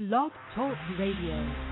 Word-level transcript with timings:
Blog 0.00 0.32
Talk 0.54 0.78
Radio. 0.98 1.69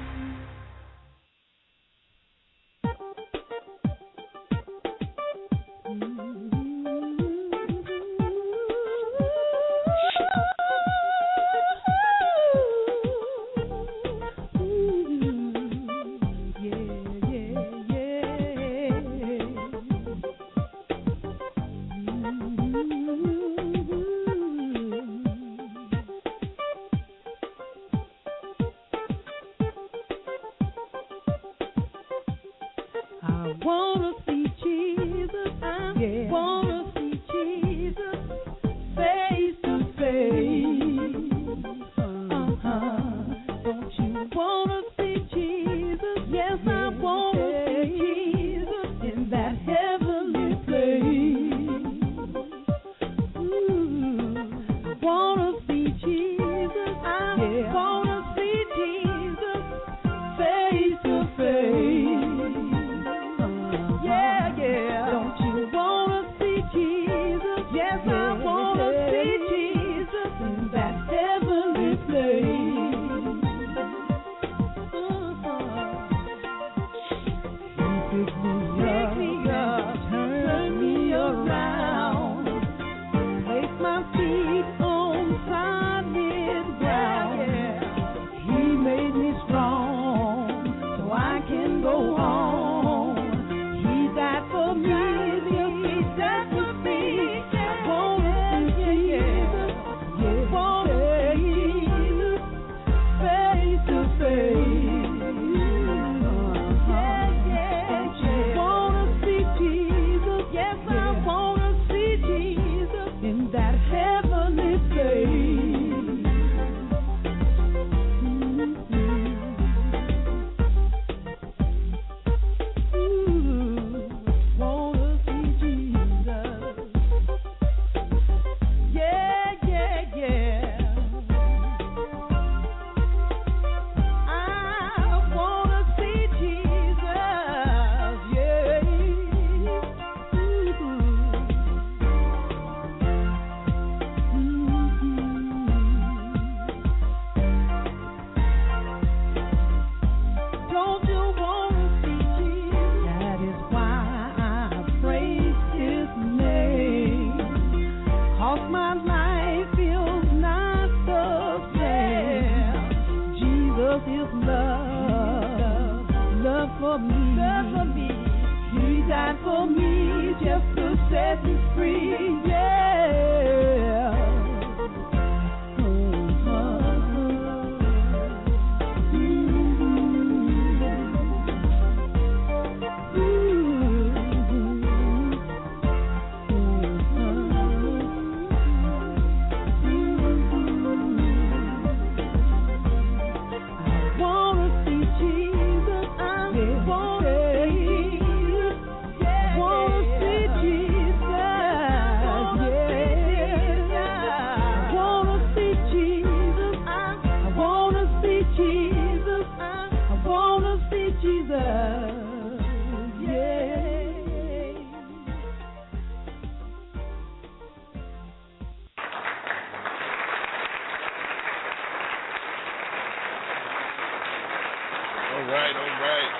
Right, 225.48 225.76
all 225.76 225.97
right. 226.04 226.32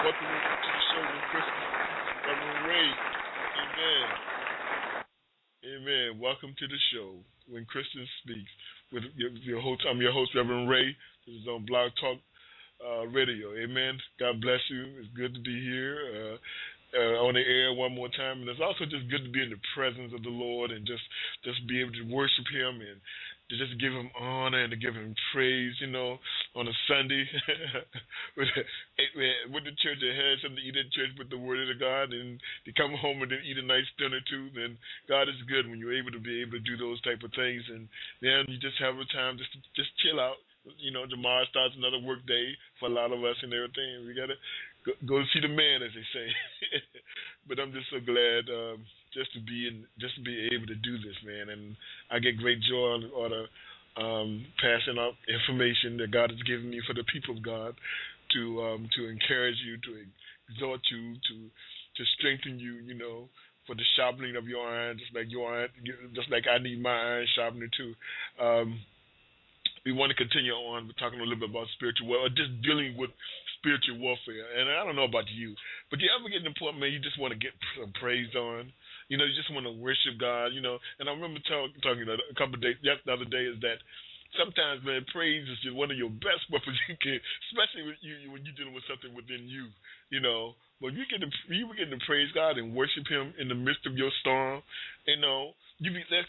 Welcome 0.00 0.24
to 0.24 0.40
the 0.64 0.80
show 0.88 1.02
with 1.12 1.24
Christmas, 1.28 1.66
Reverend 2.24 2.62
Ray. 2.66 2.88
Amen. 3.60 4.06
Amen. 5.62 6.08
Welcome 6.20 6.54
to 6.58 6.66
the 6.66 6.80
show 6.92 7.20
when 7.52 7.64
Christian 7.66 8.08
speaks 8.24 8.50
with 8.92 9.04
your, 9.14 9.30
your 9.44 9.60
host. 9.60 9.84
I'm 9.88 10.00
your 10.00 10.12
host, 10.12 10.32
Reverend 10.34 10.70
Ray. 10.70 10.96
This 11.26 11.36
is 11.36 11.46
on 11.46 11.66
Blog 11.66 11.92
Talk 12.00 12.18
uh, 12.80 13.06
Radio. 13.12 13.52
Amen. 13.52 13.98
God 14.18 14.40
bless 14.40 14.60
you. 14.70 15.04
It's 15.04 15.12
good 15.14 15.34
to 15.34 15.40
be 15.40 15.60
here. 15.60 16.00
Uh, 16.16 16.36
uh, 16.92 17.24
on 17.24 17.32
the 17.32 17.40
air 17.40 17.72
one 17.72 17.94
more 17.94 18.08
time, 18.12 18.44
and 18.44 18.48
it's 18.48 18.60
also 18.60 18.84
just 18.84 19.08
good 19.08 19.24
to 19.24 19.32
be 19.32 19.40
in 19.40 19.48
the 19.48 19.62
presence 19.72 20.12
of 20.12 20.20
the 20.22 20.28
Lord 20.32 20.70
and 20.70 20.84
just 20.84 21.00
just 21.40 21.64
be 21.64 21.80
able 21.80 21.96
to 21.96 22.04
worship 22.04 22.44
Him 22.52 22.84
and 22.84 23.00
to 23.52 23.60
just 23.60 23.76
give 23.76 23.92
Him 23.92 24.08
honor 24.16 24.64
and 24.64 24.72
to 24.72 24.80
give 24.80 24.96
Him 24.96 25.12
praise. 25.36 25.76
You 25.84 25.92
know, 25.92 26.16
on 26.56 26.64
a 26.64 26.76
Sunday 26.88 27.28
with 28.36 28.48
with 29.52 29.64
the 29.68 29.76
church 29.84 30.00
has 30.00 30.40
something 30.40 30.56
to 30.56 30.64
eat 30.64 30.80
at 30.80 30.88
church 30.96 31.12
with 31.20 31.28
the 31.28 31.36
Word 31.36 31.60
of 31.68 31.76
God, 31.76 32.16
and 32.16 32.40
to 32.64 32.72
come 32.72 32.96
home 32.96 33.20
and 33.20 33.28
then 33.28 33.44
eat 33.44 33.60
a 33.60 33.66
nice 33.66 33.86
dinner 34.00 34.24
too. 34.24 34.48
Then 34.56 34.80
God 35.04 35.28
is 35.28 35.36
good 35.52 35.68
when 35.68 35.76
you're 35.76 35.96
able 35.96 36.16
to 36.16 36.22
be 36.22 36.40
able 36.40 36.56
to 36.56 36.64
do 36.64 36.80
those 36.80 36.96
type 37.04 37.20
of 37.20 37.36
things, 37.36 37.60
and 37.68 37.84
then 38.24 38.48
you 38.48 38.56
just 38.56 38.80
have 38.80 38.96
a 38.96 39.04
time 39.12 39.36
just 39.36 39.52
to, 39.52 39.60
just 39.76 39.92
chill 40.00 40.16
out. 40.16 40.40
You 40.78 40.94
know, 40.94 41.04
tomorrow 41.10 41.44
starts 41.50 41.74
another 41.76 41.98
work 42.00 42.24
day 42.24 42.54
for 42.80 42.86
a 42.88 42.94
lot 42.94 43.12
of 43.12 43.20
us 43.20 43.36
and 43.42 43.52
everything. 43.52 44.06
We 44.06 44.14
gotta 44.16 44.38
go, 44.86 44.92
go 45.04 45.16
see 45.34 45.44
the 45.44 45.52
man, 45.52 45.84
as 45.84 45.92
they 45.92 46.06
say. 46.14 46.26
but 47.50 47.58
I'm 47.58 47.74
just 47.74 47.90
so 47.90 47.98
glad 48.00 48.46
um, 48.48 48.86
just 49.14 49.32
to 49.34 49.40
be 49.40 49.68
in, 49.68 49.84
just 50.00 50.16
to 50.16 50.22
be 50.22 50.48
able 50.52 50.66
to 50.66 50.76
do 50.76 50.98
this, 50.98 51.16
man. 51.24 51.50
And 51.50 51.76
I 52.10 52.18
get 52.18 52.38
great 52.38 52.60
joy 52.64 53.00
on 53.12 53.32
a, 53.32 53.44
um, 54.00 54.46
passing 54.56 54.98
out 54.98 55.14
information 55.28 55.98
that 55.98 56.10
God 56.10 56.30
has 56.30 56.40
given 56.48 56.70
me 56.70 56.80
for 56.86 56.94
the 56.94 57.04
people 57.12 57.36
of 57.36 57.44
God 57.44 57.74
to 58.32 58.62
um, 58.62 58.88
to 58.96 59.08
encourage 59.08 59.60
you, 59.64 59.76
to 59.76 59.90
exhort 60.48 60.80
you, 60.90 61.14
to 61.14 61.34
to 61.96 62.02
strengthen 62.18 62.58
you, 62.58 62.80
you 62.84 62.94
know, 62.94 63.28
for 63.66 63.74
the 63.74 63.84
sharpening 63.96 64.36
of 64.36 64.48
your 64.48 64.66
iron, 64.66 64.98
just 64.98 65.14
like 65.14 65.30
your 65.30 65.52
iron, 65.52 65.68
just 66.14 66.30
like 66.30 66.44
I 66.48 66.58
need 66.58 66.80
my 66.80 66.94
iron 66.94 67.26
sharpener 67.36 67.68
too. 67.76 67.92
Um, 68.40 68.80
we 69.84 69.92
want 69.92 70.10
to 70.10 70.16
continue 70.16 70.52
on. 70.52 70.90
Talking 70.98 71.20
a 71.20 71.26
little 71.26 71.40
bit 71.40 71.50
about 71.50 71.66
spiritual 71.74 72.08
war, 72.08 72.24
or 72.24 72.28
just 72.28 72.62
dealing 72.62 72.96
with 72.96 73.10
spiritual 73.58 73.98
warfare. 73.98 74.46
And 74.58 74.70
I 74.70 74.84
don't 74.84 74.96
know 74.96 75.06
about 75.06 75.28
you, 75.30 75.54
but 75.90 75.98
do 75.98 76.06
you 76.06 76.12
ever 76.16 76.28
get 76.28 76.42
to 76.42 76.50
the 76.50 76.58
point, 76.58 76.78
man, 76.78 76.90
you 76.90 76.98
just 76.98 77.18
want 77.18 77.34
to 77.34 77.38
get 77.38 77.52
some 77.78 77.92
praise 78.00 78.32
on? 78.34 78.72
You 79.12 79.20
know, 79.20 79.28
you 79.28 79.36
just 79.36 79.52
want 79.52 79.68
to 79.68 79.76
worship 79.76 80.16
God. 80.16 80.56
You 80.56 80.64
know, 80.64 80.80
and 80.96 81.04
I 81.04 81.12
remember 81.12 81.36
talk, 81.44 81.68
talking 81.84 82.08
a 82.08 82.16
couple 82.40 82.56
of 82.56 82.64
days, 82.64 82.80
the 82.80 83.12
other 83.12 83.28
day, 83.28 83.44
is 83.44 83.60
that 83.60 83.84
sometimes, 84.40 84.80
man, 84.88 85.04
praise 85.12 85.44
is 85.44 85.60
just 85.60 85.76
one 85.76 85.92
of 85.92 86.00
your 86.00 86.08
best 86.08 86.48
weapons 86.48 86.80
you 86.88 86.96
can, 86.96 87.20
especially 87.52 87.92
when 87.92 87.96
you 88.00 88.32
when 88.32 88.40
you're 88.40 88.56
dealing 88.56 88.72
with 88.72 88.88
something 88.88 89.12
within 89.12 89.44
you. 89.44 89.68
You 90.12 90.20
know, 90.20 90.52
when 90.84 90.92
you 90.92 91.08
get 91.08 91.24
to 91.24 91.30
you 91.48 91.72
begin 91.72 91.88
to 91.88 91.96
praise 92.04 92.28
God 92.36 92.60
and 92.60 92.76
worship 92.76 93.08
Him 93.08 93.32
in 93.40 93.48
the 93.48 93.56
midst 93.56 93.88
of 93.88 93.96
your 93.96 94.12
storm, 94.20 94.60
you 95.08 95.16
know, 95.16 95.56
you 95.80 95.88
be 95.88 96.04
there, 96.12 96.28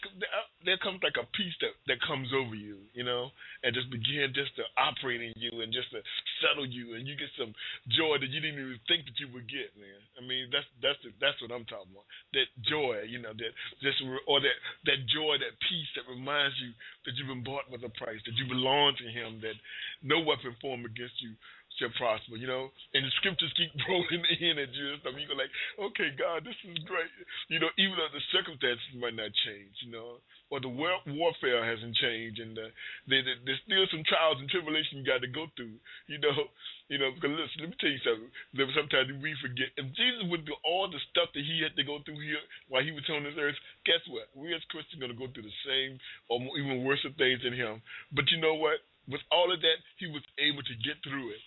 there 0.63 0.79
comes 0.79 1.03
like 1.03 1.19
a 1.19 1.27
peace 1.35 1.51
that 1.59 1.75
that 1.91 1.99
comes 2.07 2.31
over 2.31 2.55
you, 2.55 2.79
you 2.95 3.03
know, 3.03 3.27
and 3.59 3.75
just 3.75 3.91
begin 3.91 4.31
just 4.31 4.55
to 4.55 4.63
operate 4.79 5.19
in 5.19 5.35
you 5.35 5.59
and 5.59 5.75
just 5.75 5.91
to 5.91 5.99
settle 6.39 6.63
you, 6.63 6.95
and 6.95 7.03
you 7.03 7.19
get 7.19 7.27
some 7.35 7.51
joy 7.91 8.15
that 8.23 8.31
you 8.31 8.39
didn't 8.39 8.63
even 8.63 8.79
think 8.87 9.03
that 9.03 9.19
you 9.19 9.27
would 9.35 9.51
get, 9.51 9.75
man. 9.75 9.99
I 10.15 10.23
mean, 10.23 10.47
that's 10.47 10.69
that's 10.79 11.01
the, 11.03 11.11
that's 11.19 11.35
what 11.43 11.51
I'm 11.51 11.67
talking 11.67 11.91
about. 11.91 12.07
That 12.31 12.47
joy, 12.63 13.03
you 13.03 13.19
know, 13.19 13.35
that 13.35 13.51
just 13.83 13.99
or 14.31 14.39
that 14.39 14.57
that 14.87 15.03
joy, 15.11 15.43
that 15.43 15.59
peace 15.67 15.91
that 15.99 16.07
reminds 16.07 16.55
you 16.63 16.71
that 17.03 17.19
you've 17.19 17.27
been 17.27 17.43
bought 17.43 17.67
with 17.67 17.83
a 17.83 17.91
price, 17.99 18.23
that 18.23 18.37
you 18.39 18.47
belong 18.47 18.95
to 19.03 19.07
Him, 19.11 19.43
that 19.43 19.59
no 19.99 20.23
weapon 20.23 20.55
formed 20.63 20.87
against 20.87 21.19
you 21.19 21.35
shall 21.79 21.93
prosper, 21.97 22.37
you 22.37 22.47
know. 22.47 22.69
And 22.93 23.05
the 23.05 23.11
scriptures 23.19 23.53
keep 23.57 23.71
rolling 23.89 24.23
in 24.41 24.59
at 24.59 24.73
you 24.73 24.93
and 24.93 24.99
stuff. 25.01 25.17
You 25.17 25.27
go 25.27 25.37
like, 25.37 25.53
okay, 25.91 26.13
God, 26.17 26.45
this 26.45 26.57
is 26.65 26.77
great. 26.85 27.09
You 27.49 27.59
know, 27.59 27.71
even 27.77 27.97
though 27.97 28.11
the 28.13 28.23
circumstances 28.33 28.83
might 28.97 29.17
not 29.17 29.33
change, 29.45 29.73
you 29.85 29.91
know, 29.91 30.21
or 30.53 30.61
the 30.61 30.69
war- 30.69 31.03
warfare 31.09 31.65
hasn't 31.65 31.97
changed, 31.97 32.37
and 32.39 32.53
uh, 32.57 32.69
there, 33.09 33.23
there, 33.25 33.39
there's 33.45 33.63
still 33.65 33.85
some 33.89 34.05
trials 34.05 34.37
and 34.37 34.49
tribulation 34.49 35.01
you 35.01 35.05
got 35.07 35.25
to 35.25 35.31
go 35.31 35.49
through, 35.57 35.77
you 36.07 36.19
know. 36.19 36.33
You 36.91 36.99
know, 36.99 37.15
because 37.15 37.31
listen, 37.31 37.63
let 37.63 37.71
me 37.71 37.77
tell 37.79 37.89
you 37.89 38.03
something. 38.05 38.29
Sometimes 38.75 39.09
we 39.23 39.33
forget. 39.41 39.71
If 39.79 39.87
Jesus 39.95 40.27
would 40.29 40.45
do 40.45 40.53
all 40.67 40.91
the 40.91 40.99
stuff 41.09 41.31
that 41.31 41.41
he 41.41 41.63
had 41.63 41.73
to 41.79 41.81
go 41.87 42.03
through 42.03 42.19
here 42.19 42.43
while 42.67 42.83
he 42.83 42.91
was 42.91 43.07
on 43.07 43.23
this 43.23 43.39
earth, 43.39 43.55
guess 43.87 44.03
what? 44.11 44.29
We 44.35 44.53
as 44.53 44.61
Christians 44.67 44.99
are 44.99 45.07
going 45.07 45.15
to 45.15 45.17
go 45.17 45.31
through 45.31 45.47
the 45.47 45.59
same 45.63 45.97
or 46.27 46.43
even 46.59 46.83
worse 46.83 47.01
things 47.17 47.41
than 47.41 47.55
him. 47.55 47.81
But 48.11 48.29
you 48.29 48.37
know 48.37 48.59
what? 48.59 48.83
With 49.07 49.23
all 49.31 49.49
of 49.49 49.63
that, 49.63 49.79
he 49.97 50.11
was 50.11 50.21
able 50.37 50.61
to 50.61 50.75
get 50.83 50.99
through 51.01 51.31
it 51.33 51.41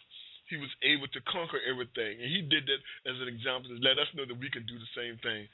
he 0.49 0.57
was 0.57 0.71
able 0.83 1.09
to 1.11 1.21
conquer 1.27 1.59
everything. 1.67 2.23
And 2.23 2.29
he 2.31 2.43
did 2.47 2.67
that 2.71 2.81
as 3.11 3.17
an 3.19 3.29
example 3.29 3.71
to 3.75 3.79
let 3.83 3.99
us 3.99 4.07
know 4.15 4.27
that 4.27 4.39
we 4.39 4.51
can 4.51 4.67
do 4.67 4.79
the 4.79 4.93
same 4.95 5.19
thing. 5.23 5.47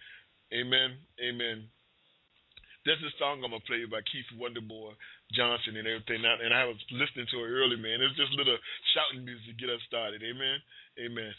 Amen. 0.52 0.96
Amen. 1.20 1.68
Is 2.82 2.98
a 2.98 3.14
song 3.16 3.38
I'm 3.46 3.54
gonna 3.54 3.62
play 3.62 3.86
by 3.86 4.02
Keith 4.10 4.26
Wonderboy 4.34 4.92
Johnson 5.32 5.78
and 5.78 5.86
everything. 5.86 6.18
And 6.26 6.50
I 6.52 6.66
was 6.66 6.74
listening 6.90 7.30
to 7.30 7.36
it 7.46 7.48
early, 7.54 7.78
man. 7.78 8.02
It's 8.02 8.18
just 8.18 8.34
little 8.34 8.58
shouting 8.92 9.22
music 9.24 9.54
to 9.54 9.56
get 9.56 9.70
us 9.70 9.78
started. 9.86 10.18
Amen. 10.20 10.58
Amen. 10.98 11.32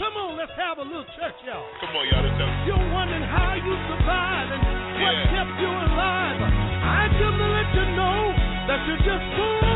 Come 0.00 0.16
on, 0.18 0.34
let's 0.40 0.50
have 0.58 0.80
a 0.80 0.82
little 0.82 1.06
church, 1.14 1.38
y'all. 1.46 1.62
Come 1.78 1.94
on, 1.94 2.08
y'all. 2.10 2.24
Let's 2.24 2.40
have. 2.40 2.66
You're 2.66 2.88
wondering 2.90 3.22
how 3.22 3.52
you 3.54 3.74
survived 3.86 4.50
and 4.50 4.62
what 4.64 5.14
Yeah. 5.14 5.30
kept 5.30 5.54
you 5.60 5.70
alive. 5.70 6.38
I 6.42 7.02
come 7.20 7.36
to 7.38 7.48
let 7.52 7.68
you 7.76 7.86
know 7.94 8.18
that 8.66 8.80
you're 8.88 9.04
just 9.06 9.26
born 9.36 9.67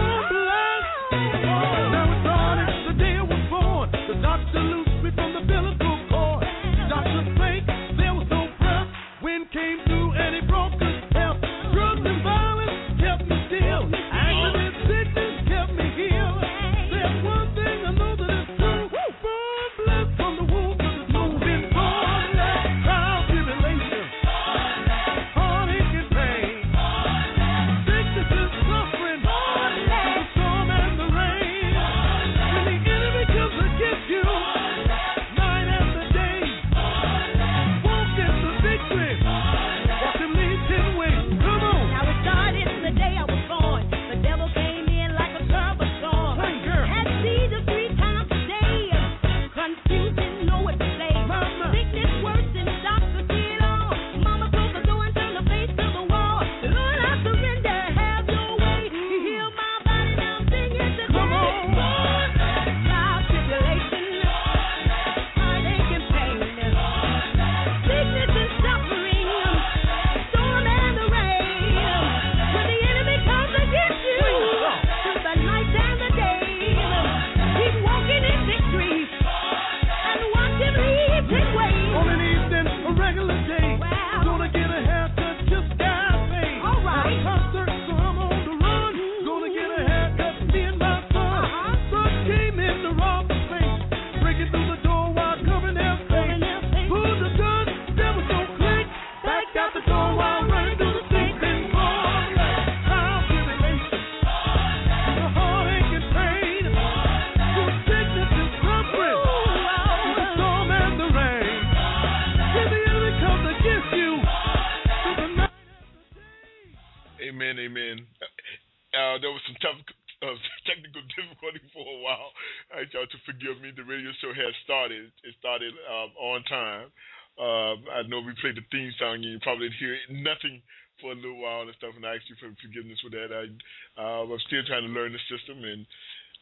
probably 129.43 129.69
didn't 129.69 129.82
hear 129.82 129.96
nothing 130.22 130.63
for 131.01 131.13
a 131.13 131.19
little 131.19 131.43
while 131.43 131.67
and 131.67 131.75
stuff, 131.77 131.94
and 131.99 132.06
I 132.06 132.17
ask 132.17 132.27
you 132.31 132.39
for 132.39 132.51
forgiveness 132.63 133.03
for 133.03 133.11
that. 133.11 133.31
I, 133.34 133.51
uh, 133.99 134.27
I'm 134.27 134.43
still 134.46 134.63
trying 134.67 134.87
to 134.87 134.93
learn 134.94 135.13
the 135.13 135.22
system 135.27 135.63
and 135.63 135.82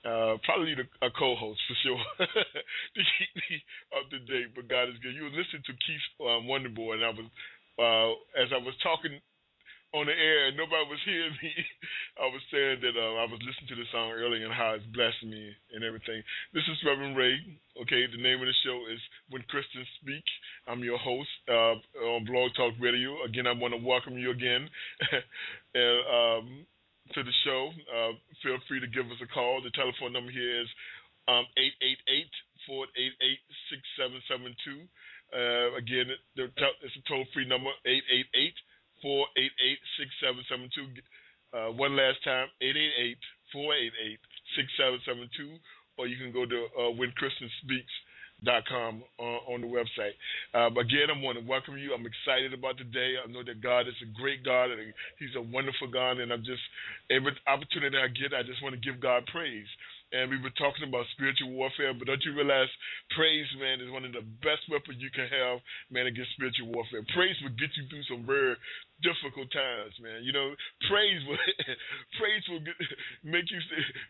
uh, 0.05 0.37
probably 0.45 0.73
need 0.73 0.85
a, 0.85 0.89
a 1.05 1.11
co-host 1.13 1.61
for 1.69 1.77
sure 1.85 2.01
to 2.25 3.01
keep 3.19 3.33
me 3.37 3.61
up 3.97 4.09
to 4.09 4.19
date. 4.25 4.53
But 4.57 4.69
God 4.69 4.89
is 4.89 5.01
good. 5.05 5.17
You 5.17 5.29
were 5.29 5.37
listening 5.37 5.65
to 5.65 5.75
Keith 5.85 6.07
um, 6.25 6.49
Wonderboy, 6.49 7.01
and 7.01 7.05
I 7.05 7.13
was 7.13 7.29
uh, 7.81 8.13
as 8.37 8.49
I 8.53 8.61
was 8.61 8.77
talking 8.85 9.17
on 9.91 10.07
the 10.07 10.15
air 10.15 10.47
and 10.47 10.57
nobody 10.57 10.87
was 10.87 11.03
hearing 11.03 11.35
me. 11.43 11.51
I 12.25 12.31
was 12.31 12.43
saying 12.55 12.79
that 12.87 12.95
uh, 12.95 13.15
I 13.19 13.27
was 13.27 13.43
listening 13.43 13.71
to 13.75 13.79
the 13.79 13.89
song 13.91 14.15
earlier 14.15 14.47
and 14.47 14.55
how 14.55 14.79
it's 14.79 14.87
blessed 14.95 15.27
me 15.27 15.51
and 15.75 15.83
everything. 15.83 16.23
This 16.55 16.63
is 16.71 16.79
Reverend 16.87 17.19
Ray. 17.19 17.43
Okay, 17.83 18.07
the 18.07 18.23
name 18.23 18.39
of 18.39 18.47
the 18.47 18.59
show 18.63 18.87
is 18.87 19.03
When 19.35 19.43
Christians 19.51 19.91
Speak. 19.99 20.23
I'm 20.71 20.87
your 20.87 20.99
host 20.99 21.31
uh, 21.51 21.75
on 22.07 22.23
Blog 22.23 22.55
Talk 22.55 22.79
Radio. 22.79 23.19
Again, 23.27 23.51
I 23.51 23.55
want 23.57 23.75
to 23.75 23.83
welcome 23.83 24.15
you 24.15 24.31
again 24.31 24.71
and, 25.75 25.99
um, 26.07 26.47
to 27.19 27.27
the 27.27 27.35
show. 27.43 27.75
Uh, 27.91 28.15
feel 28.47 28.63
free 28.71 28.79
to 28.79 28.87
give 28.87 29.11
us 29.11 29.19
a 29.19 29.31
call. 29.35 29.59
The 29.59 29.75
telephone 29.75 30.15
number 30.15 30.31
here 30.31 30.63
is 30.63 30.71
um, 31.27 31.51
888 31.59 32.31
488 32.71 33.43
6772. 34.07 34.87
Uh, 35.31 35.75
again, 35.79 36.11
it's 36.11 36.95
a 36.95 37.03
toll 37.11 37.27
free 37.35 37.47
number 37.47 37.71
888 37.87 38.55
488 39.03 39.79
6772. 39.99 41.03
Uh, 41.51 41.75
one 41.75 41.97
last 41.99 42.23
time 42.23 42.47
888 42.63 43.19
488 43.53 44.21
6772. 44.57 45.59
Or 45.99 46.09
you 46.09 46.17
can 46.17 46.33
go 46.33 46.49
to 46.49 46.59
uh, 46.81 46.93
dot 48.45 48.65
uh, 48.73 49.41
on 49.53 49.61
the 49.61 49.69
website. 49.69 50.17
But 50.53 50.89
again, 50.89 51.13
I 51.13 51.17
want 51.21 51.37
to 51.37 51.45
welcome 51.45 51.77
you. 51.77 51.93
I'm 51.93 52.09
excited 52.09 52.57
about 52.57 52.79
today. 52.79 53.21
I 53.21 53.29
know 53.29 53.45
that 53.45 53.61
God 53.61 53.85
is 53.85 53.99
a 54.01 54.09
great 54.17 54.45
God 54.45 54.73
and 54.73 54.81
He's 55.21 55.37
a 55.37 55.45
wonderful 55.45 55.93
God, 55.93 56.19
and 56.19 56.33
I'm 56.33 56.45
just 56.45 56.63
every 57.13 57.37
opportunity 57.45 57.97
I 58.01 58.09
get, 58.09 58.33
I 58.33 58.43
just 58.43 58.63
want 58.65 58.75
to 58.75 58.81
give 58.81 59.01
God 59.01 59.29
praise. 59.29 59.69
And 60.11 60.27
we 60.27 60.43
were 60.43 60.51
talking 60.59 60.89
about 60.89 61.07
spiritual 61.15 61.55
warfare, 61.55 61.95
but 61.95 62.11
don't 62.11 62.25
you 62.27 62.35
realize 62.35 62.67
praise, 63.15 63.47
man, 63.63 63.79
is 63.79 63.95
one 63.95 64.03
of 64.03 64.11
the 64.11 64.27
best 64.43 64.67
weapons 64.67 64.99
you 64.99 65.13
can 65.15 65.31
have, 65.31 65.63
man, 65.87 66.11
against 66.11 66.35
spiritual 66.35 66.75
warfare. 66.75 67.07
Praise 67.15 67.39
will 67.47 67.55
get 67.55 67.71
you 67.79 67.87
through 67.87 68.03
some 68.11 68.27
very 68.27 68.59
difficult 69.01 69.49
times, 69.53 69.97
man. 70.01 70.23
You 70.25 70.33
know, 70.33 70.53
praise 70.89 71.21
will 71.29 71.41
praise 72.21 72.45
will 72.49 72.63
get, 72.65 72.77
make 73.25 73.49
you 73.49 73.61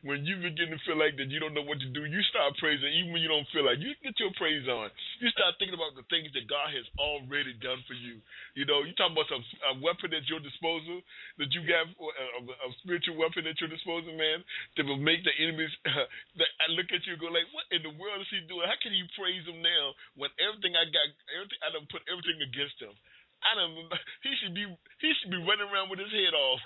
when 0.02 0.26
you 0.26 0.38
begin 0.42 0.70
to 0.74 0.78
feel 0.86 0.98
like 0.98 1.16
that 1.18 1.30
you 1.30 1.38
don't 1.38 1.54
know 1.54 1.64
what 1.64 1.78
to 1.82 1.90
do. 1.90 2.06
You 2.06 2.20
start 2.30 2.54
praising 2.58 2.90
even 2.94 3.14
when 3.14 3.22
you 3.22 3.30
don't 3.30 3.46
feel 3.54 3.66
like. 3.66 3.78
You 3.82 3.94
get 4.02 4.18
your 4.18 4.34
praise 4.36 4.66
on. 4.66 4.90
You 5.22 5.30
start 5.34 5.56
thinking 5.58 5.78
about 5.78 5.94
the 5.94 6.06
things 6.10 6.30
that 6.34 6.46
God 6.50 6.74
has 6.74 6.86
already 6.98 7.54
done 7.58 7.80
for 7.86 7.96
you. 7.96 8.18
You 8.54 8.66
know, 8.66 8.82
you 8.86 8.92
talk 8.98 9.14
about 9.14 9.30
some 9.30 9.42
a 9.70 9.78
weapon 9.78 10.12
at 10.14 10.26
your 10.26 10.42
disposal 10.42 11.02
that 11.38 11.50
you 11.54 11.62
got 11.64 11.86
a, 11.86 12.40
a, 12.42 12.68
spiritual 12.82 13.16
weapon 13.16 13.46
at 13.46 13.58
your 13.62 13.70
disposal, 13.70 14.12
man, 14.14 14.42
that 14.76 14.84
will 14.86 15.00
make 15.00 15.22
the 15.22 15.34
enemies. 15.40 15.72
Uh, 15.86 16.06
that 16.40 16.50
I 16.62 16.66
look 16.74 16.88
at 16.92 17.04
you 17.06 17.16
and 17.16 17.22
go 17.22 17.30
like, 17.32 17.48
what 17.54 17.66
in 17.74 17.82
the 17.82 17.94
world 17.96 18.20
is 18.22 18.30
he 18.30 18.42
doing? 18.46 18.66
How 18.66 18.78
can 18.80 18.94
you 18.94 19.06
praise 19.16 19.44
him 19.46 19.62
now 19.62 19.94
when 20.16 20.30
everything 20.40 20.74
I 20.76 20.86
got, 20.88 21.06
everything 21.34 21.60
I 21.62 21.68
done 21.74 21.86
put 21.90 22.02
everything 22.08 22.40
against 22.42 22.78
him? 22.80 22.94
I 23.40 23.56
don't. 23.56 23.72
He 24.26 24.32
should 24.36 24.52
be. 24.52 24.68
He 25.00 25.10
should 25.16 25.32
be 25.32 25.40
running 25.40 25.64
around 25.64 25.88
with 25.88 25.96
his 25.96 26.12
head 26.12 26.36
off. 26.36 26.60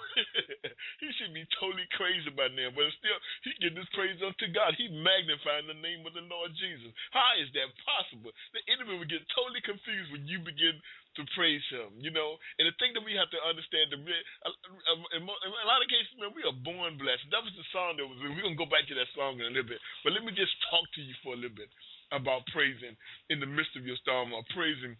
he 1.02 1.09
should 1.14 1.31
be 1.31 1.47
totally 1.62 1.87
crazy 1.95 2.31
by 2.35 2.50
now. 2.50 2.75
But 2.75 2.90
still, 2.99 3.19
he 3.47 3.54
give 3.62 3.78
this 3.78 3.87
praise 3.95 4.19
unto 4.19 4.50
God. 4.50 4.75
He 4.75 4.90
magnifying 4.90 5.71
the 5.71 5.78
name 5.78 6.02
of 6.02 6.19
the 6.19 6.26
Lord 6.26 6.50
Jesus. 6.59 6.90
How 7.14 7.38
is 7.38 7.47
that 7.54 7.71
possible? 7.87 8.35
The 8.50 8.62
enemy 8.75 8.99
will 8.99 9.07
get 9.07 9.23
totally 9.38 9.62
confused 9.62 10.11
when 10.11 10.26
you 10.26 10.43
begin 10.43 10.75
to 11.14 11.23
praise 11.38 11.62
Him. 11.71 11.95
You 12.02 12.11
know, 12.11 12.43
and 12.59 12.66
the 12.66 12.75
thing 12.83 12.90
that 12.99 13.07
we 13.07 13.14
have 13.14 13.31
to 13.31 13.40
understand, 13.47 13.95
the 13.95 13.99
in 14.02 15.23
a 15.23 15.69
lot 15.71 15.78
of 15.78 15.88
cases, 15.88 16.11
man, 16.19 16.35
we 16.35 16.43
are 16.43 16.59
born 16.66 16.99
blessed. 16.99 17.31
That 17.31 17.47
was 17.47 17.54
the 17.54 17.66
song 17.71 18.02
that 18.02 18.07
was. 18.07 18.19
We're 18.19 18.43
gonna 18.43 18.59
go 18.59 18.66
back 18.66 18.90
to 18.90 18.99
that 18.99 19.11
song 19.14 19.38
in 19.38 19.47
a 19.47 19.54
little 19.54 19.71
bit. 19.71 19.78
But 20.02 20.19
let 20.19 20.26
me 20.26 20.35
just 20.35 20.52
talk 20.75 20.90
to 20.99 21.00
you 21.00 21.14
for 21.23 21.38
a 21.38 21.40
little 21.40 21.54
bit 21.54 21.71
about 22.11 22.47
praising 22.50 22.99
in 23.31 23.38
the 23.38 23.49
midst 23.49 23.78
of 23.78 23.87
your 23.87 23.97
storm 24.02 24.35
or 24.35 24.43
praising 24.54 24.99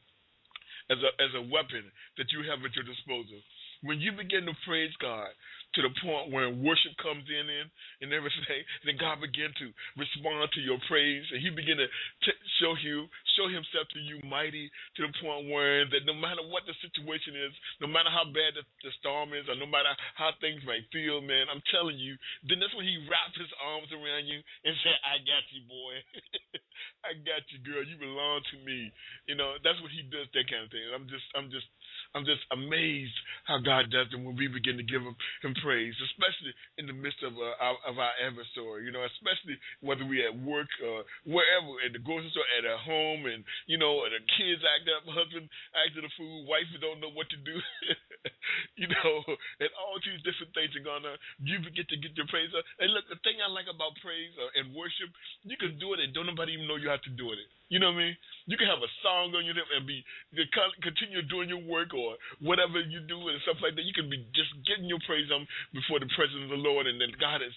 as 0.91 0.99
a 1.01 1.11
as 1.23 1.33
a 1.37 1.49
weapon 1.49 1.85
that 2.19 2.33
you 2.33 2.45
have 2.51 2.65
at 2.65 2.75
your 2.77 2.85
disposal. 2.85 3.41
When 3.83 4.01
you 4.01 4.13
begin 4.13 4.47
to 4.47 4.55
praise 4.67 4.93
God 5.01 5.29
to 5.75 5.81
the 5.83 5.93
point 6.03 6.31
where 6.31 6.51
worship 6.51 6.95
comes 7.03 7.27
in, 7.27 7.47
in 7.51 7.67
and 8.03 8.11
everything, 8.15 8.63
then 8.87 8.97
God 8.99 9.21
begin 9.21 9.51
to 9.61 9.67
respond 9.99 10.51
to 10.55 10.61
your 10.63 10.79
praise, 10.87 11.27
and 11.35 11.43
He 11.43 11.51
begin 11.51 11.79
to 11.79 11.89
t- 12.25 12.43
show 12.63 12.75
you, 12.81 13.07
show 13.39 13.47
Himself 13.51 13.91
to 13.95 14.01
you 14.01 14.23
mighty 14.27 14.71
to 14.99 15.01
the 15.07 15.13
point 15.21 15.51
where 15.51 15.87
that 15.91 16.07
no 16.07 16.15
matter 16.15 16.43
what 16.49 16.67
the 16.67 16.75
situation 16.83 17.35
is, 17.35 17.53
no 17.83 17.89
matter 17.91 18.11
how 18.11 18.27
bad 18.31 18.57
the, 18.59 18.65
the 18.87 18.93
storm 19.03 19.35
is, 19.35 19.47
or 19.51 19.59
no 19.59 19.67
matter 19.69 19.91
how 20.15 20.31
things 20.39 20.63
might 20.67 20.87
feel, 20.95 21.21
man, 21.21 21.51
I'm 21.51 21.63
telling 21.71 21.99
you, 21.99 22.15
then 22.47 22.63
that's 22.63 22.75
when 22.75 22.87
He 22.89 23.03
wraps 23.11 23.37
His 23.37 23.51
arms 23.63 23.91
around 23.91 24.27
you 24.31 24.39
and 24.65 24.73
say, 24.83 24.95
"I 25.05 25.19
got 25.23 25.45
you, 25.51 25.63
boy." 25.67 25.95
I 27.05 27.13
got 27.21 27.45
you, 27.53 27.61
girl. 27.61 27.85
You 27.85 28.01
belong 28.01 28.41
to 28.51 28.57
me. 28.65 28.89
You 29.29 29.37
know, 29.37 29.61
that's 29.61 29.79
what 29.85 29.93
he 29.93 30.03
does, 30.09 30.27
that 30.33 30.49
kind 30.49 30.65
of 30.65 30.73
thing. 30.73 30.85
I'm 30.93 31.07
just, 31.07 31.27
I'm 31.37 31.49
just, 31.53 31.69
I'm 32.15 32.23
just 32.23 32.47
amazed 32.55 33.15
how 33.45 33.59
God 33.59 33.91
does 33.91 34.07
it 34.15 34.23
when 34.23 34.39
we 34.39 34.47
begin 34.47 34.79
to 34.79 34.87
give 34.87 35.03
him, 35.03 35.19
him 35.43 35.55
praise, 35.59 35.95
especially 36.15 36.55
in 36.79 36.87
the 36.87 36.95
midst 36.95 37.19
of 37.27 37.35
uh, 37.35 37.59
our, 37.59 37.77
of 37.91 37.99
our 37.99 38.15
adversary. 38.23 38.87
You 38.87 38.95
know, 38.95 39.03
especially 39.03 39.59
whether 39.83 40.07
we 40.07 40.23
at 40.23 40.33
work 40.33 40.71
or 40.79 41.03
wherever, 41.27 41.75
at 41.83 41.91
the 41.91 41.99
grocery 41.99 42.31
store, 42.31 42.47
at 42.55 42.71
our 42.71 42.79
home, 42.79 43.27
and 43.27 43.43
you 43.67 43.83
know, 43.83 44.07
the 44.07 44.23
kids 44.39 44.63
act 44.63 44.87
up, 44.95 45.03
husband 45.11 45.51
acting 45.75 46.07
a 46.07 46.13
fool, 46.15 46.47
wife 46.47 46.71
don't 46.79 47.03
know 47.03 47.11
what 47.11 47.27
to 47.35 47.39
do. 47.43 47.59
you 48.81 48.87
know, 48.87 49.15
and 49.59 49.71
all 49.75 49.99
these 49.99 50.23
different 50.23 50.55
things 50.55 50.71
are 50.79 50.87
gonna. 50.87 51.19
You 51.43 51.59
get 51.75 51.91
to 51.91 51.99
get 51.99 52.15
your 52.15 52.31
praise 52.31 52.55
up. 52.55 52.63
And 52.79 52.95
look, 52.95 53.11
the 53.11 53.19
thing 53.27 53.43
I 53.43 53.51
like 53.51 53.67
about 53.67 53.99
praise 53.99 54.31
uh, 54.39 54.61
and 54.61 54.71
worship, 54.71 55.11
you 55.43 55.59
can 55.59 55.81
do 55.83 55.95
it 55.97 56.03
and 56.03 56.15
don't 56.15 56.31
nobody 56.31 56.55
even 56.55 56.71
know 56.71 56.79
you 56.79 56.93
have 56.93 57.03
to 57.11 57.15
do 57.15 57.35
it. 57.35 57.43
You 57.73 57.81
know 57.81 57.91
what 57.91 58.05
I 58.05 58.13
mean? 58.13 58.17
You 58.45 58.61
can 58.61 58.69
have 58.69 58.85
a 58.85 58.93
song 59.01 59.33
on 59.33 59.49
your 59.49 59.57
and 59.57 59.89
be 59.89 60.05
continue 60.85 61.25
doing 61.25 61.49
your 61.49 61.65
work 61.65 61.97
or 61.97 62.04
whatever 62.41 62.81
you 62.81 63.01
do 63.05 63.19
and 63.29 63.37
stuff 63.45 63.61
like 63.65 63.75
that. 63.77 63.85
You 63.87 63.97
can 63.97 64.09
be 64.09 64.21
just 64.37 64.53
getting 64.69 64.89
your 64.89 65.03
praise 65.09 65.29
on 65.33 65.47
before 65.73 65.99
the 66.01 66.11
presence 66.13 66.47
of 66.47 66.53
the 66.53 66.63
Lord, 66.63 66.87
and 66.89 67.01
then 67.01 67.13
God 67.21 67.41
is 67.41 67.55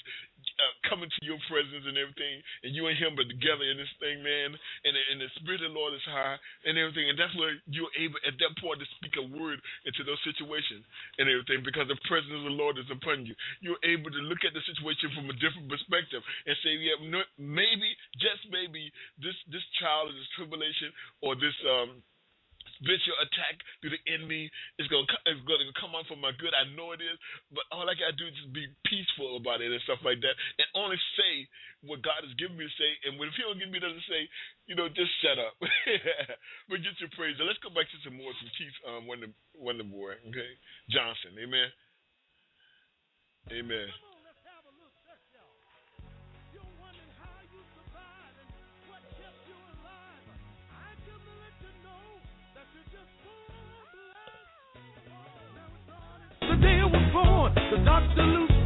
uh, 0.57 0.73
coming 0.89 1.09
to 1.09 1.21
your 1.25 1.37
presence 1.51 1.85
and 1.85 1.97
everything, 1.99 2.41
and 2.63 2.71
you 2.73 2.87
and 2.87 2.95
Him 2.97 3.17
are 3.19 3.27
together 3.27 3.65
in 3.67 3.77
this 3.77 3.91
thing, 3.99 4.23
man. 4.23 4.55
And, 4.85 4.93
and 4.95 5.17
the 5.21 5.29
Spirit 5.41 5.61
of 5.65 5.73
the 5.73 5.77
Lord 5.77 5.93
is 5.93 6.05
high 6.07 6.37
and 6.65 6.77
everything, 6.77 7.09
and 7.11 7.17
that's 7.17 7.35
where 7.37 7.57
you're 7.67 7.93
able 7.99 8.19
at 8.25 8.35
that 8.39 8.53
point 8.63 8.79
to 8.79 8.87
speak 8.97 9.15
a 9.19 9.25
word 9.35 9.59
into 9.85 10.01
those 10.07 10.19
situations 10.23 10.87
and 11.19 11.27
everything, 11.27 11.61
because 11.61 11.89
the 11.91 11.99
presence 12.07 12.33
of 12.33 12.47
the 12.47 12.57
Lord 12.57 12.79
is 12.79 12.89
upon 12.89 13.27
you. 13.27 13.35
You're 13.59 13.81
able 13.85 14.09
to 14.09 14.21
look 14.25 14.41
at 14.47 14.55
the 14.55 14.63
situation 14.65 15.11
from 15.13 15.29
a 15.29 15.35
different 15.37 15.67
perspective 15.67 16.23
and 16.47 16.55
say, 16.63 16.73
yeah, 16.79 16.97
maybe, 17.37 17.89
just 18.17 18.47
maybe, 18.49 18.89
this 19.21 19.35
this 19.51 19.65
child 19.81 20.09
is 20.09 20.17
this 20.17 20.31
tribulation 20.37 20.93
or 21.21 21.35
this 21.35 21.55
um 21.65 22.01
spiritual 22.79 23.17
attack 23.21 23.59
through 23.79 23.93
the 23.93 24.03
enemy 24.09 24.49
is 24.77 24.87
going 24.87 25.05
is 25.29 25.41
going 25.45 25.61
to 25.61 25.73
come 25.77 25.97
on 25.97 26.05
for 26.05 26.17
my 26.17 26.33
good. 26.37 26.53
I 26.53 26.69
know 26.73 26.93
it 26.93 27.01
is, 27.01 27.17
but 27.53 27.65
all 27.73 27.85
I 27.89 27.97
got 27.97 28.13
to 28.13 28.17
do 28.17 28.29
is 28.29 28.37
just 28.37 28.53
be 28.53 28.65
peaceful 28.85 29.37
about 29.37 29.61
it 29.61 29.73
and 29.73 29.81
stuff 29.83 30.01
like 30.05 30.21
that, 30.21 30.35
and 30.61 30.67
only 30.77 30.97
say 31.17 31.45
what 31.85 32.01
God 32.01 32.25
has 32.25 32.33
given 32.37 32.57
me 32.57 32.65
to 32.65 32.75
say. 32.77 32.91
And 33.05 33.17
when 33.17 33.29
if 33.29 33.35
He 33.37 33.45
don't 33.45 33.59
give 33.59 33.69
me 33.69 33.81
to 33.81 33.91
say, 34.09 34.25
you 34.69 34.75
know, 34.77 34.89
just 34.89 35.11
shut 35.21 35.37
up. 35.37 35.57
but 36.69 36.81
get 36.81 36.97
your 37.01 37.11
praise. 37.17 37.37
let's 37.41 37.61
go 37.61 37.73
back 37.73 37.89
to 37.89 37.97
some 38.05 38.17
more 38.17 38.33
from 38.33 38.49
Keith 38.57 38.77
um, 38.85 39.05
Wonder 39.05 39.29
Wonder 39.57 39.85
Boy, 39.85 40.17
okay, 40.29 40.51
Johnson. 40.89 41.37
Amen. 41.37 41.69
Amen. 43.51 44.06
Born. 57.87 58.07
The 58.17 58.56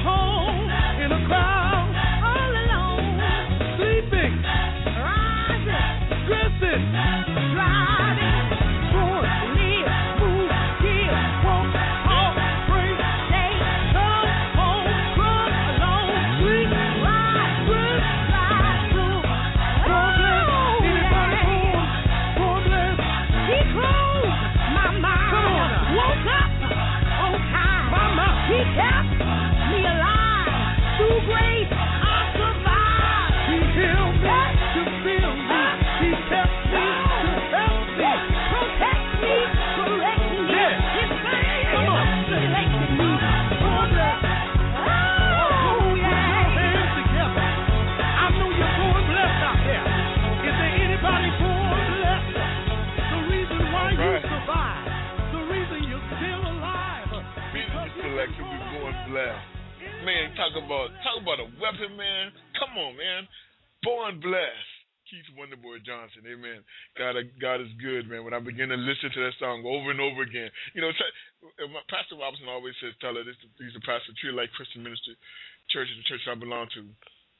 home 0.00 1.02
in 1.02 1.12
a 1.12 1.26
crowd. 1.26 1.61
Man, 60.08 60.32
talk 60.40 60.56
about 60.56 60.88
talk 61.04 61.20
about 61.20 61.36
a 61.44 61.48
weapon, 61.60 61.92
man. 62.00 62.32
Come 62.56 62.80
on, 62.80 62.96
man. 62.96 63.28
Born 63.84 64.20
blessed. 64.24 64.72
Keith 65.12 65.28
Wonderboy 65.36 65.84
Johnson, 65.84 66.24
amen. 66.24 66.64
God, 66.96 67.20
God 67.36 67.60
is 67.60 67.68
good, 67.76 68.08
man. 68.08 68.24
When 68.24 68.32
I 68.32 68.40
begin 68.40 68.72
to 68.72 68.80
listen 68.80 69.12
to 69.12 69.20
that 69.28 69.36
song 69.36 69.60
over 69.68 69.92
and 69.92 70.00
over 70.00 70.24
again, 70.24 70.48
you 70.72 70.80
know, 70.80 70.88
uh, 70.88 71.68
Pastor 71.92 72.16
Robinson 72.16 72.48
always 72.48 72.72
says, 72.80 72.96
"Tell 73.04 73.12
her 73.12 73.20
this." 73.20 73.36
He's 73.60 73.76
a 73.76 73.84
pastor, 73.84 74.16
Tree 74.16 74.32
Life 74.32 74.48
Christian 74.56 74.80
Ministry 74.80 75.12
Church, 75.68 75.92
is 75.92 76.00
the 76.00 76.08
church 76.08 76.24
I 76.24 76.32
belong 76.32 76.72
to 76.72 76.88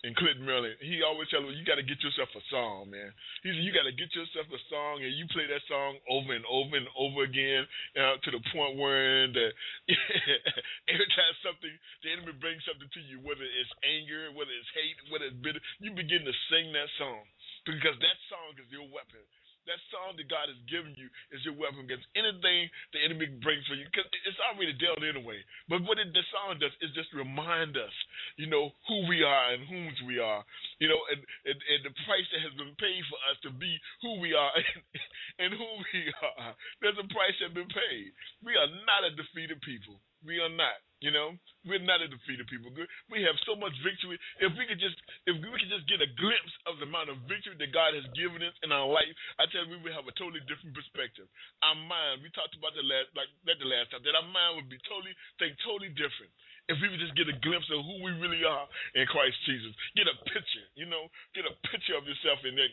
in 0.02 0.14
Clinton, 0.18 0.42
Maryland. 0.42 0.74
He 0.82 0.98
always 1.02 1.30
tell 1.30 1.42
me, 1.42 1.54
"You 1.54 1.64
got 1.64 1.78
to 1.78 1.86
get 1.86 2.02
yourself 2.02 2.28
a 2.34 2.42
song, 2.50 2.90
man." 2.90 3.14
He 3.42 3.54
said, 3.54 3.62
"You 3.62 3.70
got 3.70 3.86
to 3.86 3.94
get 3.94 4.10
yourself 4.14 4.50
a 4.50 4.58
song, 4.68 5.02
and 5.02 5.14
you 5.14 5.26
play 5.30 5.46
that 5.46 5.62
song 5.70 5.98
over 6.10 6.34
and 6.34 6.44
over 6.50 6.74
and 6.76 6.88
over 6.98 7.22
again 7.22 7.66
uh, 7.94 8.18
to 8.18 8.30
the 8.34 8.42
point 8.50 8.76
where 8.76 9.30
the 9.30 9.54
every 10.92 11.08
time 11.14 11.34
something 11.46 11.70
the 12.02 12.10
enemy 12.10 12.34
brings 12.42 12.66
something 12.66 12.90
to 12.90 13.02
you, 13.06 13.22
whether 13.22 13.46
it's 13.46 13.74
anger, 13.86 14.34
whether 14.34 14.50
it's 14.50 14.70
hate, 14.74 14.98
whether 15.10 15.30
it's 15.30 15.38
bitter, 15.38 15.62
you 15.78 15.94
begin 15.94 16.26
to 16.26 16.34
sing 16.50 16.74
that 16.74 16.90
song 16.98 17.22
because 17.62 17.94
that 18.02 18.18
song 18.26 18.58
is 18.58 18.66
your 18.74 18.86
weapon." 18.90 19.22
That 19.70 19.78
song 19.94 20.18
that 20.18 20.26
God 20.26 20.50
has 20.50 20.58
given 20.66 20.94
you 20.98 21.06
is 21.30 21.42
your 21.46 21.54
weapon 21.54 21.86
against 21.86 22.08
anything 22.18 22.66
the 22.90 23.00
enemy 23.02 23.30
brings 23.42 23.62
for 23.70 23.78
you. 23.78 23.86
Because 23.86 24.10
it's 24.26 24.40
already 24.42 24.74
dealt 24.78 25.02
anyway. 25.04 25.38
But 25.70 25.86
what 25.86 26.02
it, 26.02 26.10
the 26.10 26.24
song 26.34 26.58
does 26.58 26.74
is 26.82 26.90
just 26.98 27.14
remind 27.14 27.78
us, 27.78 27.94
you 28.36 28.50
know, 28.50 28.74
who 28.90 29.06
we 29.06 29.22
are 29.22 29.54
and 29.54 29.62
whose 29.66 29.98
we 30.06 30.18
are. 30.18 30.42
You 30.82 30.90
know, 30.90 31.00
and, 31.14 31.20
and, 31.46 31.58
and 31.58 31.80
the 31.86 31.94
price 32.06 32.26
that 32.34 32.42
has 32.42 32.54
been 32.58 32.74
paid 32.78 33.02
for 33.06 33.18
us 33.30 33.38
to 33.46 33.50
be 33.54 33.70
who 34.02 34.18
we 34.18 34.34
are 34.34 34.50
and 35.38 35.52
who 35.54 35.68
we 35.92 36.02
are. 36.20 36.52
There's 36.80 36.98
a 37.00 37.08
price 37.08 37.36
that 37.40 37.52
has 37.52 37.56
been 37.56 37.70
paid. 37.70 38.10
We 38.44 38.56
are 38.56 38.70
not 38.84 39.08
a 39.08 39.12
defeated 39.16 39.60
people. 39.62 40.00
We 40.24 40.38
are 40.38 40.52
not. 40.52 40.78
You 41.02 41.10
know, 41.10 41.34
we're 41.66 41.82
not 41.82 41.98
a 41.98 42.06
defeated 42.06 42.46
people. 42.46 42.70
We 43.10 43.26
have 43.26 43.34
so 43.42 43.58
much 43.58 43.74
victory. 43.82 44.14
If 44.38 44.54
we 44.54 44.70
could 44.70 44.78
just, 44.78 44.94
if 45.26 45.34
we 45.34 45.50
could 45.50 45.66
just 45.66 45.90
get 45.90 45.98
a 45.98 46.06
glimpse 46.14 46.54
of 46.70 46.78
the 46.78 46.86
amount 46.86 47.10
of 47.10 47.18
victory 47.26 47.58
that 47.58 47.74
God 47.74 47.98
has 47.98 48.06
given 48.14 48.38
us 48.38 48.54
in 48.62 48.70
our 48.70 48.86
life, 48.86 49.10
I 49.42 49.50
tell 49.50 49.66
you, 49.66 49.74
we 49.74 49.82
would 49.82 49.98
have 49.98 50.06
a 50.06 50.14
totally 50.14 50.38
different 50.46 50.78
perspective. 50.78 51.26
Our 51.66 51.74
mind, 51.74 52.22
we 52.22 52.30
talked 52.30 52.54
about 52.54 52.78
the 52.78 52.86
last, 52.86 53.10
like 53.18 53.26
that 53.50 53.58
the 53.58 53.66
last 53.66 53.90
time, 53.90 54.06
that 54.06 54.14
our 54.14 54.30
mind 54.30 54.62
would 54.62 54.70
be 54.70 54.78
totally, 54.86 55.10
think 55.42 55.58
totally 55.66 55.90
different 55.98 56.30
if 56.70 56.78
we 56.78 56.86
would 56.86 57.02
just 57.02 57.18
get 57.18 57.26
a 57.26 57.34
glimpse 57.42 57.66
of 57.74 57.82
who 57.82 58.06
we 58.06 58.14
really 58.22 58.46
are 58.46 58.70
in 58.94 59.02
Christ 59.10 59.34
Jesus. 59.42 59.74
Get 59.98 60.06
a 60.06 60.14
picture, 60.30 60.66
you 60.78 60.86
know, 60.86 61.10
get 61.34 61.50
a 61.50 61.54
picture 61.66 61.98
of 61.98 62.06
yourself 62.06 62.38
in 62.46 62.54
that 62.54 62.70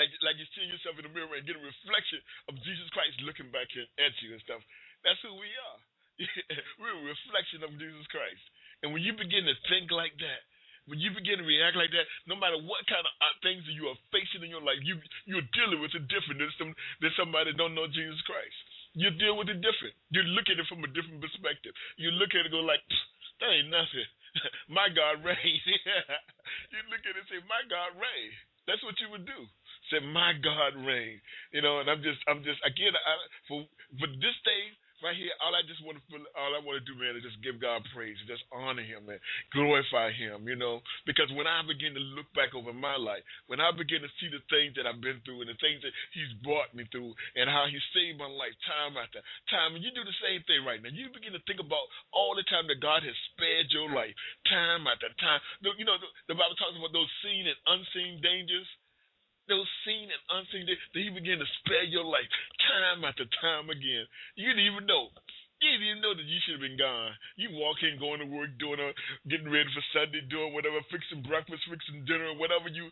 like 0.00 0.10
like 0.24 0.36
you 0.40 0.46
see 0.56 0.64
yourself 0.68 0.96
in 1.00 1.04
the 1.06 1.12
mirror 1.12 1.32
and 1.36 1.44
get 1.44 1.58
a 1.58 1.62
reflection 1.62 2.20
of 2.48 2.56
Jesus 2.64 2.88
Christ 2.94 3.20
looking 3.24 3.52
back 3.52 3.68
at 3.72 4.14
you 4.22 4.32
and 4.32 4.42
stuff. 4.42 4.62
That's 5.04 5.20
who 5.20 5.34
we 5.36 5.50
are. 5.50 5.78
We're 6.80 6.96
a 6.96 7.10
reflection 7.10 7.66
of 7.66 7.74
Jesus 7.76 8.06
Christ. 8.12 8.44
And 8.82 8.90
when 8.94 9.02
you 9.02 9.14
begin 9.14 9.46
to 9.46 9.56
think 9.70 9.90
like 9.90 10.14
that, 10.18 10.42
when 10.90 10.98
you 10.98 11.14
begin 11.14 11.38
to 11.38 11.46
react 11.46 11.78
like 11.78 11.94
that, 11.94 12.06
no 12.26 12.34
matter 12.34 12.58
what 12.58 12.82
kind 12.90 13.06
of 13.06 13.12
uh, 13.22 13.34
things 13.46 13.62
you 13.70 13.86
are 13.86 13.98
facing 14.10 14.42
in 14.42 14.50
your 14.50 14.64
life, 14.64 14.82
you 14.82 14.98
you're 15.30 15.46
dealing 15.54 15.78
with 15.78 15.94
it 15.94 16.10
different 16.10 16.42
than 16.42 16.50
some 16.58 16.74
than 16.98 17.12
somebody 17.14 17.54
that 17.54 17.58
don't 17.58 17.78
know 17.78 17.86
Jesus 17.86 18.18
Christ. 18.26 18.58
You 18.92 19.08
deal 19.16 19.40
with 19.40 19.48
it 19.48 19.64
different. 19.64 19.96
You 20.12 20.20
look 20.36 20.52
at 20.52 20.60
it 20.60 20.68
from 20.68 20.84
a 20.84 20.90
different 20.92 21.24
perspective. 21.24 21.72
You 21.96 22.12
look 22.12 22.36
at 22.36 22.44
it 22.44 22.52
go 22.52 22.60
like, 22.60 22.84
that 23.40 23.48
ain't 23.48 23.72
nothing. 23.72 24.08
my 24.68 24.92
God 24.92 25.24
reigns. 25.24 25.64
you 26.72 26.80
look 26.92 27.00
at 27.08 27.16
it 27.16 27.20
and 27.24 27.28
say, 27.32 27.40
my 27.48 27.64
God 27.72 27.96
reigns. 27.96 28.36
That's 28.68 28.84
what 28.84 29.00
you 29.00 29.08
would 29.10 29.24
do. 29.24 29.48
Say, 29.92 30.00
my 30.00 30.32
God 30.40 30.72
reigns. 30.80 31.20
You 31.52 31.60
know, 31.60 31.84
and 31.84 31.86
I'm 31.92 32.00
just, 32.00 32.18
I'm 32.24 32.40
just, 32.40 32.58
again, 32.64 32.96
I, 32.96 33.12
for 33.46 33.68
for 34.00 34.08
this 34.08 34.36
day, 34.48 34.64
right 35.02 35.18
here, 35.18 35.34
all 35.42 35.52
I 35.52 35.66
just 35.66 35.82
want 35.82 35.98
to 35.98 36.16
all 36.38 36.54
I 36.54 36.62
want 36.62 36.78
to 36.78 36.86
do, 36.86 36.94
man, 36.94 37.18
is 37.18 37.26
just 37.26 37.42
give 37.42 37.58
God 37.58 37.82
praise, 37.90 38.16
just 38.30 38.46
honor 38.54 38.86
Him, 38.86 39.10
man, 39.10 39.18
glorify 39.50 40.14
Him, 40.14 40.46
you 40.46 40.54
know. 40.54 40.80
Because 41.04 41.28
when 41.34 41.50
I 41.50 41.60
begin 41.66 41.92
to 41.98 42.02
look 42.14 42.30
back 42.38 42.54
over 42.54 42.70
my 42.70 42.94
life, 42.94 43.26
when 43.50 43.58
I 43.58 43.74
begin 43.74 44.00
to 44.06 44.10
see 44.22 44.30
the 44.30 44.40
things 44.48 44.78
that 44.78 44.86
I've 44.86 45.02
been 45.02 45.18
through 45.26 45.42
and 45.42 45.50
the 45.50 45.58
things 45.58 45.82
that 45.82 45.92
He's 46.14 46.32
brought 46.46 46.70
me 46.72 46.86
through, 46.94 47.12
and 47.34 47.50
how 47.50 47.66
He 47.66 47.76
saved 47.92 48.22
my 48.22 48.30
life 48.30 48.54
time 48.64 48.94
after 48.96 49.20
time, 49.50 49.74
and 49.74 49.82
you 49.82 49.90
do 49.92 50.06
the 50.06 50.18
same 50.22 50.40
thing 50.46 50.62
right 50.62 50.78
now. 50.78 50.94
You 50.94 51.10
begin 51.10 51.34
to 51.34 51.42
think 51.44 51.58
about 51.58 51.84
all 52.14 52.38
the 52.38 52.46
time 52.46 52.70
that 52.70 52.80
God 52.80 53.02
has 53.02 53.16
spared 53.34 53.68
your 53.74 53.90
life, 53.90 54.14
time 54.46 54.86
after 54.86 55.10
time. 55.18 55.42
You 55.60 55.84
know, 55.84 55.98
the 56.30 56.38
Bible 56.38 56.56
talks 56.56 56.78
about 56.78 56.94
those 56.94 57.10
seen 57.26 57.44
and 57.50 57.58
unseen 57.66 58.22
dangers 58.22 58.70
those 59.48 59.66
seen 59.84 60.08
and 60.10 60.22
unseen 60.38 60.66
that 60.66 60.78
he 60.94 61.10
began 61.10 61.38
to 61.38 61.48
spare 61.62 61.84
your 61.84 62.04
life 62.04 62.28
time 62.68 63.04
after 63.04 63.24
time 63.42 63.70
again. 63.70 64.06
You 64.36 64.50
didn't 64.50 64.66
even 64.66 64.86
know. 64.86 65.10
You 65.62 65.78
didn't 65.78 65.86
even 65.94 66.02
know 66.02 66.10
that 66.10 66.26
you 66.26 66.42
should 66.42 66.58
have 66.58 66.66
been 66.66 66.74
gone. 66.74 67.14
You 67.38 67.54
walk 67.54 67.78
in, 67.86 67.94
going 68.02 68.18
to 68.18 68.26
work, 68.26 68.50
doing 68.58 68.82
a, 68.82 68.90
getting 69.30 69.46
ready 69.46 69.70
for 69.70 69.84
Sunday, 69.94 70.26
doing 70.26 70.50
whatever, 70.50 70.82
fixing 70.90 71.22
breakfast, 71.22 71.62
fixing 71.70 72.02
dinner, 72.02 72.34
whatever 72.34 72.66
you, 72.66 72.90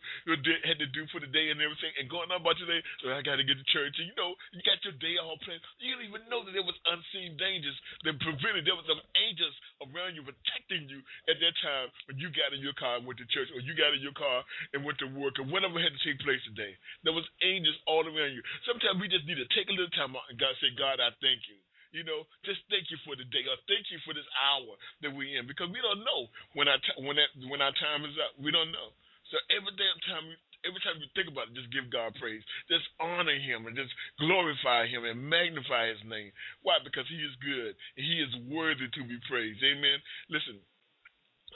had 0.63 0.79
to 0.79 0.87
do 0.95 1.03
for 1.11 1.19
the 1.19 1.27
day 1.27 1.51
and 1.51 1.59
everything, 1.59 1.91
and 1.99 2.07
going 2.07 2.31
on 2.31 2.39
about 2.39 2.55
your 2.63 2.71
day. 2.71 2.79
So 3.03 3.11
I 3.11 3.19
got 3.27 3.43
to 3.43 3.45
get 3.45 3.59
to 3.59 3.67
church. 3.75 3.91
And 3.99 4.07
you 4.07 4.15
know, 4.15 4.39
you 4.55 4.63
got 4.63 4.79
your 4.87 4.95
day 5.03 5.19
all 5.19 5.35
planned. 5.43 5.59
You 5.83 5.99
didn't 5.99 6.15
even 6.15 6.23
know 6.31 6.47
that 6.47 6.55
there 6.55 6.63
was 6.63 6.79
unseen 6.87 7.35
dangers 7.35 7.75
that 8.07 8.15
prevented. 8.23 8.63
There 8.63 8.79
was 8.79 8.87
some 8.87 9.03
angels 9.19 9.55
around 9.83 10.15
you 10.15 10.23
protecting 10.23 10.87
you 10.87 11.03
at 11.27 11.43
that 11.43 11.55
time 11.59 11.91
when 12.07 12.23
you 12.23 12.31
got 12.31 12.55
in 12.55 12.63
your 12.63 12.77
car 12.79 12.95
and 12.95 13.03
went 13.03 13.19
to 13.19 13.27
church, 13.35 13.51
or 13.51 13.59
you 13.59 13.75
got 13.75 13.91
in 13.91 13.99
your 13.99 14.15
car 14.15 14.47
and 14.71 14.87
went 14.87 14.95
to 15.03 15.11
work, 15.11 15.35
or 15.43 15.45
whatever 15.51 15.75
had 15.75 15.91
to 15.91 16.01
take 16.07 16.23
place 16.23 16.39
today. 16.47 16.71
There 17.03 17.11
was 17.11 17.27
angels 17.43 17.75
all 17.83 18.07
around 18.07 18.31
you. 18.31 18.39
Sometimes 18.63 18.95
we 19.03 19.11
just 19.11 19.27
need 19.27 19.43
to 19.43 19.49
take 19.51 19.67
a 19.67 19.75
little 19.75 19.91
time 19.91 20.15
out 20.15 20.23
and 20.31 20.39
God 20.39 20.55
say, 20.63 20.71
God, 20.79 21.03
I 21.03 21.11
thank 21.19 21.43
you. 21.51 21.60
You 21.91 22.07
know, 22.07 22.23
just 22.47 22.63
thank 22.71 22.87
you 22.87 22.95
for 23.03 23.19
the 23.19 23.27
day, 23.27 23.43
or 23.47 23.59
thank 23.67 23.91
you 23.91 23.99
for 24.07 24.15
this 24.15 24.27
hour 24.39 24.79
that 25.03 25.11
we're 25.11 25.35
in, 25.35 25.47
because 25.47 25.67
we 25.71 25.83
don't 25.83 26.03
know 26.07 26.31
when 26.55 26.71
our 26.71 26.79
t- 26.79 27.03
when 27.03 27.19
that 27.19 27.31
when 27.51 27.59
our 27.59 27.75
time 27.79 28.07
is 28.07 28.15
up. 28.15 28.35
We 28.39 28.51
don't 28.51 28.71
know. 28.71 28.95
So 29.27 29.39
every 29.51 29.71
damn 29.75 29.99
time, 30.07 30.27
every 30.63 30.79
time 30.83 30.99
you 31.03 31.07
think 31.15 31.27
about 31.31 31.51
it, 31.51 31.55
just 31.59 31.71
give 31.71 31.91
God 31.91 32.15
praise, 32.19 32.43
just 32.71 32.87
honor 32.99 33.35
Him, 33.35 33.67
and 33.67 33.75
just 33.75 33.91
glorify 34.19 34.87
Him 34.87 35.03
and 35.03 35.19
magnify 35.19 35.91
His 35.91 36.03
name. 36.07 36.31
Why? 36.63 36.79
Because 36.79 37.07
He 37.11 37.19
is 37.19 37.35
good. 37.43 37.75
And 37.95 38.03
he 38.07 38.23
is 38.23 38.31
worthy 38.47 38.87
to 38.87 39.01
be 39.03 39.19
praised. 39.27 39.59
Amen. 39.63 39.99
Listen. 40.31 40.59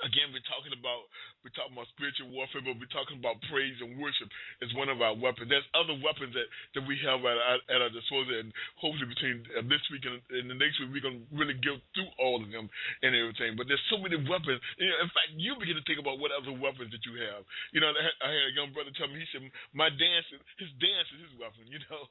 Again, 0.03 0.35
we're 0.35 0.43
talking 0.51 0.75
about 0.75 1.07
we're 1.45 1.53
talking 1.53 1.77
about 1.77 1.85
spiritual 1.93 2.33
warfare, 2.33 2.65
but 2.65 2.73
we're 2.81 2.89
talking 2.89 3.21
about 3.21 3.37
praise 3.53 3.77
and 3.77 4.01
worship 4.01 4.25
as 4.65 4.73
one 4.73 4.89
of 4.89 4.97
our 5.05 5.13
weapons. 5.13 5.45
There's 5.53 5.69
other 5.77 5.93
weapons 6.01 6.33
that, 6.33 6.49
that 6.73 6.83
we 6.89 6.97
have 7.05 7.21
at, 7.21 7.37
our, 7.37 7.61
at 7.69 7.79
our 7.85 7.93
disposal, 7.93 8.33
and 8.33 8.49
hopefully 8.81 9.05
between 9.05 9.45
uh, 9.53 9.61
this 9.69 9.85
week 9.93 10.09
and, 10.09 10.17
and, 10.33 10.49
the 10.49 10.57
next 10.57 10.81
week, 10.81 10.89
we're 10.89 11.05
going 11.05 11.21
to 11.21 11.29
really 11.37 11.53
go 11.61 11.77
through 11.93 12.09
all 12.17 12.41
of 12.41 12.49
them 12.49 12.65
and 13.05 13.13
everything. 13.13 13.53
But 13.53 13.69
there's 13.69 13.85
so 13.93 14.01
many 14.01 14.17
weapons. 14.25 14.57
In 14.81 15.09
fact, 15.13 15.37
you 15.37 15.53
begin 15.61 15.77
to 15.77 15.85
think 15.85 16.01
about 16.01 16.17
what 16.17 16.33
other 16.33 16.49
weapons 16.49 16.89
that 16.89 17.05
you 17.05 17.13
have. 17.29 17.45
You 17.77 17.85
know, 17.85 17.93
I 17.93 18.29
had 18.33 18.49
a 18.49 18.57
young 18.57 18.73
brother 18.73 18.89
tell 18.97 19.05
me, 19.05 19.21
he 19.21 19.29
said, 19.29 19.45
my 19.77 19.93
dance, 19.93 20.25
his 20.57 20.73
dance 20.81 21.07
is 21.13 21.29
his 21.29 21.35
weapon, 21.37 21.69
you 21.73 21.77
know. 21.93 22.09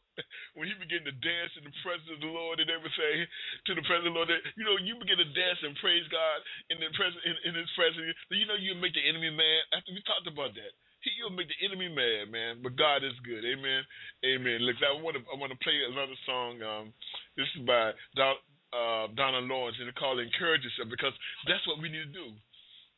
when 0.54 0.70
he 0.70 0.78
began 0.78 1.02
to 1.02 1.14
dance 1.18 1.50
in 1.58 1.66
the 1.66 1.74
presence 1.82 2.06
of 2.14 2.22
the 2.22 2.30
Lord 2.30 2.62
and 2.62 2.70
everything, 2.70 3.26
to 3.66 3.74
the 3.74 3.82
presence 3.82 4.06
of 4.06 4.14
the 4.14 4.18
Lord, 4.22 4.30
you 4.54 4.62
know, 4.62 4.78
you 4.78 4.94
begin 4.94 5.18
to 5.18 5.26
dance 5.34 5.58
and 5.66 5.74
praise 5.82 6.06
God 6.14 6.38
in 6.70 6.78
the 6.78 6.86
presence, 6.94 7.18
in, 7.26 7.34
in 7.50 7.52
his 7.58 7.70
presence, 7.74 8.14
you 8.30 8.46
know, 8.46 8.54
you 8.54 8.78
make 8.78 8.94
the 8.94 9.02
enemy 9.02 9.23
mad. 9.30 9.60
After 9.72 9.92
we 9.92 10.02
talked 10.04 10.28
about 10.28 10.52
that, 10.56 10.72
he, 11.04 11.12
you'll 11.20 11.36
make 11.36 11.48
the 11.48 11.60
enemy 11.64 11.92
mad, 11.92 12.32
man. 12.32 12.64
But 12.64 12.76
God 12.76 13.04
is 13.04 13.16
good. 13.24 13.44
Amen. 13.44 13.84
Amen. 14.24 14.64
Look, 14.64 14.80
I 14.80 14.96
want 15.00 15.16
to 15.16 15.22
I 15.28 15.36
want 15.36 15.52
to 15.52 15.60
play 15.60 15.76
another 15.84 16.16
song. 16.24 16.52
Um, 16.64 16.84
this 17.36 17.48
is 17.56 17.62
by 17.68 17.92
Don, 18.16 18.36
uh, 18.72 19.06
Donald 19.12 19.46
Lawrence, 19.46 19.76
and 19.80 19.88
it's 19.88 20.00
called 20.00 20.20
"Encourage 20.20 20.64
Yourself" 20.64 20.88
because 20.88 21.14
that's 21.48 21.64
what 21.68 21.80
we 21.80 21.92
need 21.92 22.08
to 22.08 22.16
do 22.16 22.28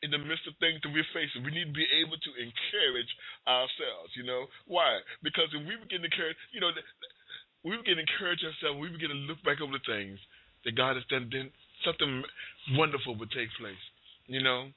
in 0.05 0.13
the 0.13 0.21
midst 0.21 0.45
of 0.47 0.55
things 0.61 0.79
that 0.85 0.93
we're 0.93 1.09
facing. 1.17 1.43
We 1.43 1.51
need 1.51 1.73
to 1.73 1.77
be 1.77 1.89
able 1.99 2.21
to 2.21 2.31
encourage 2.37 3.11
ourselves. 3.49 4.13
You 4.15 4.25
know 4.29 4.47
why? 4.71 5.01
Because 5.27 5.51
if 5.51 5.63
we 5.67 5.75
begin 5.81 6.05
to 6.05 6.09
encourage, 6.09 6.37
you 6.53 6.61
know, 6.61 6.71
we 7.65 7.75
begin 7.81 7.99
to 7.99 8.05
encourage 8.07 8.45
ourselves. 8.45 8.79
We 8.79 8.93
begin 8.93 9.11
to 9.11 9.21
look 9.27 9.41
back 9.43 9.59
over 9.59 9.75
the 9.75 9.87
things 9.89 10.21
that 10.63 10.77
God 10.77 10.95
has 10.95 11.07
done. 11.09 11.27
Then 11.33 11.51
something 11.83 12.23
wonderful 12.77 13.17
would 13.17 13.33
take 13.33 13.51
place. 13.59 13.81
You 14.27 14.43
know, 14.43 14.71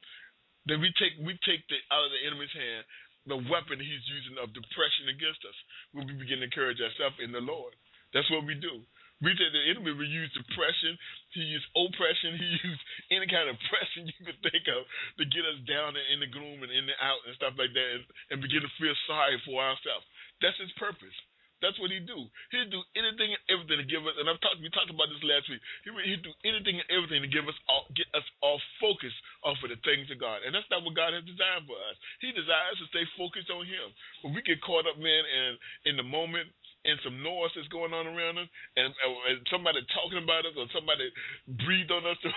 then 0.68 0.82
we 0.82 0.92
take 1.00 1.16
we 1.24 1.38
take 1.46 1.64
the 1.72 1.80
out 1.92 2.08
of 2.08 2.12
the 2.12 2.22
enemy's 2.28 2.54
hand 2.56 2.84
the 3.28 3.40
weapon 3.52 3.78
he's 3.78 4.06
using 4.10 4.40
of 4.42 4.50
depression 4.56 5.12
against 5.12 5.44
us 5.46 5.58
we 5.94 6.02
begin 6.18 6.42
to 6.42 6.50
encourage 6.50 6.82
ourselves 6.82 7.18
in 7.22 7.32
the 7.32 7.44
Lord. 7.44 7.74
That's 8.14 8.30
what 8.34 8.46
we 8.46 8.58
do. 8.58 8.82
We 9.20 9.36
take 9.36 9.52
the 9.52 9.68
enemy 9.68 9.92
We 9.92 10.08
use 10.08 10.32
depression, 10.32 10.96
he 11.36 11.44
used 11.44 11.68
oppression, 11.76 12.38
he 12.42 12.50
used 12.64 12.84
any 13.12 13.28
kind 13.28 13.52
of 13.52 13.60
pressure 13.68 14.04
you 14.08 14.20
could 14.24 14.40
think 14.40 14.66
of 14.72 14.88
to 15.20 15.24
get 15.28 15.44
us 15.44 15.60
down 15.68 16.00
and 16.00 16.08
in 16.16 16.20
the 16.24 16.32
gloom 16.32 16.64
and 16.64 16.72
in 16.72 16.88
the 16.88 16.96
out 17.04 17.20
and 17.28 17.36
stuff 17.36 17.54
like 17.60 17.76
that 17.76 17.90
and, 18.00 18.04
and 18.32 18.38
begin 18.40 18.64
to 18.64 18.72
feel 18.80 18.96
sorry 19.06 19.36
for 19.44 19.60
ourselves. 19.60 20.08
That's 20.40 20.58
his 20.58 20.72
purpose. 20.80 21.16
That's 21.60 21.76
what 21.80 21.92
he 21.92 22.00
do. 22.00 22.28
He'd 22.56 22.72
do 22.72 22.80
anything 22.96 23.36
and 23.36 23.44
everything 23.52 23.80
to 23.84 23.88
give 23.88 24.04
us. 24.08 24.16
And 24.16 24.32
I've 24.32 24.40
talked. 24.40 24.64
We 24.64 24.72
talked 24.72 24.92
about 24.92 25.12
this 25.12 25.24
last 25.28 25.52
week. 25.52 25.60
He 25.84 25.92
he'd 26.08 26.24
do 26.24 26.32
anything 26.48 26.80
and 26.80 26.88
everything 26.88 27.20
to 27.20 27.32
give 27.32 27.48
us 27.52 27.58
all, 27.68 27.88
get 27.96 28.08
us 28.16 28.24
all 28.40 28.60
focused 28.80 29.20
off 29.44 29.60
of 29.60 29.70
the 29.72 29.80
things 29.84 30.08
of 30.08 30.24
God. 30.24 30.44
And 30.48 30.56
that's 30.56 30.68
not 30.72 30.88
what 30.88 30.96
God 30.96 31.12
has 31.12 31.28
designed 31.28 31.68
for 31.68 31.76
us. 31.92 31.96
He 32.24 32.32
desires 32.32 32.80
to 32.80 32.88
stay 32.92 33.04
focused 33.20 33.52
on 33.52 33.68
Him. 33.68 33.88
When 34.24 34.32
we 34.32 34.42
get 34.48 34.64
caught 34.64 34.88
up, 34.88 34.96
man, 34.96 35.24
in 35.28 35.50
in 35.92 35.96
the 36.00 36.08
moment, 36.08 36.48
and 36.88 36.96
some 37.04 37.20
noise 37.20 37.52
that's 37.54 37.68
going 37.68 37.92
on 37.92 38.08
around 38.08 38.40
us, 38.40 38.50
and, 38.80 38.88
and 38.96 39.44
somebody 39.52 39.84
talking 39.92 40.24
about 40.24 40.48
us, 40.48 40.56
or 40.56 40.72
somebody 40.72 41.12
breathed 41.60 41.92
on 41.92 42.08
us, 42.08 42.20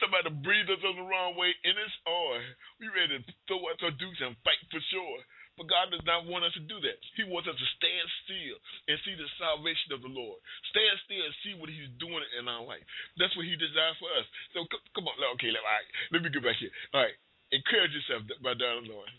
Somebody 0.00 0.28
breathed 0.44 0.68
us 0.68 0.82
on 0.84 0.96
the 0.96 1.08
wrong 1.08 1.40
way, 1.40 1.56
and 1.64 1.74
it's 1.80 1.98
on. 2.04 2.40
We 2.80 2.92
ready 2.92 3.16
to 3.16 3.32
throw 3.48 3.64
out 3.64 3.80
our 3.80 3.96
dukes 3.96 4.20
and 4.20 4.36
fight 4.44 4.60
for 4.68 4.80
sure. 4.92 5.18
But 5.56 5.68
God 5.72 5.92
does 5.92 6.04
not 6.04 6.28
want 6.28 6.44
us 6.44 6.54
to 6.56 6.64
do 6.64 6.80
that. 6.84 6.96
He 7.16 7.24
wants 7.28 7.48
us 7.48 7.56
to 7.56 7.68
stand 7.80 8.06
still 8.24 8.56
and 8.88 8.96
see 9.04 9.16
the 9.16 9.28
salvation 9.40 9.92
of 9.96 10.04
the 10.04 10.12
Lord. 10.12 10.38
Stand 10.72 10.96
still 11.04 11.24
and 11.24 11.36
see 11.44 11.54
what 11.56 11.72
He's 11.72 11.90
doing 12.00 12.24
in 12.40 12.48
our 12.48 12.64
life. 12.64 12.84
That's 13.20 13.32
what 13.36 13.48
He 13.48 13.56
designed 13.56 13.96
for 14.00 14.08
us. 14.16 14.26
So 14.56 14.64
c- 14.68 14.84
come 14.96 15.08
on, 15.08 15.16
okay, 15.40 15.52
right, 15.64 15.88
let 16.12 16.22
me 16.24 16.30
get 16.32 16.44
back 16.44 16.60
here. 16.60 16.72
All 16.92 17.04
right, 17.04 17.16
encourage 17.52 17.92
yourself 17.96 18.24
by 18.44 18.54
the 18.56 18.84
Lord. 18.88 19.10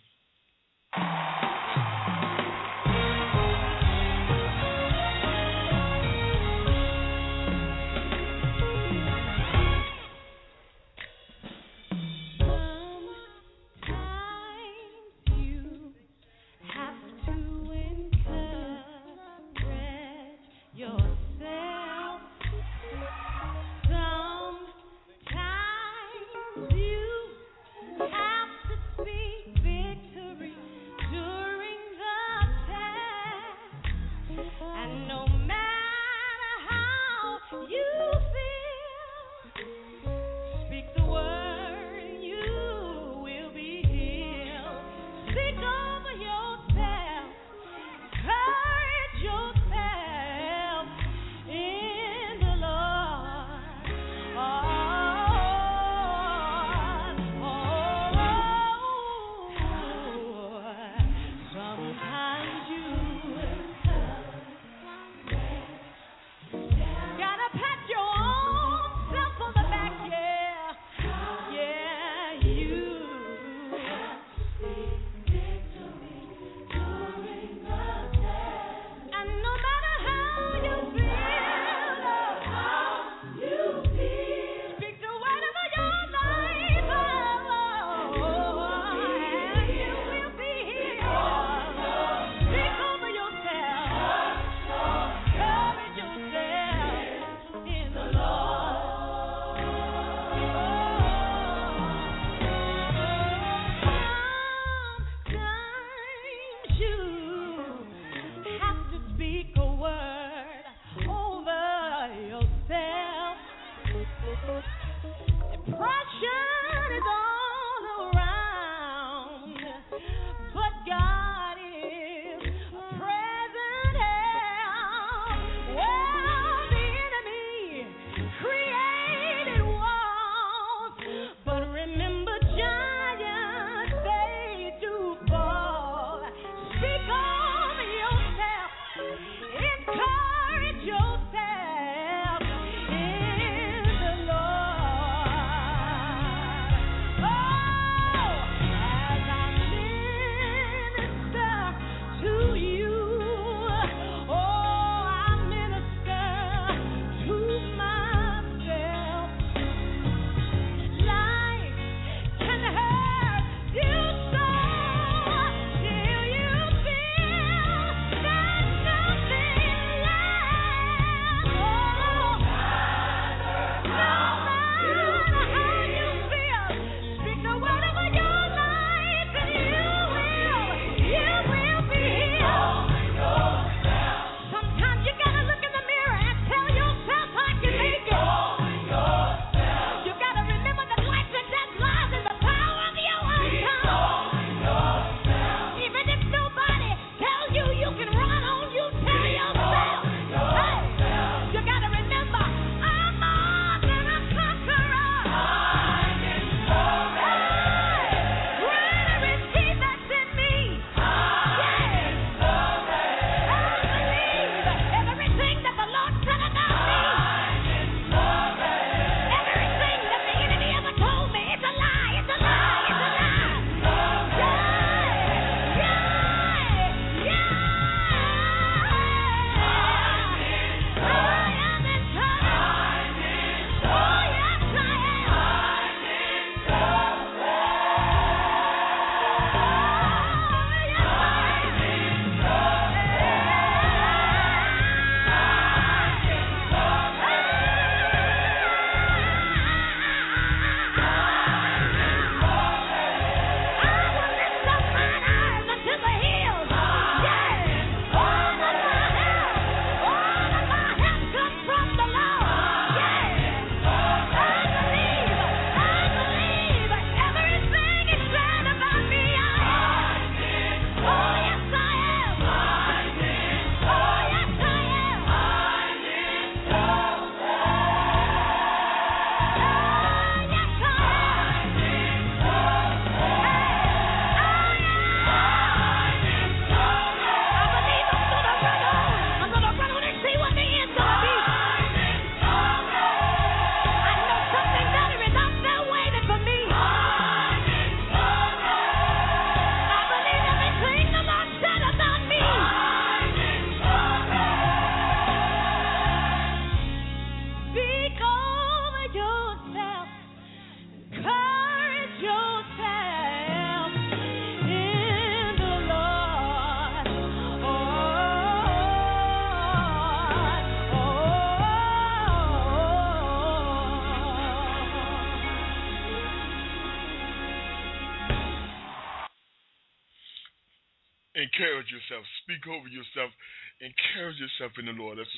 Encourage 331.58 331.89
yourself, 331.89 332.22
speak 332.46 332.62
over 332.70 332.86
yourself, 332.86 333.34
encourage 333.82 334.38
yourself 334.38 334.78
in 334.78 334.86
the 334.86 334.93
Lord. 334.93 335.17
That's 335.17 335.34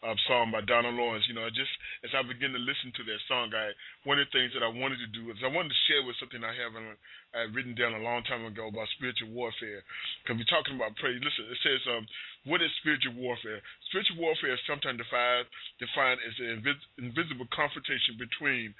a 0.00 0.16
song 0.24 0.48
by 0.48 0.64
Donald 0.64 0.96
Lawrence. 0.96 1.28
You 1.28 1.36
know, 1.36 1.44
I 1.44 1.52
just 1.52 1.70
as 2.06 2.14
I 2.16 2.24
begin 2.24 2.56
to 2.56 2.62
listen 2.62 2.88
to 2.96 3.04
that 3.04 3.20
song, 3.28 3.52
I 3.52 3.76
one 4.08 4.16
of 4.16 4.24
the 4.24 4.32
things 4.32 4.56
that 4.56 4.64
I 4.64 4.72
wanted 4.72 5.02
to 5.04 5.10
do 5.12 5.28
is 5.28 5.36
I 5.44 5.52
wanted 5.52 5.76
to 5.76 5.84
share 5.84 6.00
with 6.08 6.16
something 6.16 6.40
I 6.40 6.56
have 6.56 6.72
I 6.72 7.44
had 7.44 7.52
written 7.52 7.76
down 7.76 7.92
a 7.92 8.00
long 8.00 8.24
time 8.24 8.48
ago 8.48 8.72
about 8.72 8.88
spiritual 8.96 9.28
warfare. 9.36 9.84
Because 10.24 10.40
we're 10.40 10.48
talking 10.48 10.80
about 10.80 10.96
praise. 10.96 11.20
Listen, 11.20 11.50
it 11.52 11.60
says, 11.60 11.82
um, 11.92 12.08
what 12.48 12.64
is 12.64 12.72
spiritual 12.80 13.20
warfare? 13.20 13.60
Spiritual 13.92 14.22
warfare 14.22 14.56
is 14.56 14.62
sometimes 14.64 14.96
defined 14.96 15.44
defined 15.76 16.22
as 16.24 16.34
an 16.40 16.48
invis- 16.56 16.88
invisible 16.96 17.50
confrontation 17.52 18.16
between 18.16 18.72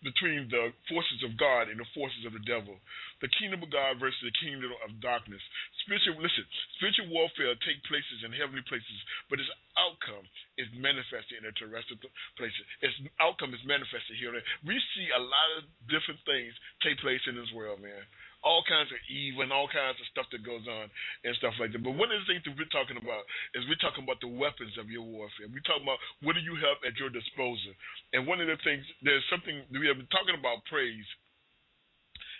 between 0.00 0.46
the 0.48 0.70
forces 0.88 1.20
of 1.26 1.34
God 1.36 1.68
and 1.68 1.76
the 1.76 1.88
forces 1.92 2.22
of 2.24 2.32
the 2.32 2.44
devil. 2.46 2.78
The 3.20 3.30
kingdom 3.36 3.60
of 3.60 3.70
God 3.74 3.98
versus 3.98 4.22
the 4.22 4.34
kingdom 4.38 4.70
of 4.86 5.02
darkness. 5.02 5.42
Spiritual 5.84 6.22
listen, 6.22 6.46
spiritual 6.78 7.10
warfare 7.10 7.52
take 7.66 7.82
places 7.90 8.22
in 8.22 8.30
heavenly 8.32 8.62
places, 8.70 8.98
but 9.26 9.42
its 9.42 9.50
outcome 9.76 10.24
is 10.56 10.70
manifested 10.78 11.42
in 11.42 11.44
the 11.46 11.54
terrestrial 11.58 11.98
places. 12.38 12.62
Its 12.80 12.94
outcome 13.18 13.52
is 13.52 13.62
manifested 13.66 14.16
here. 14.16 14.32
We 14.62 14.78
see 14.94 15.06
a 15.10 15.20
lot 15.20 15.48
of 15.58 15.68
different 15.90 16.22
things 16.24 16.54
take 16.80 17.02
place 17.02 17.22
in 17.26 17.34
this 17.34 17.50
world, 17.52 17.82
man 17.82 18.06
all 18.48 18.64
kinds 18.64 18.88
of 18.88 18.96
evil 19.12 19.44
and 19.44 19.52
all 19.52 19.68
kinds 19.68 20.00
of 20.00 20.08
stuff 20.08 20.24
that 20.32 20.40
goes 20.40 20.64
on 20.64 20.88
and 21.28 21.36
stuff 21.36 21.52
like 21.60 21.76
that. 21.76 21.84
But 21.84 22.00
one 22.00 22.08
of 22.08 22.16
the 22.24 22.28
things 22.32 22.40
that 22.48 22.56
we're 22.56 22.72
talking 22.72 22.96
about 22.96 23.28
is 23.52 23.68
we're 23.68 23.84
talking 23.84 24.08
about 24.08 24.24
the 24.24 24.32
weapons 24.32 24.72
of 24.80 24.88
your 24.88 25.04
warfare. 25.04 25.52
We're 25.52 25.68
talking 25.68 25.84
about 25.84 26.00
what 26.24 26.32
do 26.32 26.40
you 26.40 26.56
have 26.64 26.80
at 26.88 26.96
your 26.96 27.12
disposal. 27.12 27.76
And 28.16 28.24
one 28.24 28.40
of 28.40 28.48
the 28.48 28.56
things, 28.64 28.80
there's 29.04 29.24
something 29.28 29.60
that 29.68 29.76
we 29.76 29.84
have 29.92 30.00
been 30.00 30.08
talking 30.08 30.32
about 30.32 30.64
praise. 30.72 31.04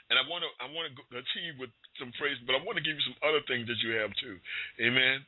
And 0.09 0.17
I 0.17 0.25
want 0.25 0.41
to 0.41 0.51
I 0.57 0.73
want 0.73 0.89
to 0.89 0.97
continue 1.13 1.53
with 1.61 1.69
some 2.01 2.09
praise, 2.17 2.41
but 2.49 2.57
I 2.57 2.65
want 2.65 2.81
to 2.81 2.85
give 2.85 2.97
you 2.97 3.05
some 3.05 3.21
other 3.21 3.45
things 3.45 3.69
that 3.69 3.77
you 3.85 3.93
have 4.01 4.09
too. 4.17 4.41
Amen. 4.81 5.21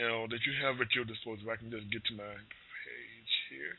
You 0.00 0.08
know 0.08 0.24
that 0.32 0.40
you 0.48 0.56
have 0.64 0.80
at 0.80 0.88
your 0.96 1.04
disposal. 1.04 1.52
I 1.52 1.60
can 1.60 1.68
just 1.68 1.92
get 1.92 2.00
to 2.08 2.16
my 2.16 2.24
page 2.24 3.32
here. 3.52 3.76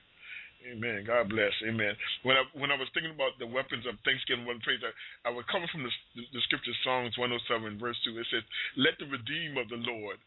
Amen. 0.67 1.08
God 1.08 1.32
bless. 1.32 1.56
Amen. 1.63 1.95
When 2.27 2.36
I 2.36 2.43
when 2.51 2.69
I 2.69 2.77
was 2.77 2.91
thinking 2.91 3.15
about 3.15 3.39
the 3.39 3.47
weapons 3.47 3.88
of 3.88 3.95
thanksgiving 4.03 4.43
and 4.45 4.60
praise, 4.62 4.84
I, 4.84 4.91
I 5.30 5.32
was 5.32 5.47
coming 5.47 5.71
from 5.71 5.88
the, 5.88 5.93
the, 6.19 6.41
scripture 6.45 6.75
Psalms 6.84 7.15
107 7.15 7.80
verse 7.80 7.95
two. 8.03 8.19
It 8.19 8.27
says, 8.27 8.43
"Let 8.75 8.99
the 8.99 9.08
redeemed 9.08 9.56
of 9.58 9.71
the 9.71 9.80
Lord 9.80 10.19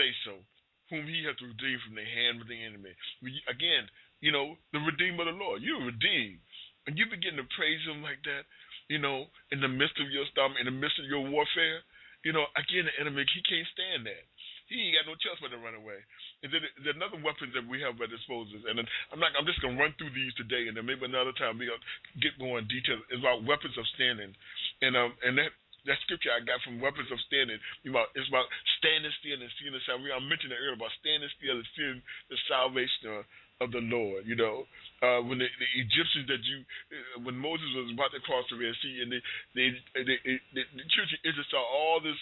say 0.00 0.08
so, 0.24 0.40
whom 0.88 1.04
He 1.04 1.28
hath 1.28 1.38
redeemed 1.44 1.84
from 1.84 2.00
the 2.00 2.08
hand 2.08 2.40
of 2.40 2.48
the 2.48 2.56
enemy." 2.56 2.96
We, 3.20 3.36
again, 3.46 3.86
you 4.24 4.32
know, 4.32 4.56
the 4.72 4.80
redeemed 4.80 5.20
of 5.20 5.28
the 5.28 5.36
Lord. 5.36 5.60
You're 5.60 5.84
redeemed, 5.84 6.40
and 6.88 6.96
you 6.96 7.04
begin 7.06 7.36
to 7.36 7.46
praise 7.52 7.84
Him 7.84 8.00
like 8.00 8.24
that. 8.24 8.48
You 8.88 8.98
know, 8.98 9.28
in 9.52 9.60
the 9.60 9.68
midst 9.68 10.00
of 10.00 10.08
your 10.08 10.24
storm, 10.32 10.56
in 10.56 10.64
the 10.64 10.74
midst 10.74 10.96
of 10.98 11.06
your 11.06 11.28
warfare. 11.28 11.84
You 12.26 12.34
know, 12.34 12.50
again, 12.58 12.82
the 12.84 12.94
enemy 12.98 13.22
he 13.30 13.40
can't 13.46 13.68
stand 13.72 14.02
that. 14.10 14.24
He 14.68 14.92
ain't 14.92 15.00
got 15.00 15.08
no 15.08 15.16
choice 15.16 15.40
but 15.40 15.48
to 15.48 15.60
run 15.60 15.76
away. 15.76 15.96
And 16.44 16.52
then 16.52 16.60
there's 16.84 16.96
another 16.96 17.16
weapons 17.24 17.56
that 17.56 17.64
we 17.64 17.80
have 17.80 17.96
at 17.98 18.12
disposal. 18.12 18.60
And 18.68 18.76
then 18.76 18.86
I'm 19.10 19.20
not. 19.20 19.32
I'm 19.34 19.48
just 19.48 19.64
gonna 19.64 19.80
run 19.80 19.96
through 19.96 20.12
these 20.12 20.36
today, 20.36 20.68
and 20.68 20.76
then 20.76 20.84
maybe 20.84 21.08
another 21.08 21.32
time 21.34 21.56
we 21.56 21.66
gonna 21.66 21.80
get 22.20 22.36
more 22.36 22.60
in 22.60 22.68
detail. 22.68 23.00
It's 23.08 23.20
about 23.20 23.48
weapons 23.48 23.74
of 23.80 23.88
standing, 23.96 24.36
and 24.84 24.92
um 24.92 25.16
and 25.24 25.40
that 25.40 25.56
that 25.88 25.98
scripture 26.04 26.30
I 26.36 26.44
got 26.44 26.60
from 26.62 26.84
weapons 26.84 27.08
of 27.08 27.18
standing. 27.26 27.56
About 27.88 28.12
it's 28.12 28.28
about 28.28 28.44
standing 28.78 29.10
still 29.24 29.40
and 29.40 29.52
seeing 29.56 29.72
the 29.72 29.80
salvation. 29.88 30.12
I 30.12 30.20
mentioned 30.20 30.52
it 30.52 30.60
earlier 30.60 30.76
about 30.76 30.92
standing 31.00 31.32
still 31.40 31.56
and 31.56 31.68
seeing 31.72 31.98
the 32.28 32.38
salvation 32.44 33.24
of 33.64 33.72
the 33.72 33.82
Lord. 33.82 34.28
You 34.28 34.36
know, 34.36 34.68
uh, 35.02 35.20
when 35.24 35.40
the, 35.40 35.48
the 35.48 35.70
Egyptians 35.80 36.26
that 36.30 36.42
you, 36.44 36.58
uh, 36.92 37.26
when 37.26 37.34
Moses 37.34 37.66
was 37.74 37.90
about 37.94 38.14
to 38.14 38.22
cross 38.22 38.46
the 38.50 38.58
Red 38.58 38.74
Sea, 38.84 39.02
and 39.02 39.10
they, 39.10 39.22
they, 39.56 39.68
they 39.96 40.18
the 40.54 40.86
children 40.94 41.16
of 41.18 41.26
Israel 41.26 41.48
saw 41.50 41.62
all 41.62 41.98
this 41.98 42.18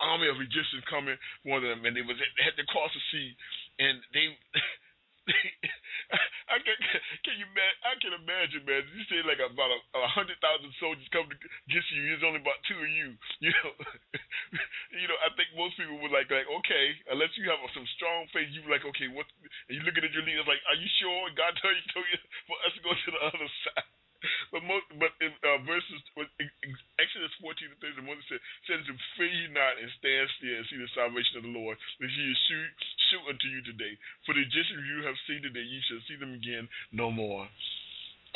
army 0.00 0.28
of 0.28 0.40
Egyptians 0.40 0.84
coming, 0.88 1.16
one 1.44 1.62
of 1.62 1.70
them, 1.70 1.84
and 1.84 1.94
they 1.94 2.04
was 2.04 2.16
they 2.16 2.44
had 2.44 2.56
to 2.56 2.66
cross 2.68 2.90
the 2.92 3.02
sea, 3.12 3.36
and 3.78 4.00
they. 4.12 4.26
I 6.50 6.58
can, 6.58 6.74
can 7.22 7.38
you 7.38 7.46
man? 7.54 7.74
I 7.86 7.94
can 8.02 8.10
imagine, 8.10 8.66
man. 8.66 8.82
You 8.82 9.06
say 9.06 9.22
like 9.22 9.38
about 9.38 9.70
a, 9.70 9.78
a 10.02 10.10
hundred 10.10 10.42
thousand 10.42 10.74
soldiers 10.82 11.06
come 11.14 11.30
to 11.30 11.38
get 11.38 11.84
you. 11.94 12.02
There's 12.10 12.26
only 12.26 12.42
about 12.42 12.58
two 12.66 12.78
of 12.80 12.90
you. 12.90 13.14
You 13.40 13.54
know, 13.54 13.72
you 14.90 15.06
know. 15.06 15.18
I 15.22 15.30
think 15.38 15.54
most 15.54 15.78
people 15.78 15.96
would 16.02 16.12
like, 16.12 16.28
like, 16.28 16.44
okay, 16.44 16.86
unless 17.08 17.32
you 17.38 17.46
have 17.48 17.62
some 17.72 17.86
strong 17.96 18.26
faith, 18.34 18.50
you 18.50 18.66
like, 18.66 18.84
okay, 18.84 19.08
what? 19.14 19.24
And 19.70 19.78
you 19.78 19.82
looking 19.86 20.04
at 20.04 20.12
your 20.12 20.26
leaders 20.26 20.44
like, 20.50 20.60
are 20.68 20.76
you 20.76 20.90
sure 20.98 21.30
God 21.38 21.54
told 21.62 21.72
you, 21.78 21.84
told 21.94 22.08
you 22.10 22.20
for 22.50 22.58
us 22.66 22.72
to 22.74 22.80
go 22.82 22.92
to 22.92 23.10
the 23.14 23.22
other 23.22 23.48
side? 23.64 23.88
But 24.52 24.66
most, 24.66 24.86
but 24.98 25.12
in 25.22 25.32
uh, 25.46 25.62
verses 25.64 26.00
Exodus 27.00 27.32
14 27.40 27.72
to 27.72 27.76
31 28.02 28.18
says, 28.28 28.42
says 28.68 28.82
to 28.84 28.94
fear 29.16 29.30
ye 29.30 29.48
not 29.52 29.80
and 29.80 29.88
stand 29.96 30.28
still 30.36 30.56
and 30.56 30.66
see 30.68 30.78
the 30.80 30.90
salvation 30.92 31.40
of 31.40 31.44
the 31.46 31.54
Lord, 31.54 31.78
which 32.02 32.12
he 32.12 32.24
is 32.28 32.38
shoot, 32.48 32.70
shoot 33.10 33.24
unto 33.30 33.48
you 33.48 33.60
today. 33.64 33.94
For 34.26 34.36
the 34.36 34.44
Egyptians 34.44 34.84
you 34.84 35.06
have 35.08 35.16
seen 35.24 35.40
today, 35.40 35.64
ye 35.64 35.78
shall 35.88 36.02
see 36.04 36.18
them 36.20 36.36
again 36.36 36.68
no 36.92 37.08
more. 37.08 37.48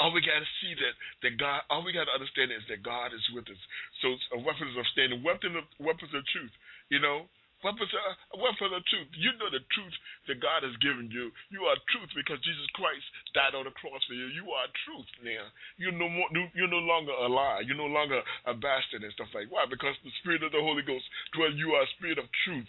All 0.00 0.10
we 0.10 0.24
got 0.26 0.42
to 0.42 0.50
see 0.58 0.74
that 0.74 0.94
that 1.22 1.34
God, 1.38 1.62
all 1.70 1.86
we 1.86 1.94
got 1.94 2.10
to 2.10 2.14
understand 2.16 2.50
is 2.50 2.66
that 2.66 2.82
God 2.82 3.14
is 3.14 3.22
with 3.30 3.46
us. 3.46 3.60
So 4.02 4.18
uh, 4.34 4.42
weapons 4.42 4.74
of 4.74 4.86
standing, 4.90 5.22
weapons 5.22 5.54
of 5.54 5.66
weapons 5.78 6.10
of 6.10 6.26
truth. 6.34 6.50
You 6.90 6.98
know, 6.98 7.30
weapons 7.64 7.88
of, 7.88 8.38
weapons 8.38 8.72
of 8.76 8.84
truth. 8.86 9.08
You 9.16 9.32
know 9.40 9.48
the 9.48 9.64
truth 9.72 9.96
that 10.28 10.44
God 10.44 10.62
has 10.62 10.76
given 10.84 11.08
you. 11.08 11.32
You 11.48 11.64
are 11.66 11.80
truth 11.88 12.12
because 12.12 12.38
Jesus 12.44 12.68
Christ 12.76 13.02
died 13.32 13.56
on 13.56 13.64
the 13.64 13.74
cross 13.74 14.04
for 14.04 14.12
you. 14.12 14.28
You 14.30 14.52
are 14.52 14.68
truth 14.84 15.08
now. 15.24 15.48
You're 15.80 15.96
no 15.96 16.12
more. 16.12 16.28
You're 16.52 16.70
no 16.70 16.84
longer 16.84 17.16
a 17.16 17.26
lie. 17.26 17.64
You're 17.64 17.80
no 17.80 17.88
longer 17.88 18.20
a 18.44 18.52
bastard 18.52 19.02
and 19.02 19.12
stuff 19.16 19.32
like. 19.32 19.48
Why? 19.48 19.64
Because 19.64 19.96
the 20.04 20.12
Spirit 20.20 20.44
of 20.44 20.52
the 20.52 20.60
Holy 20.60 20.84
Ghost 20.84 21.08
dwells. 21.32 21.56
You 21.56 21.72
are 21.74 21.88
a 21.88 21.94
spirit 21.96 22.20
of 22.20 22.28
truth. 22.44 22.68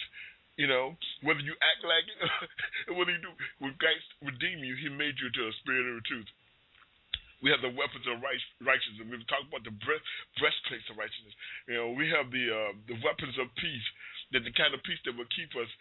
You 0.56 0.72
know, 0.72 0.96
whether 1.20 1.44
you 1.44 1.52
act 1.60 1.84
like 1.84 2.08
it, 2.08 2.96
whether 2.96 3.12
you 3.12 3.20
do, 3.20 3.36
when 3.60 3.76
Christ 3.76 4.08
redeemed 4.24 4.64
you, 4.64 4.80
He 4.80 4.88
made 4.88 5.20
you 5.20 5.28
to 5.28 5.42
a 5.52 5.54
spirit 5.60 5.84
of 5.84 6.00
truth. 6.08 6.32
We 7.44 7.52
have 7.52 7.60
the 7.60 7.76
weapons 7.76 8.08
of 8.08 8.24
righteousness. 8.64 9.06
We've 9.06 9.28
talked 9.28 9.52
about 9.52 9.68
the 9.68 9.76
breastplates 10.40 10.88
of 10.90 10.96
righteousness. 10.96 11.36
You 11.68 11.76
know, 11.76 11.88
we 11.92 12.08
have 12.10 12.32
the 12.32 12.46
uh, 12.48 12.72
the 12.88 12.98
weapons 13.04 13.36
of 13.38 13.52
peace. 13.60 13.88
That 14.36 14.44
the 14.44 14.52
kind 14.52 14.76
of 14.76 14.84
peace 14.84 15.00
that 15.08 15.16
will 15.16 15.32
keep 15.32 15.56
us 15.56 15.72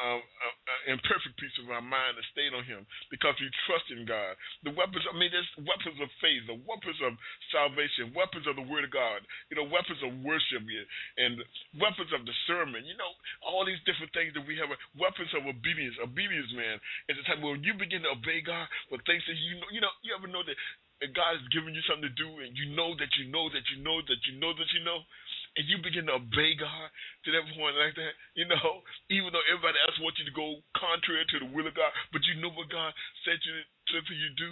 um, 0.00 0.24
uh, 0.24 0.56
uh, 0.72 0.82
in 0.88 0.96
perfect 1.04 1.36
peace 1.36 1.52
of 1.60 1.68
our 1.68 1.84
mind 1.84 2.16
and 2.16 2.24
stayed 2.32 2.56
on 2.56 2.64
Him 2.64 2.88
because 3.12 3.36
we 3.36 3.48
trust 3.68 3.84
in 3.92 4.08
God. 4.08 4.32
The 4.64 4.72
weapons, 4.72 5.04
I 5.04 5.12
mean, 5.12 5.28
there's 5.28 5.48
weapons 5.68 6.00
of 6.00 6.08
faith, 6.24 6.48
the 6.48 6.56
weapons 6.64 6.96
of 7.04 7.12
salvation, 7.52 8.16
weapons 8.16 8.48
of 8.48 8.56
the 8.56 8.64
Word 8.64 8.88
of 8.88 8.92
God, 8.94 9.20
you 9.52 9.60
know, 9.60 9.68
weapons 9.68 10.00
of 10.00 10.16
worship, 10.24 10.64
and 11.20 11.36
weapons 11.76 12.08
of 12.16 12.24
discernment. 12.24 12.88
You 12.88 12.96
know, 12.96 13.12
all 13.44 13.68
these 13.68 13.80
different 13.84 14.16
things 14.16 14.32
that 14.32 14.48
we 14.48 14.56
have, 14.56 14.72
weapons 14.96 15.28
of 15.36 15.44
obedience. 15.44 16.00
Obedience, 16.00 16.48
man, 16.56 16.80
is 17.12 17.20
the 17.20 17.24
time 17.28 17.44
when 17.44 17.60
you 17.60 17.76
begin 17.76 18.00
to 18.08 18.16
obey 18.16 18.40
God 18.40 18.64
with 18.88 19.04
things 19.04 19.20
that 19.28 19.36
you 19.36 19.60
know. 19.60 19.68
You 19.68 19.80
know, 19.84 19.92
you 20.00 20.16
ever 20.16 20.28
know 20.28 20.44
that 20.44 20.56
God 21.10 21.36
has 21.36 21.44
given 21.52 21.76
you 21.76 21.84
something 21.84 22.08
to 22.08 22.14
do, 22.16 22.40
and 22.40 22.56
you 22.56 22.72
know 22.72 22.96
that 22.96 23.12
you 23.20 23.28
know 23.28 23.52
that 23.52 23.64
you 23.74 23.82
know 23.84 24.00
that 24.06 24.20
you 24.24 24.40
know 24.40 24.56
that 24.56 24.70
you 24.72 24.82
know 24.86 25.04
and 25.56 25.68
you 25.68 25.76
begin 25.84 26.08
to 26.08 26.16
obey 26.16 26.56
God 26.56 26.88
to 27.24 27.28
that 27.32 27.44
point 27.52 27.76
like 27.76 27.92
that, 27.96 28.14
you 28.32 28.48
know, 28.48 28.80
even 29.12 29.32
though 29.32 29.44
everybody 29.48 29.76
else 29.84 30.00
wants 30.00 30.16
you 30.16 30.26
to 30.28 30.36
go 30.36 30.64
contrary 30.72 31.28
to 31.28 31.44
the 31.44 31.48
will 31.52 31.68
of 31.68 31.76
God, 31.76 31.92
but 32.08 32.24
you 32.24 32.40
know 32.40 32.52
what 32.56 32.72
God 32.72 32.92
said 33.24 33.36
you 33.44 33.54
to 33.60 34.00
for 34.08 34.16
you 34.16 34.32
do, 34.40 34.50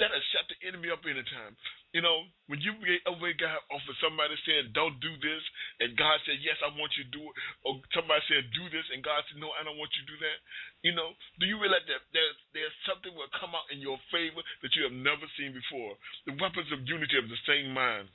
that'll 0.00 0.20
shut 0.32 0.48
the 0.48 0.56
enemy 0.64 0.88
up 0.88 1.04
anytime. 1.04 1.56
You 1.92 2.04
know, 2.04 2.28
when 2.48 2.60
you 2.60 2.76
obey 3.08 3.32
God 3.40 3.56
off 3.72 3.84
of 3.88 3.96
somebody 4.04 4.36
saying, 4.44 4.76
don't 4.76 5.00
do 5.00 5.12
this, 5.20 5.40
and 5.80 5.96
God 5.96 6.20
said, 6.28 6.40
yes, 6.44 6.60
I 6.60 6.68
want 6.76 6.92
you 6.96 7.08
to 7.08 7.12
do 7.12 7.24
it, 7.24 7.34
or 7.64 7.80
somebody 7.96 8.20
said, 8.28 8.44
do 8.52 8.68
this, 8.68 8.84
and 8.92 9.00
God 9.00 9.24
said, 9.28 9.40
no, 9.40 9.52
I 9.56 9.64
don't 9.64 9.80
want 9.80 9.92
you 9.96 10.04
to 10.04 10.12
do 10.12 10.18
that, 10.20 10.38
you 10.84 10.92
know, 10.92 11.16
do 11.40 11.48
you 11.48 11.56
realize 11.56 11.84
that 11.88 12.04
there's, 12.12 12.36
there's 12.52 12.76
something 12.84 13.12
will 13.16 13.32
come 13.40 13.56
out 13.56 13.68
in 13.72 13.80
your 13.80 13.96
favor 14.12 14.44
that 14.60 14.72
you 14.76 14.84
have 14.84 14.96
never 14.96 15.24
seen 15.40 15.56
before? 15.56 15.96
The 16.28 16.36
weapons 16.36 16.68
of 16.68 16.84
unity 16.84 17.16
of 17.16 17.32
the 17.32 17.40
same 17.48 17.72
mind 17.72 18.12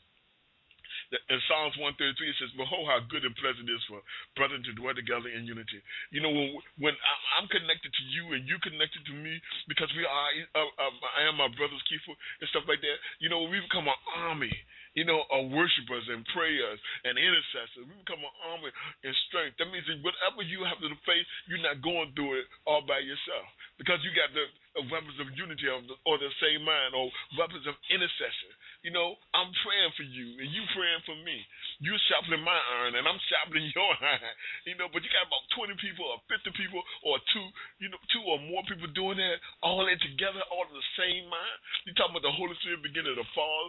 in 1.12 1.40
Psalms 1.48 1.76
133 1.76 2.08
it 2.08 2.38
says, 2.40 2.52
"Behold, 2.56 2.88
how 2.88 3.00
good 3.12 3.28
and 3.28 3.36
pleasant 3.36 3.68
it 3.68 3.76
is 3.76 3.84
for 3.86 4.00
brethren 4.36 4.64
to 4.64 4.72
dwell 4.74 4.96
together 4.96 5.28
in 5.28 5.44
unity." 5.44 5.84
You 6.12 6.24
know, 6.24 6.32
when 6.32 6.56
when 6.80 6.96
I'm 7.38 7.48
connected 7.52 7.92
to 7.92 8.04
you 8.16 8.32
and 8.34 8.48
you 8.48 8.60
connected 8.60 9.04
to 9.06 9.14
me 9.14 9.40
because 9.68 9.92
we 9.96 10.06
are, 10.08 10.30
uh, 10.56 10.72
uh, 10.80 10.94
I 11.20 11.28
am 11.28 11.36
my 11.36 11.52
brother's 11.52 11.84
keeper 11.92 12.16
and 12.16 12.48
stuff 12.50 12.64
like 12.68 12.80
that. 12.80 12.98
You 13.20 13.28
know, 13.28 13.44
we 13.44 13.60
become 13.60 13.88
an 13.88 14.02
army. 14.16 14.54
You 14.92 15.08
know, 15.08 15.24
of 15.32 15.48
worshipers 15.56 16.04
and 16.12 16.20
prayers 16.36 16.76
and 17.08 17.16
intercessors. 17.16 17.88
We 17.88 17.96
become 18.04 18.20
an 18.20 18.36
army 18.52 18.76
in 19.08 19.16
strength. 19.32 19.56
That 19.56 19.72
means 19.72 19.88
that 19.88 20.04
whatever 20.04 20.44
you 20.44 20.68
have 20.68 20.84
to 20.84 20.92
face, 21.08 21.24
you're 21.48 21.64
not 21.64 21.80
going 21.80 22.12
through 22.12 22.44
it 22.44 22.46
all 22.68 22.84
by 22.84 23.00
yourself 23.00 23.48
because 23.80 24.04
you 24.04 24.12
got 24.12 24.36
the 24.36 24.52
weapons 24.88 25.20
of 25.20 25.28
unity 25.36 25.68
of 25.68 25.84
the, 25.84 25.96
or 26.08 26.16
the 26.16 26.32
same 26.40 26.64
mind 26.64 26.96
or 26.96 27.12
weapons 27.36 27.68
of 27.68 27.76
intercession 27.92 28.52
You 28.88 28.96
know, 28.96 29.20
I'm 29.36 29.52
praying 29.62 29.94
for 30.00 30.08
you, 30.08 30.40
and 30.40 30.50
you 30.50 30.64
praying 30.74 31.04
for 31.06 31.18
me. 31.22 31.38
You 31.84 31.94
sharpening 32.10 32.42
my 32.42 32.56
iron, 32.80 32.96
and 32.96 33.06
I'm 33.06 33.20
sharpening 33.28 33.68
your 33.78 33.94
iron. 34.00 34.36
You 34.66 34.80
know, 34.80 34.88
but 34.90 35.04
you 35.04 35.12
got 35.12 35.28
about 35.28 35.44
20 35.54 35.76
people, 35.78 36.08
or 36.08 36.18
50 36.32 36.50
people, 36.56 36.82
or 37.04 37.20
two, 37.36 37.48
you 37.84 37.92
know, 37.92 38.02
two 38.10 38.24
or 38.26 38.40
more 38.48 38.64
people 38.66 38.88
doing 38.96 39.20
that, 39.20 39.38
all 39.62 39.86
in 39.86 40.00
together, 40.00 40.42
all 40.50 40.66
in 40.66 40.74
the 40.74 40.90
same 40.98 41.28
mind. 41.28 41.58
You 41.86 41.94
talking 41.94 42.16
about 42.16 42.26
the 42.26 42.34
Holy 42.34 42.56
Spirit 42.64 42.82
beginning 42.82 43.20
to 43.20 43.28
fall, 43.36 43.64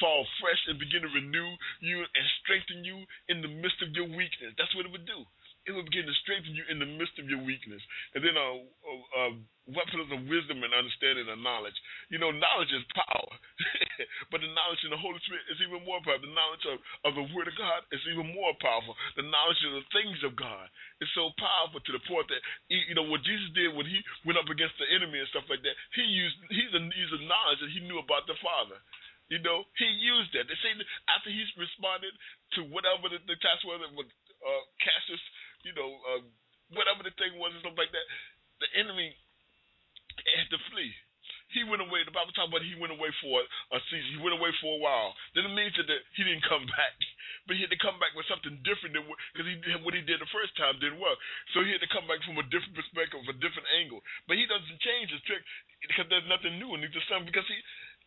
fall 0.00 0.24
fresh, 0.40 0.58
and 0.72 0.80
begin 0.80 1.04
to 1.04 1.10
renew 1.12 1.50
you 1.84 2.00
and 2.00 2.24
strengthen 2.42 2.82
you 2.82 3.04
in 3.28 3.44
the 3.44 3.52
midst 3.52 3.84
of 3.84 3.92
your 3.92 4.08
weakness. 4.08 4.56
That's 4.56 4.72
what 4.74 4.88
it 4.88 4.92
would 4.92 5.06
do 5.06 5.22
it 5.66 5.74
will 5.74 5.86
begin 5.86 6.06
to 6.06 6.14
strengthen 6.22 6.54
you 6.54 6.62
in 6.70 6.78
the 6.78 6.86
midst 6.86 7.18
of 7.18 7.26
your 7.26 7.42
weakness. 7.42 7.82
And 8.14 8.22
then 8.22 8.38
a 8.38 8.48
uh, 9.18 9.34
weapons 9.66 10.06
of 10.14 10.30
wisdom 10.30 10.62
and 10.62 10.70
understanding 10.70 11.26
and 11.26 11.42
knowledge. 11.42 11.74
You 12.06 12.22
know, 12.22 12.30
knowledge 12.30 12.70
is 12.70 12.86
power, 12.94 13.32
but 14.30 14.38
the 14.38 14.50
knowledge 14.54 14.82
in 14.86 14.94
the 14.94 15.02
Holy 15.02 15.18
Spirit 15.26 15.42
is 15.50 15.58
even 15.58 15.82
more 15.82 15.98
powerful. 16.06 16.22
The 16.22 16.38
knowledge 16.38 16.64
of, 16.70 16.76
of 17.02 17.12
the 17.18 17.26
Word 17.34 17.50
of 17.50 17.58
God 17.58 17.82
is 17.90 18.02
even 18.06 18.30
more 18.30 18.54
powerful. 18.62 18.94
The 19.18 19.26
knowledge 19.26 19.58
of 19.66 19.82
the 19.82 19.86
things 19.90 20.22
of 20.22 20.38
God 20.38 20.70
is 21.02 21.10
so 21.18 21.34
powerful 21.34 21.82
to 21.82 21.92
the 21.92 22.02
point 22.06 22.30
that 22.30 22.42
you 22.70 22.94
know 22.94 23.10
what 23.10 23.26
Jesus 23.26 23.50
did 23.58 23.74
when 23.74 23.90
he 23.90 23.98
went 24.22 24.38
up 24.38 24.46
against 24.46 24.78
the 24.78 24.86
enemy 24.86 25.18
and 25.18 25.30
stuff 25.34 25.50
like 25.50 25.66
that. 25.66 25.74
He 25.98 26.06
used 26.06 26.38
he's 26.46 26.70
a, 26.70 26.80
he's 26.86 27.14
a 27.18 27.26
knowledge 27.26 27.58
that 27.58 27.74
he 27.74 27.82
knew 27.82 27.98
about 27.98 28.30
the 28.30 28.38
Father. 28.38 28.78
You 29.26 29.42
know, 29.42 29.66
he 29.74 29.90
used 29.98 30.30
that. 30.38 30.46
They 30.46 30.54
say 30.62 30.70
after 31.10 31.34
he's 31.34 31.50
responded 31.58 32.14
to 32.54 32.62
whatever 32.70 33.10
the, 33.10 33.18
the 33.26 33.34
task 33.42 33.66
was 33.66 33.82
uh, 33.82 34.62
Cassius 34.78 35.22
you 35.62 35.72
know, 35.76 35.90
uh, 36.12 36.22
whatever 36.74 37.06
the 37.06 37.14
thing 37.16 37.38
was 37.38 37.54
and 37.54 37.62
stuff 37.62 37.78
like 37.78 37.92
that, 37.94 38.06
the 38.60 38.68
enemy 38.80 39.14
had 40.36 40.48
to 40.50 40.58
flee. 40.72 40.92
He 41.54 41.62
went 41.62 41.80
away. 41.80 42.02
The 42.02 42.12
Bible 42.12 42.34
talks 42.34 42.50
about 42.50 42.66
he 42.66 42.74
went 42.74 42.90
away 42.90 43.08
for 43.22 43.38
a 43.40 43.78
season. 43.88 44.18
He 44.18 44.20
went 44.20 44.34
away 44.34 44.50
for 44.58 44.76
a 44.76 44.80
while. 44.82 45.14
Then 45.32 45.46
it 45.46 45.54
means 45.54 45.72
that 45.78 45.86
he 46.18 46.26
didn't 46.26 46.42
come 46.44 46.66
back, 46.76 46.96
but 47.46 47.54
he 47.54 47.62
had 47.62 47.70
to 47.70 47.78
come 47.78 47.96
back 48.02 48.12
with 48.18 48.26
something 48.26 48.58
different 48.66 48.98
than 48.98 49.06
because 49.06 49.46
he 49.46 49.54
what 49.86 49.94
he 49.94 50.02
did 50.02 50.18
the 50.18 50.28
first 50.34 50.58
time 50.58 50.76
didn't 50.82 50.98
work. 50.98 51.16
So 51.54 51.62
he 51.62 51.70
had 51.70 51.82
to 51.86 51.92
come 51.94 52.04
back 52.10 52.18
from 52.26 52.42
a 52.42 52.46
different 52.50 52.74
perspective, 52.74 53.22
a 53.30 53.36
different 53.38 53.70
angle. 53.78 54.02
But 54.26 54.42
he 54.42 54.44
doesn't 54.50 54.80
change 54.82 55.14
his 55.14 55.22
trick 55.24 55.40
because 55.86 56.10
there's 56.10 56.26
nothing 56.26 56.58
new 56.58 56.74
it. 56.74 56.90
Just 56.90 57.06
something 57.06 57.30
because 57.30 57.46
he 57.46 57.56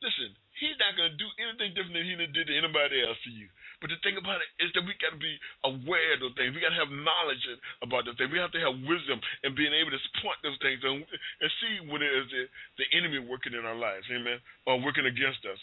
listen. 0.04 0.36
He's 0.60 0.76
not 0.76 1.00
going 1.00 1.16
to 1.16 1.20
do 1.20 1.30
anything 1.40 1.72
different 1.72 1.96
than 1.96 2.04
he 2.04 2.20
did 2.20 2.52
to 2.52 2.56
anybody 2.56 3.00
else 3.00 3.16
to 3.24 3.32
you. 3.32 3.48
But 3.80 3.96
the 3.96 4.00
thing 4.04 4.20
about 4.20 4.44
it 4.44 4.52
is 4.60 4.68
that 4.76 4.84
we 4.84 4.92
got 5.00 5.16
to 5.16 5.22
be 5.22 5.40
aware 5.64 6.20
of 6.20 6.20
those 6.20 6.36
things. 6.36 6.52
We 6.52 6.60
got 6.60 6.76
to 6.76 6.84
have 6.84 6.92
knowledge 6.92 7.40
about 7.80 8.04
those 8.04 8.20
things. 8.20 8.28
We 8.28 8.44
have 8.44 8.52
to 8.52 8.60
have 8.60 8.76
wisdom 8.84 9.24
and 9.48 9.56
being 9.56 9.72
able 9.72 9.96
to 9.96 10.02
point 10.20 10.36
those 10.44 10.60
things 10.60 10.84
and, 10.84 11.00
and 11.08 11.50
see 11.64 11.88
when 11.88 12.04
it 12.04 12.12
is 12.12 12.28
the, 12.28 12.44
the 12.84 12.88
enemy 12.92 13.24
working 13.24 13.56
in 13.56 13.64
our 13.64 13.80
lives, 13.80 14.04
amen, 14.12 14.44
or 14.68 14.84
working 14.84 15.08
against 15.08 15.48
us. 15.48 15.60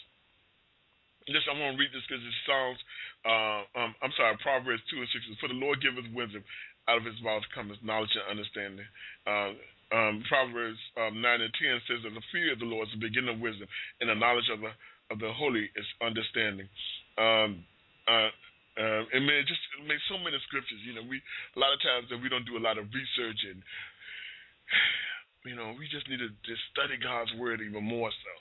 This 1.29 1.45
I'm 1.45 1.59
going 1.59 1.75
to 1.75 1.79
read 1.79 1.91
this 1.91 2.07
because 2.07 2.23
it 2.23 2.37
sounds. 2.47 2.79
Uh, 3.27 3.61
um, 3.75 3.91
I'm 3.99 4.15
sorry, 4.15 4.33
Proverbs 4.39 4.81
two 4.87 5.03
and 5.03 5.11
six. 5.11 5.27
For 5.43 5.51
the 5.51 5.59
Lord 5.59 5.83
giveth 5.83 6.07
wisdom, 6.15 6.39
out 6.87 7.03
of 7.03 7.05
His 7.05 7.19
mouth 7.19 7.43
cometh 7.51 7.83
knowledge 7.83 8.15
and 8.15 8.31
understanding. 8.31 8.87
Uh, 9.27 9.51
um, 9.91 10.23
Proverbs 10.27 10.79
um, 10.99 11.21
nine 11.21 11.39
and 11.39 11.53
ten 11.55 11.79
says 11.87 12.03
that 12.03 12.11
the 12.11 12.25
fear 12.31 12.53
of 12.53 12.59
the 12.59 12.67
Lord 12.67 12.87
is 12.87 12.93
the 12.95 13.07
beginning 13.07 13.35
of 13.35 13.39
wisdom, 13.39 13.67
and 14.01 14.09
the 14.11 14.15
knowledge 14.15 14.49
of 14.51 14.59
the 14.59 14.71
of 15.07 15.23
the 15.23 15.31
holy 15.31 15.71
is 15.71 15.87
understanding. 16.03 16.67
Um, 17.15 17.63
uh, 18.07 18.31
uh, 18.77 19.03
and 19.15 19.23
man, 19.23 19.47
just 19.47 19.63
made 19.87 20.01
so 20.11 20.19
many 20.19 20.35
scriptures. 20.47 20.83
You 20.83 20.99
know, 20.99 21.05
we 21.07 21.23
a 21.55 21.59
lot 21.59 21.71
of 21.71 21.79
times 21.79 22.11
that 22.11 22.19
we 22.19 22.27
don't 22.27 22.45
do 22.45 22.59
a 22.59 22.63
lot 22.63 22.75
of 22.75 22.91
research, 22.91 23.39
and 23.47 23.59
you 25.47 25.55
know, 25.55 25.71
we 25.79 25.87
just 25.87 26.07
need 26.11 26.19
to 26.19 26.31
just 26.43 26.63
study 26.75 26.99
God's 26.99 27.31
word 27.39 27.63
even 27.63 27.83
more 27.83 28.11
so, 28.11 28.33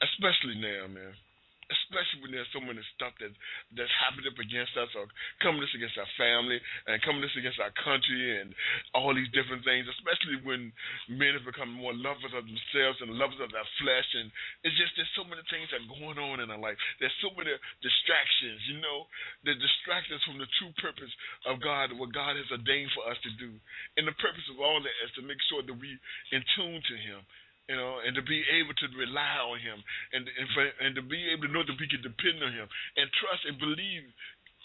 especially 0.00 0.56
now, 0.58 0.88
man 0.88 1.12
especially 1.70 2.20
when 2.22 2.34
there's 2.34 2.50
so 2.50 2.62
many 2.62 2.82
stuff 2.98 3.14
that 3.22 3.30
that's 3.74 3.94
happening 4.02 4.26
up 4.26 4.38
against 4.38 4.74
us 4.74 4.90
or 4.98 5.06
coming 5.38 5.62
us 5.62 5.72
against 5.72 5.96
our 5.96 6.10
family 6.18 6.58
and 6.90 6.98
coming 7.06 7.22
us 7.22 7.34
against 7.38 7.62
our 7.62 7.72
country 7.80 8.42
and 8.42 8.50
all 8.92 9.14
these 9.14 9.30
different 9.30 9.62
things, 9.62 9.86
especially 9.86 10.42
when 10.42 10.74
men 11.08 11.38
have 11.38 11.46
become 11.46 11.70
more 11.70 11.94
lovers 11.94 12.34
of 12.34 12.44
themselves 12.44 12.98
and 13.00 13.14
lovers 13.14 13.38
of 13.38 13.50
their 13.54 13.66
flesh 13.78 14.08
and 14.18 14.28
it's 14.66 14.76
just 14.76 14.92
there's 14.98 15.10
so 15.16 15.24
many 15.24 15.42
things 15.48 15.70
that 15.70 15.80
are 15.80 15.92
going 15.96 16.18
on 16.18 16.42
in 16.42 16.50
our 16.50 16.60
life. 16.60 16.76
There's 16.98 17.14
so 17.22 17.32
many 17.32 17.54
distractions, 17.80 18.60
you 18.68 18.82
know, 18.82 19.06
that 19.46 19.56
distract 19.56 20.10
us 20.12 20.22
from 20.26 20.36
the 20.42 20.48
true 20.60 20.72
purpose 20.82 21.12
of 21.46 21.62
God, 21.62 21.94
what 21.96 22.12
God 22.12 22.36
has 22.36 22.48
ordained 22.52 22.92
for 22.92 23.06
us 23.08 23.18
to 23.24 23.30
do. 23.38 23.54
And 23.96 24.04
the 24.04 24.16
purpose 24.18 24.44
of 24.52 24.58
all 24.60 24.82
that 24.82 24.96
is 25.06 25.12
to 25.16 25.22
make 25.24 25.40
sure 25.48 25.62
that 25.64 25.76
we 25.76 25.96
in 26.34 26.42
tune 26.56 26.82
to 26.82 26.96
him 26.98 27.20
you 27.70 27.78
know, 27.78 28.02
and 28.02 28.18
to 28.18 28.22
be 28.26 28.42
able 28.58 28.74
to 28.74 28.86
rely 28.98 29.38
on 29.46 29.62
Him, 29.62 29.78
and 30.10 30.26
and, 30.26 30.46
for, 30.50 30.66
and 30.82 30.98
to 30.98 31.04
be 31.06 31.30
able 31.30 31.46
to 31.46 31.54
know 31.54 31.62
that 31.62 31.78
we 31.78 31.86
can 31.86 32.02
depend 32.02 32.42
on 32.42 32.50
Him, 32.50 32.66
and 32.98 33.06
trust 33.22 33.46
and 33.46 33.54
believe, 33.62 34.10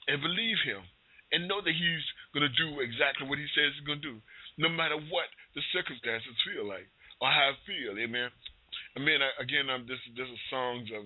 and 0.10 0.18
believe 0.26 0.58
Him, 0.66 0.82
and 1.30 1.46
know 1.46 1.62
that 1.62 1.78
He's 1.78 2.06
going 2.34 2.50
to 2.50 2.56
do 2.58 2.82
exactly 2.82 3.30
what 3.30 3.38
He 3.38 3.46
says 3.54 3.78
He's 3.78 3.86
going 3.86 4.02
to 4.02 4.18
do, 4.18 4.18
no 4.58 4.74
matter 4.74 4.98
what 5.14 5.30
the 5.54 5.62
circumstances 5.70 6.34
feel 6.42 6.66
like 6.66 6.90
or 7.22 7.30
how 7.30 7.54
I 7.54 7.56
feel. 7.70 7.94
Amen. 7.94 8.34
I 8.96 9.00
mean, 9.00 9.22
again, 9.38 9.70
I'm, 9.70 9.86
this 9.86 10.02
this 10.18 10.26
is 10.26 10.42
songs 10.50 10.90
of 10.90 11.06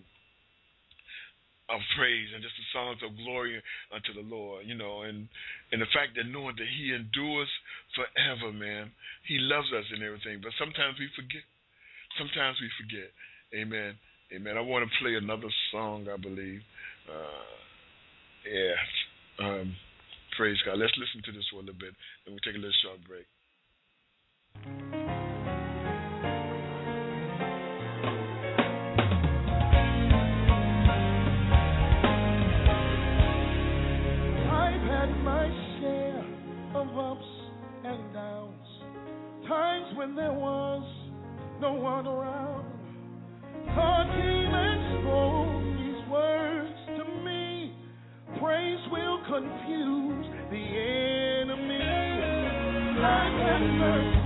of 1.70 1.84
praise 2.00 2.34
and 2.34 2.42
just 2.42 2.58
the 2.58 2.66
songs 2.74 2.98
of 3.06 3.14
glory 3.14 3.62
unto 3.94 4.10
the 4.16 4.26
Lord, 4.26 4.66
you 4.66 4.74
know, 4.74 5.04
and 5.04 5.28
and 5.76 5.84
the 5.84 5.92
fact 5.92 6.16
that 6.16 6.32
knowing 6.32 6.56
that 6.56 6.72
He 6.80 6.96
endures 6.96 7.52
forever, 7.92 8.56
man, 8.56 8.96
He 9.28 9.38
loves 9.38 9.70
us 9.76 9.86
and 9.92 10.02
everything, 10.02 10.40
but 10.40 10.56
sometimes 10.56 10.96
we 10.96 11.12
forget 11.14 11.44
sometimes 12.18 12.58
we 12.62 12.70
forget. 12.80 13.12
Amen. 13.54 13.94
Amen. 14.34 14.58
I 14.58 14.62
want 14.62 14.86
to 14.88 14.92
play 15.02 15.16
another 15.16 15.50
song, 15.72 16.08
I 16.12 16.18
believe. 16.18 16.62
Uh, 17.10 17.60
yeah. 18.46 19.46
Um, 19.46 19.76
praise 20.38 20.58
God. 20.66 20.78
Let's 20.78 20.94
listen 20.98 21.22
to 21.26 21.32
this 21.32 21.46
for 21.52 21.58
a 21.58 21.60
little 21.60 21.76
bit, 21.76 21.94
and 22.26 22.34
we'll 22.34 22.40
take 22.40 22.56
a 22.56 22.58
little 22.58 22.72
short 22.84 23.00
break. 23.08 23.26
I've 34.52 34.82
had 34.86 35.10
my 35.24 35.50
share 35.80 36.26
of 36.76 36.88
ups 36.98 37.26
and 37.86 38.14
downs, 38.14 38.68
times 39.48 39.98
when 39.98 40.16
there 40.16 40.34
was 40.34 40.99
no 41.62 41.74
one 41.74 42.08
around. 42.08 42.66
God 43.76 44.06
came 44.16 44.54
and 44.54 44.82
spoke 45.02 45.60
these 45.78 46.02
words 46.10 46.76
to 46.98 47.04
me. 47.24 47.76
Praise 48.40 48.80
will 48.92 49.20
confuse 49.28 50.26
the 50.52 50.64
enemy. 51.44 51.84
I've 53.04 53.34
had 53.44 53.62
mercy. 53.78 54.19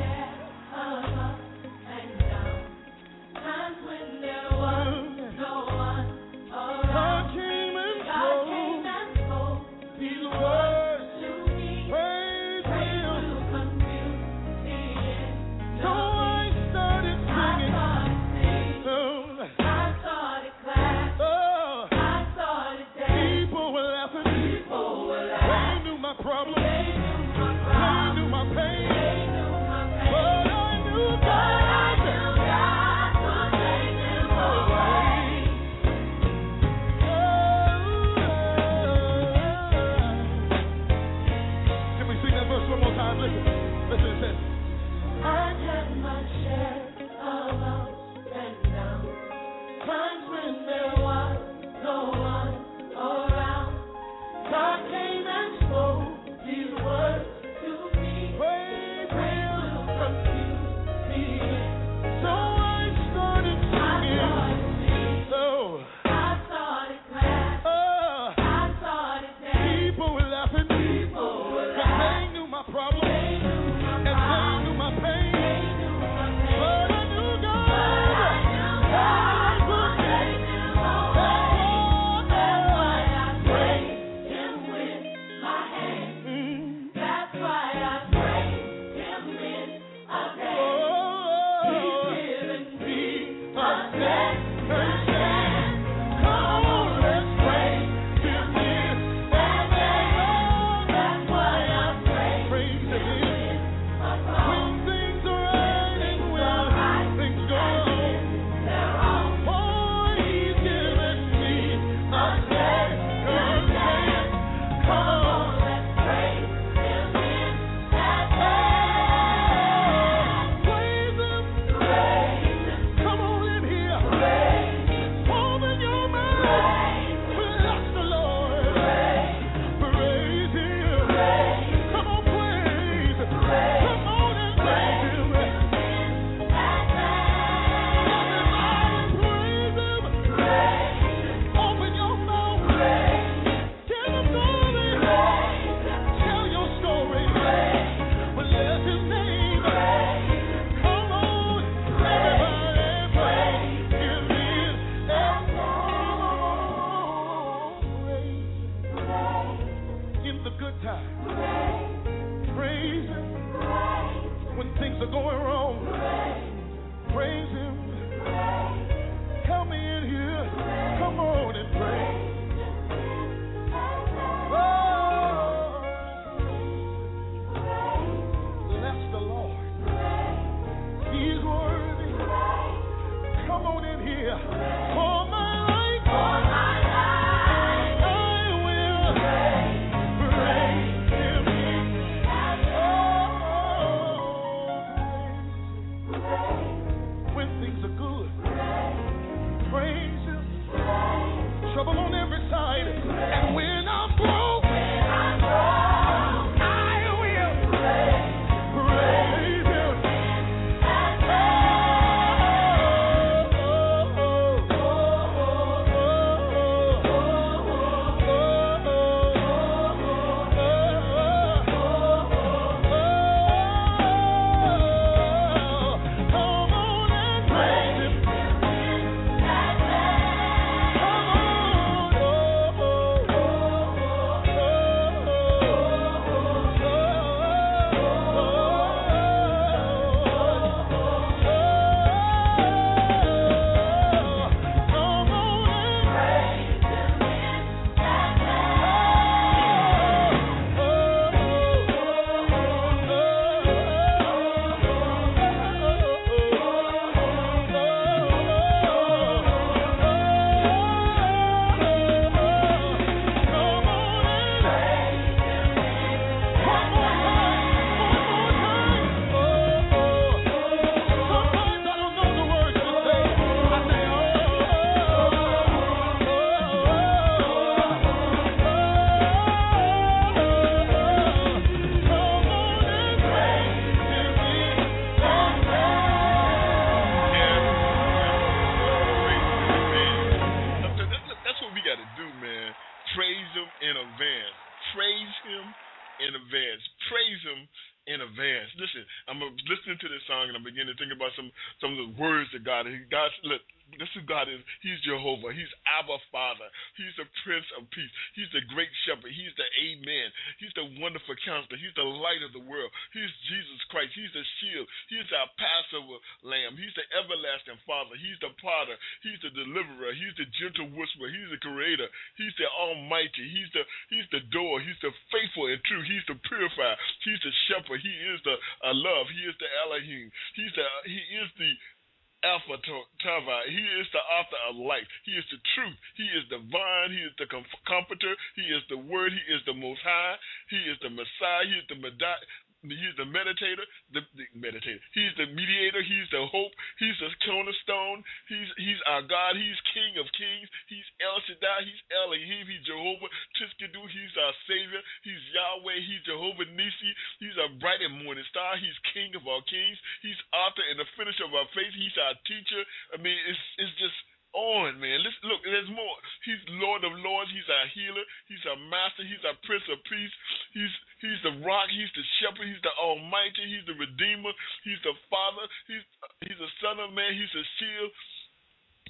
Almighty. 372.99 373.63
He's 373.67 373.85
the 373.85 373.97
Redeemer. 373.97 374.53
He's 374.83 375.01
the 375.03 375.15
Father. 375.29 375.65
He's 375.87 376.05
He's 376.45 376.59
the 376.59 376.71
Son 376.81 376.99
of 376.99 377.13
Man. 377.13 377.33
He's 377.33 377.51
the 377.53 377.65
shield. 377.79 378.11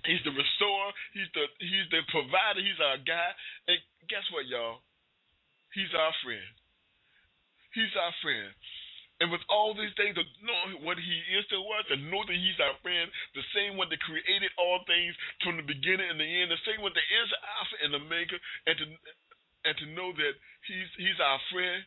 He's 0.03 0.23
the 0.27 0.35
restorer. 0.35 0.91
He's 1.15 1.31
the 1.33 1.45
He's 1.59 1.87
the 1.91 2.01
provider. 2.11 2.61
He's 2.63 2.79
our 2.79 2.99
guy. 3.01 3.31
And 3.67 3.79
guess 4.07 4.25
what, 4.31 4.47
y'all? 4.47 4.83
He's 5.73 5.91
our 5.97 6.13
friend. 6.21 6.51
He's 7.73 7.93
our 7.97 8.13
friend. 8.21 8.53
And 9.21 9.29
with 9.31 9.45
all 9.47 9.71
these 9.71 9.93
things, 9.95 10.17
to 10.17 10.25
know 10.43 10.83
what 10.83 10.97
he 10.97 11.17
is 11.37 11.45
to 11.53 11.57
us, 11.79 11.85
and 11.93 12.09
know 12.09 12.25
that 12.25 12.35
he's 12.35 12.59
our 12.59 12.75
friend, 12.81 13.07
the 13.37 13.45
same 13.55 13.77
one 13.77 13.87
that 13.93 14.01
created 14.03 14.51
all 14.57 14.81
things 14.83 15.13
from 15.45 15.55
the 15.55 15.63
beginning 15.63 16.09
and 16.09 16.19
the 16.19 16.27
end, 16.27 16.49
the 16.49 16.59
same 16.67 16.81
one 16.81 16.91
that 16.91 17.07
is 17.07 17.27
the 17.29 17.39
Alpha 17.39 17.75
and 17.87 17.91
the 17.93 18.03
Maker, 18.09 18.39
and 18.67 18.75
to 18.75 18.85
and 19.63 19.75
to 19.79 19.85
know 19.95 20.11
that 20.11 20.33
he's 20.67 20.91
he's 20.99 21.19
our 21.23 21.39
friend, 21.53 21.85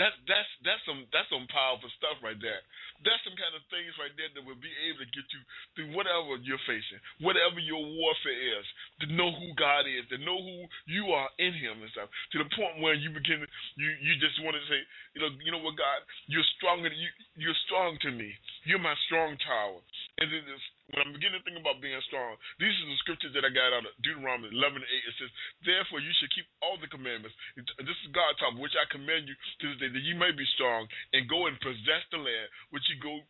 that's 0.00 0.16
that's 0.24 0.48
that's 0.64 0.82
some 0.88 1.04
that's 1.12 1.28
some 1.28 1.44
powerful 1.52 1.92
stuff 2.00 2.16
right 2.24 2.40
there. 2.40 2.64
That's 3.04 3.20
some 3.20 3.36
kind 3.36 3.52
of 3.52 3.60
things 3.68 3.92
right 4.00 4.12
there 4.16 4.32
that 4.32 4.44
will 4.48 4.56
be 4.56 4.72
able 4.88 5.04
to 5.04 5.10
get 5.12 5.28
you 5.28 5.40
through 5.76 5.90
whatever 5.92 6.40
you're 6.40 6.60
facing, 6.64 7.00
whatever 7.20 7.60
your 7.60 7.84
warfare 7.84 8.40
is, 8.56 8.64
to 9.04 9.12
know 9.12 9.28
who 9.28 9.52
God 9.60 9.84
is, 9.84 10.08
to 10.08 10.18
know 10.24 10.40
who 10.40 10.64
you 10.88 11.12
are 11.12 11.28
in 11.36 11.52
Him 11.52 11.84
and 11.84 11.92
stuff. 11.92 12.08
To 12.32 12.40
the 12.40 12.48
point 12.56 12.80
where 12.80 12.96
you 12.96 13.12
begin, 13.12 13.44
you 13.76 13.88
you 14.00 14.16
just 14.16 14.40
want 14.40 14.56
to 14.56 14.64
say, 14.72 14.80
you 15.12 15.20
know, 15.20 15.30
you 15.44 15.52
know 15.52 15.60
what, 15.60 15.76
God, 15.76 16.00
you're 16.32 16.48
stronger. 16.56 16.88
You 16.88 17.08
you're 17.36 17.60
strong 17.68 18.00
to 18.08 18.10
me. 18.10 18.32
You're 18.64 18.80
my 18.80 18.96
strong 19.04 19.36
tower. 19.44 19.84
And 20.20 20.32
then 20.32 20.44
this, 20.48 20.64
when 20.90 21.06
I'm 21.06 21.14
beginning 21.14 21.38
to 21.38 21.46
think 21.46 21.58
about 21.58 21.78
being 21.78 21.98
strong, 22.10 22.34
these 22.58 22.74
are 22.74 22.90
the 22.90 22.98
scriptures 23.02 23.34
that 23.38 23.46
I 23.46 23.50
got 23.54 23.70
out 23.70 23.86
of 23.86 23.94
Deuteronomy 24.02 24.50
11 24.50 24.82
and 24.82 24.90
8. 24.90 25.10
It 25.10 25.16
says, 25.22 25.32
Therefore 25.62 26.02
you 26.02 26.10
should 26.18 26.34
keep 26.34 26.46
all 26.58 26.78
the 26.82 26.90
commandments. 26.90 27.36
This 27.54 27.98
is 28.02 28.10
God 28.10 28.34
talking, 28.42 28.58
which 28.58 28.74
I 28.74 28.90
command 28.90 29.30
you 29.30 29.36
to 29.38 29.66
this 29.70 29.78
day, 29.78 29.90
that 29.94 30.06
you 30.06 30.18
may 30.18 30.34
be 30.34 30.46
strong 30.58 30.90
and 31.14 31.30
go 31.30 31.46
and 31.46 31.54
possess 31.62 32.02
the 32.10 32.18
land 32.18 32.48
which 32.74 32.82
you 32.90 32.98
go, 32.98 33.22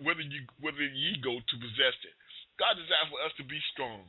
whether 0.00 0.24
you 0.24 0.40
whether 0.62 0.80
ye 0.80 1.20
go 1.20 1.36
to 1.36 1.54
possess 1.60 1.96
it. 2.06 2.16
God 2.56 2.80
desires 2.80 3.10
for 3.12 3.20
us 3.24 3.34
to 3.36 3.44
be 3.44 3.60
strong. 3.76 4.08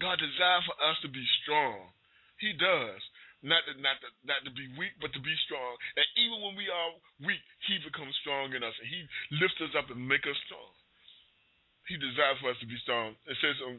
God 0.00 0.18
desires 0.18 0.64
for 0.66 0.76
us 0.82 0.98
to 1.06 1.08
be 1.10 1.22
strong. 1.44 1.94
He 2.42 2.56
does. 2.58 3.02
Not 3.42 3.66
to, 3.66 3.74
not 3.82 3.98
to, 3.98 4.08
not 4.22 4.40
to 4.46 4.54
be 4.54 4.70
weak, 4.78 4.94
but 5.02 5.10
to 5.10 5.18
be 5.18 5.34
strong. 5.50 5.74
And 5.98 6.06
even 6.14 6.46
when 6.46 6.54
we 6.54 6.70
are 6.70 6.94
weak, 7.26 7.42
He 7.66 7.82
becomes 7.82 8.14
strong 8.22 8.54
in 8.54 8.62
us, 8.62 8.74
and 8.78 8.86
He 8.86 9.02
lifts 9.42 9.58
us 9.58 9.74
up 9.74 9.90
and 9.90 9.98
makes 9.98 10.30
us 10.30 10.38
strong. 10.46 10.70
He 11.92 12.00
desires 12.00 12.40
for 12.40 12.48
us 12.48 12.56
to 12.64 12.68
be 12.68 12.80
strong. 12.80 13.12
It 13.28 13.36
says 13.44 13.60
on 13.68 13.76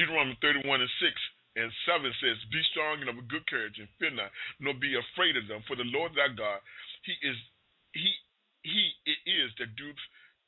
Deuteronomy 0.00 0.32
31 0.40 0.64
and 0.80 0.88
6, 0.96 1.12
And 1.60 1.68
seven 1.84 2.08
says, 2.24 2.40
Be 2.48 2.64
strong 2.72 3.04
and 3.04 3.12
of 3.12 3.20
a 3.20 3.28
good 3.28 3.44
courage, 3.52 3.76
and 3.76 3.84
fear 4.00 4.16
not, 4.16 4.32
nor 4.56 4.72
be 4.72 4.96
afraid 4.96 5.36
of 5.36 5.44
them. 5.44 5.60
For 5.68 5.76
the 5.76 5.84
Lord 5.92 6.16
thy 6.16 6.32
God, 6.32 6.64
He 7.04 7.12
is 7.20 7.36
He 7.92 8.08
He 8.64 8.96
it 9.04 9.20
is 9.28 9.52
that 9.60 9.76
doeth 9.76 10.00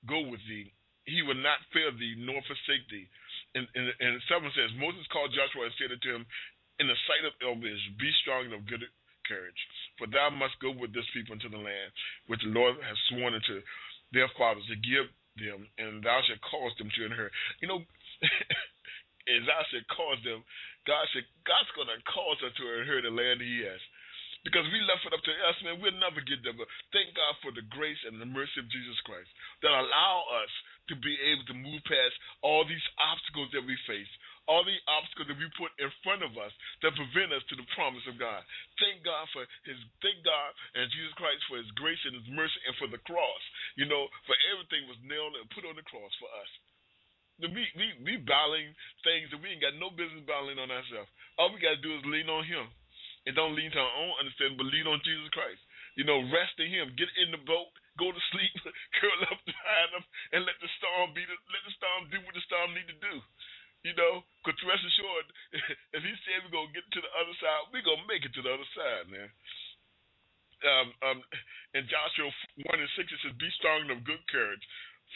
go 0.09 0.25
with 0.25 0.41
thee. 0.49 0.73
He 1.05 1.21
will 1.21 1.37
not 1.37 1.61
fail 1.77 1.93
thee 1.93 2.17
nor 2.17 2.41
forsake 2.49 2.89
thee. 2.89 3.13
And, 3.53 3.69
and, 3.77 3.93
and 4.01 4.25
seven 4.25 4.49
says, 4.57 4.73
Moses 4.81 5.05
called 5.13 5.37
Joshua 5.37 5.69
and 5.69 5.77
said 5.77 5.93
unto 5.93 6.17
him, 6.17 6.25
In 6.81 6.89
the 6.89 6.97
sight 7.05 7.29
of 7.29 7.37
elders, 7.45 7.77
be 8.01 8.09
strong 8.25 8.49
and 8.49 8.57
of 8.57 8.65
good 8.65 8.89
courage, 9.29 9.61
for 10.01 10.09
thou 10.09 10.33
must 10.33 10.57
go 10.65 10.73
with 10.73 10.97
this 10.97 11.05
people 11.13 11.37
into 11.37 11.53
the 11.53 11.61
land 11.61 11.93
which 12.25 12.41
the 12.41 12.57
Lord 12.57 12.81
has 12.81 12.97
sworn 13.13 13.37
unto 13.37 13.61
their 14.17 14.33
fathers 14.41 14.65
to 14.73 14.81
give 14.81 15.13
them, 15.37 15.67
and 15.79 16.03
thou 16.03 16.21
shalt 16.25 16.43
cause 16.47 16.75
them 16.79 16.91
to 16.95 17.07
inherit. 17.07 17.33
You 17.61 17.69
know, 17.69 17.81
as 19.35 19.43
thou 19.45 19.61
shalt 19.71 19.89
cause 19.91 20.21
them, 20.23 20.45
God 20.85 21.05
said, 21.13 21.25
God's 21.49 21.71
to 21.73 21.97
cause 22.13 22.39
us 22.45 22.55
to 22.57 22.65
inherit 22.81 23.09
the 23.09 23.15
land 23.15 23.41
He 23.41 23.65
has. 23.65 23.81
Because 24.45 24.69
we 24.69 24.77
left 24.85 25.09
it 25.09 25.17
up 25.17 25.25
to 25.25 25.33
us, 25.49 25.57
man, 25.65 25.81
we'll 25.81 25.97
never 25.97 26.21
get 26.21 26.45
there. 26.45 26.53
But 26.53 26.69
thank 26.93 27.17
God 27.17 27.33
for 27.41 27.49
the 27.57 27.65
grace 27.73 27.97
and 28.05 28.21
the 28.21 28.29
mercy 28.29 28.61
of 28.61 28.69
Jesus 28.69 29.01
Christ 29.09 29.33
that 29.65 29.73
allow 29.73 30.29
us 30.37 30.53
to 30.93 30.95
be 31.01 31.17
able 31.33 31.49
to 31.49 31.57
move 31.57 31.81
past 31.89 32.13
all 32.45 32.69
these 32.69 32.85
obstacles 33.01 33.49
that 33.57 33.65
we 33.65 33.73
face, 33.89 34.13
all 34.47 34.65
the 34.65 34.77
obstacles 34.89 35.29
that 35.29 35.41
we 35.41 35.49
put 35.57 35.73
in 35.81 35.89
front 36.05 36.21
of 36.21 36.37
us 36.37 36.53
that 36.85 36.97
prevent 36.97 37.33
us 37.33 37.45
to 37.49 37.57
the 37.57 37.69
promise 37.73 38.05
of 38.09 38.21
God. 38.21 38.45
Thank 38.81 39.05
God 39.05 39.25
for 39.33 39.45
His, 39.65 39.79
thank 40.05 40.21
God 40.25 40.51
and 40.77 40.89
Jesus 40.93 41.15
Christ 41.17 41.41
for 41.49 41.57
His 41.57 41.71
grace 41.81 42.01
and 42.05 42.17
His 42.17 42.29
mercy 42.33 42.61
and 42.69 42.77
for 42.77 42.89
the 42.89 43.01
cross. 43.09 43.45
You 43.81 43.89
know, 43.89 44.09
for 44.29 44.37
everything 44.53 44.85
was 44.89 45.01
nailed 45.05 45.37
and 45.37 45.49
put 45.53 45.65
on 45.65 45.77
the 45.77 45.87
cross 45.87 46.13
for 46.21 46.29
us. 46.29 46.51
We, 47.43 47.51
we, 47.51 47.87
we 48.07 48.15
battling 48.23 48.71
things 49.03 49.27
that 49.35 49.43
we 49.43 49.51
ain't 49.51 49.65
got 49.65 49.75
no 49.81 49.91
business 49.91 50.23
battling 50.23 50.63
on 50.63 50.71
ourselves. 50.71 51.11
All 51.35 51.51
we 51.51 51.59
got 51.59 51.75
to 51.75 51.83
do 51.83 51.99
is 51.99 52.07
lean 52.07 52.31
on 52.31 52.47
Him. 52.47 52.71
And 53.25 53.33
don't 53.35 53.57
lean 53.57 53.73
to 53.73 53.81
our 53.81 53.95
own 54.05 54.15
understanding, 54.21 54.61
but 54.61 54.69
lean 54.69 54.87
on 54.87 55.01
Jesus 55.01 55.33
Christ. 55.33 55.59
You 55.97 56.05
know, 56.05 56.21
rest 56.31 56.55
in 56.61 56.69
Him. 56.71 56.93
Get 56.95 57.09
in 57.25 57.33
the 57.33 57.43
boat, 57.43 57.73
go 57.97 58.13
to 58.13 58.23
sleep, 58.31 58.55
curl 59.01 59.21
up 59.33 59.41
behind 59.43 59.89
Him, 59.99 60.05
and 60.37 60.41
let 60.47 60.61
the 60.61 60.71
storm 60.79 61.17
be. 61.17 61.25
The, 61.25 61.37
let 61.51 61.63
the 61.65 61.75
storm 61.75 62.01
do 62.13 62.19
what 62.23 62.37
the 62.37 62.45
storm 62.47 62.71
need 62.77 62.87
to 62.87 62.99
do. 63.01 63.15
You 63.85 63.93
know, 64.01 64.25
because 64.41 64.57
rest 64.65 64.81
assured, 64.81 65.29
if 65.97 66.01
He 66.01 66.15
said 66.25 66.41
we're 66.49 66.57
gonna 66.57 66.73
get 66.73 66.89
to 66.89 67.05
the 67.05 67.13
other 67.21 67.37
side, 67.37 67.69
we're 67.69 67.85
gonna 67.85 68.09
make 68.09 68.25
it 68.25 68.33
to 68.33 68.43
the 68.43 68.53
other 68.53 68.71
side, 68.73 69.07
man. 69.13 69.29
Um, 70.65 70.89
um, 71.05 71.19
in 71.77 71.85
Joshua 71.93 72.33
one 72.65 72.81
and 72.81 72.89
six, 72.97 73.13
it 73.13 73.21
says, 73.21 73.37
"Be 73.37 73.53
strong 73.61 73.85
and 73.85 73.93
of 73.93 74.09
good 74.09 74.25
courage." 74.33 74.65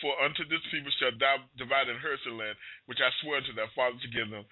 For 0.04 0.12
unto 0.20 0.44
this 0.44 0.60
people 0.70 0.92
shall 1.00 1.16
thou 1.16 1.40
divide 1.56 1.88
and 1.88 1.96
inherit 1.96 2.20
the 2.22 2.36
land, 2.36 2.60
which 2.86 3.00
I 3.00 3.08
swear 3.24 3.40
unto 3.40 3.56
their 3.56 3.72
fathers 3.72 4.04
to 4.04 4.12
give 4.12 4.28
them. 4.28 4.44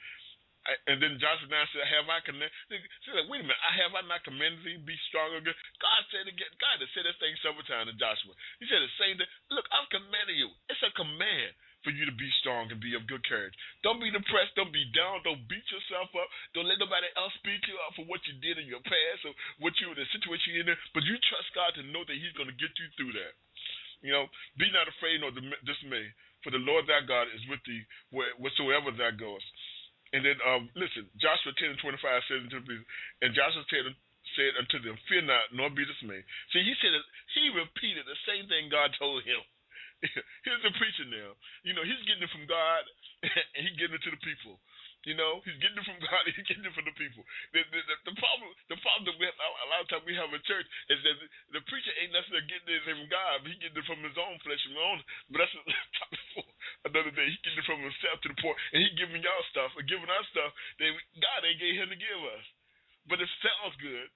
And 0.89 0.99
then 0.99 1.21
Joshua 1.21 1.47
now 1.47 1.69
said, 1.71 1.87
"Have 1.87 2.09
I 2.09 2.25
commanded?" 2.25 2.51
She 2.73 3.13
said, 3.13 3.29
"Wait 3.29 3.45
a 3.45 3.47
minute, 3.47 3.61
I 3.69 3.73
have 3.85 3.95
I 3.95 4.03
not 4.09 4.25
commanded 4.25 4.65
thee 4.65 4.81
be 4.81 4.97
strong 5.13 5.37
and 5.37 5.45
good?" 5.45 5.55
God 5.79 6.01
said 6.11 6.27
again. 6.27 6.51
God 6.59 6.81
has 6.81 6.91
said 6.97 7.05
that 7.05 7.21
thing 7.21 7.37
several 7.45 7.63
times 7.69 7.93
to 7.93 7.95
Joshua. 8.01 8.33
He 8.59 8.67
said 8.67 8.81
the 8.81 8.91
same 8.99 9.21
thing. 9.21 9.29
Look, 9.53 9.69
I'm 9.71 9.87
commanding 9.93 10.41
you. 10.41 10.51
It's 10.73 10.83
a 10.83 10.91
command 10.97 11.53
for 11.85 11.93
you 11.95 12.05
to 12.09 12.15
be 12.15 12.29
strong 12.43 12.71
and 12.73 12.81
be 12.81 12.97
of 12.97 13.07
good 13.07 13.23
courage. 13.27 13.55
Don't 13.87 14.03
be 14.03 14.11
depressed. 14.11 14.57
Don't 14.59 14.73
be 14.75 14.87
down. 14.95 15.23
Don't 15.23 15.45
beat 15.47 15.65
yourself 15.71 16.11
up. 16.17 16.29
Don't 16.57 16.69
let 16.69 16.81
nobody 16.81 17.07
else 17.15 17.35
beat 17.47 17.63
you 17.69 17.77
up 17.87 17.95
for 17.95 18.07
what 18.09 18.23
you 18.27 18.35
did 18.41 18.59
in 18.59 18.67
your 18.67 18.83
past 18.83 19.23
or 19.29 19.33
what 19.63 19.77
you 19.79 19.93
the 19.95 20.07
situation 20.11 20.57
you're 20.57 20.67
in. 20.67 20.79
But 20.97 21.07
you 21.07 21.15
trust 21.31 21.53
God 21.55 21.73
to 21.79 21.83
know 21.91 22.03
that 22.07 22.19
He's 22.19 22.35
going 22.35 22.51
to 22.51 22.59
get 22.59 22.75
you 22.75 22.89
through 22.97 23.15
that. 23.17 23.35
You 24.05 24.13
know, 24.13 24.29
be 24.61 24.69
not 24.71 24.91
afraid 24.91 25.25
nor 25.25 25.33
dismay, 25.65 26.07
for 26.45 26.53
the 26.53 26.61
Lord 26.63 26.85
thy 26.87 27.03
God 27.03 27.33
is 27.33 27.43
with 27.49 27.63
thee 27.65 27.83
whatsoever 28.13 28.93
thou 28.93 29.11
goest. 29.17 29.47
And 30.15 30.23
then, 30.23 30.39
um, 30.47 30.71
listen, 30.79 31.11
Joshua 31.19 31.51
10 31.59 31.75
and 31.75 31.81
25 31.83 32.29
says 32.31 32.43
unto 32.47 32.63
them, 32.63 32.85
and 33.25 33.35
Joshua 33.35 33.67
said, 33.67 33.91
said 34.39 34.55
unto 34.55 34.79
them, 34.79 34.95
Fear 35.11 35.27
not, 35.27 35.51
nor 35.51 35.73
be 35.73 35.83
dismayed. 35.83 36.23
See, 36.55 36.63
he 36.63 36.75
said, 36.79 36.95
he 37.35 37.51
repeated 37.51 38.07
the 38.07 38.19
same 38.29 38.47
thing 38.47 38.71
God 38.71 38.95
told 38.95 39.27
him. 39.27 39.43
Here's 40.45 40.65
the 40.65 40.75
preacher 40.77 41.09
now. 41.09 41.33
You 41.65 41.73
know, 41.73 41.85
he's 41.85 42.01
getting 42.05 42.25
it 42.25 42.33
from 42.33 42.45
God, 42.45 42.83
and 43.57 43.61
he's 43.65 43.77
getting 43.81 43.97
it 43.97 44.05
to 44.05 44.13
the 44.13 44.23
people. 44.23 44.61
You 45.07 45.15
know, 45.15 45.39
he's 45.47 45.57
getting 45.63 45.79
it 45.79 45.87
from 45.87 46.03
God. 46.11 46.27
He's 46.27 46.43
getting 46.51 46.67
it 46.67 46.75
from 46.75 46.85
the 46.85 46.97
people. 46.99 47.23
The, 47.55 47.63
the, 47.71 47.79
the, 47.79 47.97
the 48.11 48.15
problem, 48.19 48.51
the 48.67 48.79
problem 48.83 49.07
that 49.07 49.17
we 49.23 49.25
have, 49.31 49.39
a 49.39 49.67
lot 49.71 49.87
of 49.87 49.89
times 49.89 50.03
we 50.03 50.19
have 50.19 50.35
in 50.35 50.43
church 50.45 50.67
is 50.91 50.99
that 51.07 51.17
the, 51.55 51.63
preacher 51.71 51.95
ain't 52.03 52.11
necessarily 52.11 52.45
getting 52.51 52.75
it 52.75 52.83
from 52.83 53.07
God. 53.07 53.47
But 53.47 53.55
he 53.55 53.57
getting 53.63 53.79
it 53.79 53.87
from 53.87 54.03
his 54.03 54.19
own 54.19 54.37
flesh 54.43 54.61
and 54.67 54.75
own. 54.75 54.99
But 55.31 55.47
that's 55.47 55.55
another 56.91 57.15
day. 57.15 57.27
He 57.31 57.39
getting 57.47 57.63
it 57.63 57.69
from 57.71 57.81
himself 57.87 58.19
to 58.27 58.29
the 58.35 58.39
point, 58.43 58.59
and 58.75 58.83
he 58.83 58.91
giving 58.99 59.23
y'all 59.23 59.47
stuff 59.55 59.71
or 59.79 59.87
giving 59.87 60.11
us 60.11 60.27
stuff 60.35 60.51
that 60.83 60.91
God 61.23 61.41
ain't 61.47 61.63
gave 61.63 61.79
him 61.79 61.89
to 61.95 61.99
give 61.99 62.21
us. 62.35 62.47
But 63.07 63.23
it 63.23 63.31
sounds 63.39 63.79
good, 63.79 64.11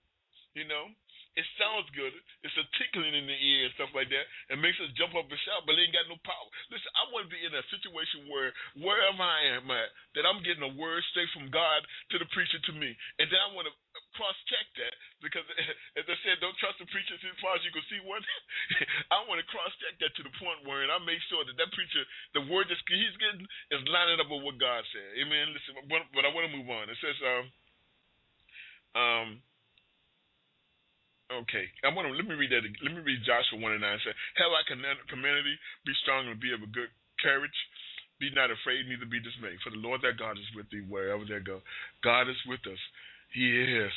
you 0.59 0.67
know. 0.67 0.91
It 1.39 1.47
sounds 1.55 1.87
good. 1.95 2.11
It's 2.43 2.59
a 2.59 2.67
tickling 2.75 3.15
in 3.15 3.31
the 3.31 3.39
ear 3.39 3.71
and 3.71 3.75
stuff 3.79 3.95
like 3.95 4.11
that. 4.11 4.27
It 4.51 4.59
makes 4.59 4.83
us 4.83 4.91
jump 4.99 5.15
up 5.15 5.31
and 5.31 5.41
shout, 5.47 5.63
but 5.63 5.79
it 5.79 5.87
ain't 5.87 5.95
got 5.95 6.11
no 6.11 6.19
power. 6.27 6.49
Listen, 6.75 6.91
I 6.99 7.07
want 7.15 7.31
to 7.31 7.33
be 7.33 7.39
in 7.47 7.55
a 7.55 7.63
situation 7.71 8.27
where 8.27 8.51
wherever 8.75 9.23
I 9.23 9.55
am 9.55 9.71
at, 9.71 9.91
that 10.19 10.27
I'm 10.27 10.43
getting 10.43 10.67
a 10.67 10.75
word 10.75 10.99
straight 11.15 11.31
from 11.31 11.47
God 11.55 11.87
to 12.11 12.17
the 12.19 12.27
preacher 12.35 12.59
to 12.59 12.73
me, 12.75 12.91
and 13.23 13.31
then 13.31 13.39
I 13.39 13.55
want 13.55 13.71
to 13.71 13.75
cross 14.19 14.35
check 14.51 14.67
that 14.83 14.95
because, 15.23 15.47
as 16.03 16.07
I 16.11 16.17
said, 16.27 16.43
don't 16.43 16.59
trust 16.59 16.83
the 16.83 16.91
preacher 16.91 17.15
as 17.15 17.23
far 17.39 17.55
as 17.55 17.63
you 17.63 17.71
can 17.71 17.87
see 17.87 18.03
one. 18.03 18.23
I 19.15 19.23
want 19.31 19.39
to 19.39 19.47
cross 19.55 19.71
check 19.79 20.03
that 20.03 20.13
to 20.19 20.27
the 20.27 20.35
point 20.43 20.67
where, 20.67 20.83
and 20.83 20.91
I 20.91 20.99
make 20.99 21.23
sure 21.31 21.47
that 21.47 21.55
that 21.55 21.71
preacher, 21.71 22.03
the 22.35 22.43
word 22.51 22.67
that 22.75 22.81
he's 22.91 23.17
getting, 23.23 23.47
is 23.71 23.87
lining 23.87 24.19
up 24.19 24.27
with 24.27 24.43
what 24.43 24.59
God 24.59 24.83
said. 24.91 25.15
Amen. 25.23 25.55
Listen, 25.55 25.79
but, 25.87 26.11
but 26.11 26.27
I 26.27 26.35
want 26.35 26.51
to 26.51 26.57
move 26.59 26.67
on. 26.67 26.91
It 26.91 26.99
says, 26.99 27.19
um, 27.23 27.45
um. 28.99 29.29
Okay, 31.31 31.67
I 31.87 31.95
want 31.95 32.11
to 32.11 32.15
let 32.19 32.27
me 32.27 32.35
read 32.35 32.51
that. 32.51 32.67
Let 32.83 32.91
me 32.91 33.07
read 33.07 33.23
Joshua 33.23 33.63
one 33.63 33.71
and 33.71 33.87
nine. 33.87 34.03
It 34.03 34.03
says, 34.03 34.19
"Have 34.43 34.51
I 34.51 34.67
thee? 35.47 35.59
Be 35.87 35.95
strong 36.03 36.27
and 36.27 36.43
be 36.43 36.51
of 36.51 36.63
a 36.63 36.67
good 36.67 36.91
courage. 37.23 37.55
Be 38.19 38.35
not 38.35 38.51
afraid, 38.51 38.85
neither 38.91 39.07
be 39.07 39.23
dismayed. 39.23 39.63
For 39.63 39.71
the 39.71 39.81
Lord 39.81 40.03
thy 40.03 40.13
God 40.13 40.37
is 40.37 40.51
with 40.59 40.69
thee 40.69 40.85
wherever 40.85 41.25
they 41.25 41.39
go. 41.41 41.63
God 42.03 42.29
is 42.29 42.37
with 42.51 42.61
us. 42.67 42.83
He 43.33 43.47
is. 43.47 43.95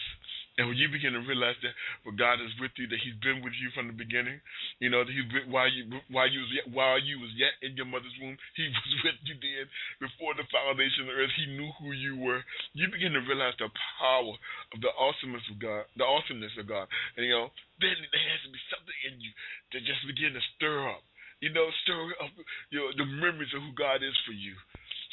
And 0.53 0.69
when 0.69 0.77
you 0.77 0.85
begin 0.85 1.17
to 1.17 1.23
realize 1.25 1.57
that 1.65 1.73
well, 2.05 2.13
God 2.13 2.37
is 2.37 2.53
with 2.61 2.77
you, 2.77 2.85
that 2.93 3.01
He's 3.01 3.17
been 3.25 3.41
with 3.41 3.57
you 3.57 3.73
from 3.73 3.89
the 3.89 3.97
beginning, 3.97 4.37
you 4.77 4.93
know, 4.93 5.01
that 5.01 5.09
He's 5.09 5.25
been, 5.25 5.49
while 5.49 5.65
you 5.65 5.89
while 6.13 6.29
you 6.29 6.45
was 6.45 6.51
yet, 6.53 6.65
while 6.69 7.01
you 7.01 7.17
was 7.17 7.33
yet 7.33 7.57
in 7.65 7.73
your 7.73 7.89
mother's 7.89 8.13
womb, 8.21 8.37
He 8.57 8.69
was 8.69 8.91
with 9.01 9.17
you 9.25 9.33
then 9.41 9.65
before 9.97 10.37
the 10.37 10.45
foundation 10.53 11.09
of 11.09 11.13
the 11.13 11.17
earth. 11.17 11.33
He 11.33 11.57
knew 11.57 11.73
who 11.81 11.89
you 11.97 12.21
were. 12.21 12.45
You 12.77 12.85
begin 12.93 13.17
to 13.17 13.25
realize 13.25 13.57
the 13.57 13.73
power 13.97 14.37
of 14.73 14.77
the 14.77 14.93
awesomeness 14.93 15.45
of 15.49 15.57
God, 15.57 15.89
the 15.97 16.05
awesomeness 16.05 16.53
of 16.61 16.69
God. 16.69 16.85
And 17.17 17.25
you 17.25 17.33
know, 17.33 17.49
then 17.81 17.97
there 18.13 18.27
has 18.29 18.45
to 18.45 18.53
be 18.53 18.61
something 18.69 18.99
in 19.09 19.17
you 19.25 19.33
that 19.73 19.89
just 19.89 20.05
begin 20.05 20.37
to 20.37 20.43
stir 20.53 20.85
up. 20.85 21.01
You 21.41 21.49
know, 21.49 21.65
stir 21.81 21.97
up 22.21 22.29
you 22.69 22.77
know, 22.77 22.93
the 22.93 23.09
memories 23.09 23.49
of 23.57 23.65
who 23.65 23.73
God 23.73 24.05
is 24.05 24.13
for 24.29 24.37
you. 24.37 24.53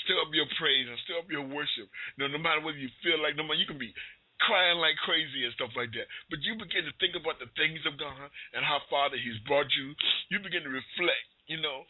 Stir 0.05 0.21
up 0.21 0.33
your 0.37 0.49
praise 0.61 0.85
and 0.85 1.01
stir 1.09 1.17
up 1.17 1.33
your 1.33 1.49
worship. 1.49 1.89
You 2.17 2.29
know, 2.29 2.29
no 2.29 2.41
matter 2.41 2.61
whether 2.61 2.81
you 2.81 2.93
feel 3.01 3.21
like 3.25 3.41
no 3.41 3.45
matter 3.45 3.61
you 3.61 3.69
can 3.69 3.81
be 3.81 3.97
crying 4.45 4.81
like 4.81 4.97
crazy 5.05 5.45
and 5.45 5.55
stuff 5.55 5.73
like 5.77 5.93
that. 5.97 6.09
But 6.33 6.41
you 6.43 6.57
begin 6.57 6.89
to 6.89 6.95
think 6.99 7.15
about 7.17 7.39
the 7.39 7.49
things 7.57 7.81
of 7.85 8.01
God 8.01 8.29
and 8.57 8.65
how 8.65 8.81
far 8.89 9.13
that 9.13 9.21
He's 9.21 9.39
brought 9.45 9.69
you. 9.77 9.93
You 10.33 10.41
begin 10.41 10.65
to 10.65 10.73
reflect, 10.73 11.27
you 11.47 11.61
know, 11.61 11.85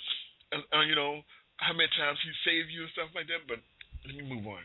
and, 0.50 0.62
uh, 0.74 0.84
you 0.84 0.98
know 0.98 1.22
how 1.62 1.72
many 1.72 1.90
times 1.94 2.18
He 2.22 2.30
saved 2.42 2.72
you 2.72 2.86
and 2.86 2.92
stuff 2.94 3.10
like 3.14 3.30
that. 3.30 3.46
But 3.46 3.62
let 4.06 4.14
me 4.16 4.26
move 4.26 4.46
on. 4.46 4.64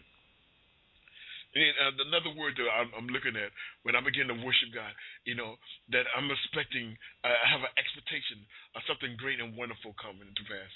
And 1.56 1.72
uh, 1.80 2.12
another 2.12 2.36
word 2.36 2.60
that 2.60 2.68
I'm, 2.68 2.92
I'm, 2.92 3.08
looking 3.08 3.40
at 3.40 3.48
when 3.88 3.96
I 3.96 4.04
begin 4.04 4.28
to 4.28 4.36
worship 4.44 4.76
God, 4.76 4.92
you 5.24 5.40
know, 5.40 5.56
that 5.96 6.04
I'm 6.12 6.28
expecting, 6.28 7.00
I 7.24 7.32
have 7.48 7.64
an 7.64 7.72
expectation 7.80 8.44
of 8.76 8.84
something 8.84 9.16
great 9.16 9.40
and 9.40 9.56
wonderful 9.56 9.96
coming 9.96 10.28
to 10.28 10.44
pass. 10.52 10.72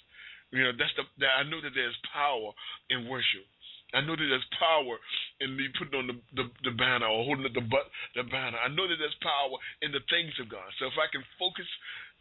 You 0.56 0.64
know, 0.64 0.74
that's 0.74 0.96
the 0.96 1.04
that 1.22 1.36
I 1.36 1.44
know 1.46 1.60
that 1.62 1.76
there's 1.76 2.00
power 2.10 2.56
in 2.90 3.06
worship. 3.06 3.46
I 3.94 4.06
know 4.06 4.14
that 4.14 4.30
there's 4.30 4.52
power 4.62 4.96
in 5.42 5.58
me 5.58 5.66
putting 5.74 5.98
on 5.98 6.08
the, 6.08 6.18
the, 6.38 6.46
the 6.62 6.74
banner 6.78 7.10
or 7.10 7.26
holding 7.26 7.46
up 7.46 7.58
the 7.58 7.66
but 7.66 7.90
the 8.14 8.22
banner. 8.30 8.62
I 8.62 8.70
know 8.70 8.86
that 8.86 9.02
there's 9.02 9.18
power 9.26 9.58
in 9.82 9.90
the 9.90 10.04
things 10.14 10.34
of 10.38 10.46
God. 10.46 10.70
So 10.78 10.86
if 10.86 10.98
I 11.00 11.10
can 11.10 11.26
focus, 11.42 11.66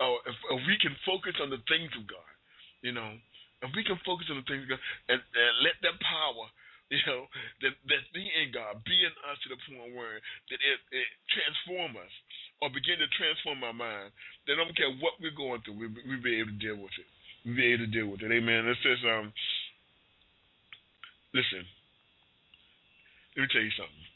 or 0.00 0.16
if, 0.24 0.36
if 0.56 0.60
we 0.64 0.80
can 0.80 0.96
focus 1.04 1.36
on 1.44 1.52
the 1.52 1.60
things 1.68 1.92
of 1.92 2.08
God, 2.08 2.32
you 2.80 2.96
know, 2.96 3.20
if 3.60 3.70
we 3.76 3.84
can 3.84 4.00
focus 4.06 4.32
on 4.32 4.40
the 4.40 4.48
things 4.48 4.64
of 4.64 4.80
God 4.80 4.84
and, 5.12 5.20
and 5.20 5.52
let 5.60 5.76
that 5.84 6.00
power, 6.00 6.46
you 6.94 7.04
know, 7.04 7.28
that 7.60 7.76
that 7.92 8.02
be 8.16 8.24
in 8.24 8.48
God, 8.48 8.80
be 8.88 8.96
in 9.04 9.12
us 9.28 9.36
to 9.44 9.52
the 9.52 9.60
point 9.68 9.92
where 9.92 10.24
that 10.48 10.60
it, 10.60 10.80
it 10.88 11.08
transform 11.28 12.00
us 12.00 12.14
or 12.64 12.72
begin 12.72 12.96
to 12.96 13.08
transform 13.12 13.60
our 13.60 13.76
mind, 13.76 14.08
then 14.48 14.56
I 14.56 14.64
don't 14.64 14.72
care 14.72 14.88
what 15.04 15.20
we're 15.20 15.36
going 15.36 15.60
through, 15.68 15.76
we 15.76 15.92
we 16.08 16.16
be 16.16 16.40
able 16.40 16.56
to 16.56 16.62
deal 16.64 16.80
with 16.80 16.96
it. 16.96 17.08
We 17.44 17.54
be 17.54 17.76
able 17.76 17.84
to 17.84 17.92
deal 17.92 18.08
with 18.08 18.24
it. 18.24 18.32
Amen. 18.32 18.66
It 18.66 18.80
says, 18.80 18.98
um, 19.04 19.30
Listen, 21.38 21.62
let 23.38 23.46
me 23.46 23.48
tell 23.54 23.62
you 23.62 23.74
something. 23.78 24.06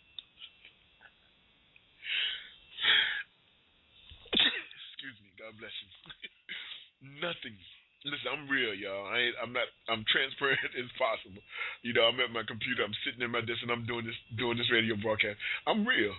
Excuse 4.34 5.18
me, 5.22 5.30
God 5.38 5.54
bless 5.62 5.70
you. 5.70 5.90
Nothing 7.22 7.54
Listen, 8.02 8.34
I'm 8.34 8.50
real, 8.50 8.74
y'all. 8.74 9.06
I 9.06 9.30
ain't, 9.30 9.36
I'm 9.38 9.54
not. 9.54 9.70
I'm 9.86 10.02
transparent 10.10 10.58
as 10.82 10.90
possible. 10.98 11.38
You 11.86 11.94
know, 11.94 12.10
I'm 12.10 12.18
at 12.18 12.34
my 12.34 12.42
computer. 12.42 12.82
I'm 12.82 12.94
sitting 13.06 13.22
in 13.22 13.30
my 13.30 13.46
desk, 13.46 13.62
and 13.62 13.70
I'm 13.70 13.86
doing 13.86 14.02
this 14.02 14.18
doing 14.34 14.58
this 14.58 14.66
radio 14.74 14.98
broadcast. 14.98 15.38
I'm 15.70 15.86
real. 15.86 16.10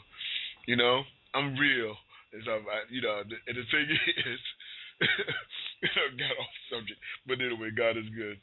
You 0.63 0.79
know, 0.79 1.03
I'm 1.35 1.59
real. 1.59 1.91
And 2.31 2.41
so, 2.47 2.63
I, 2.63 2.87
you 2.87 3.03
know, 3.03 3.27
the, 3.27 3.35
and 3.35 3.55
the 3.59 3.67
thing 3.67 3.87
is, 4.31 4.43
I 5.03 6.07
got 6.15 6.39
off 6.39 6.55
subject, 6.71 6.99
but 7.27 7.43
anyway, 7.43 7.75
God 7.75 7.99
is 7.99 8.07
good. 8.15 8.39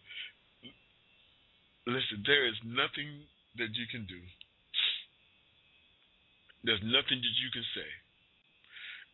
Listen, 1.87 2.22
there 2.26 2.47
is 2.47 2.59
nothing 2.64 3.24
that 3.57 3.72
you 3.74 3.87
can 3.91 4.05
do. 4.05 4.20
There's 6.62 6.83
nothing 6.85 7.20
that 7.24 7.37
you 7.41 7.49
can 7.53 7.64
say. 7.72 7.89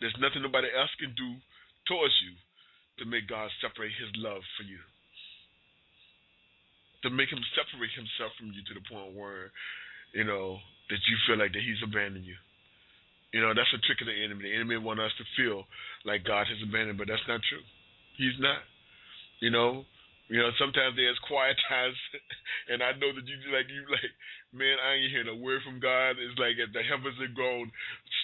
There's 0.03 0.17
nothing 0.19 0.43
nobody 0.43 0.69
else 0.75 0.91
can 0.99 1.14
do 1.14 1.39
towards 1.87 2.14
you 2.21 2.35
to 2.99 3.05
make 3.07 3.31
God 3.31 3.49
separate 3.62 3.95
his 3.97 4.11
love 4.19 4.43
for 4.59 4.64
you. 4.67 4.83
To 7.05 7.09
make 7.11 7.31
him 7.31 7.41
separate 7.55 7.95
himself 7.95 8.35
from 8.35 8.51
you 8.51 8.67
to 8.67 8.75
the 8.75 8.85
point 8.91 9.14
where, 9.14 9.55
you 10.11 10.27
know, 10.27 10.59
that 10.91 11.01
you 11.07 11.17
feel 11.25 11.39
like 11.39 11.55
that 11.55 11.62
he's 11.62 11.81
abandoned 11.87 12.27
you. 12.27 12.37
You 13.31 13.43
know, 13.43 13.55
that's 13.55 13.71
a 13.75 13.83
trick 13.87 14.01
of 14.01 14.11
the 14.11 14.17
enemy. 14.17 14.49
The 14.49 14.55
enemy 14.55 14.77
want 14.81 14.99
us 14.99 15.12
to 15.19 15.25
feel 15.39 15.69
like 16.05 16.25
God 16.25 16.51
has 16.51 16.59
abandoned, 16.62 16.99
but 16.99 17.07
that's 17.07 17.25
not 17.29 17.41
true. 17.47 17.62
He's 18.17 18.37
not. 18.41 18.64
You 19.41 19.53
know, 19.53 19.85
you 20.29 20.43
know, 20.43 20.51
sometimes 20.59 20.97
there's 20.97 21.18
quiet 21.27 21.57
times, 21.70 21.97
and 22.70 22.83
I 22.83 22.93
know 22.99 23.14
that 23.14 23.27
you 23.27 23.39
like 23.55 23.70
you 23.70 23.87
like, 23.91 24.14
man, 24.55 24.79
I 24.83 24.99
ain't 24.99 25.12
hearing 25.12 25.31
a 25.31 25.39
word 25.39 25.62
from 25.62 25.79
God. 25.79 26.18
It's 26.18 26.39
like 26.39 26.59
the 26.59 26.83
heavens 26.83 27.18
are 27.22 27.37
grown 27.37 27.70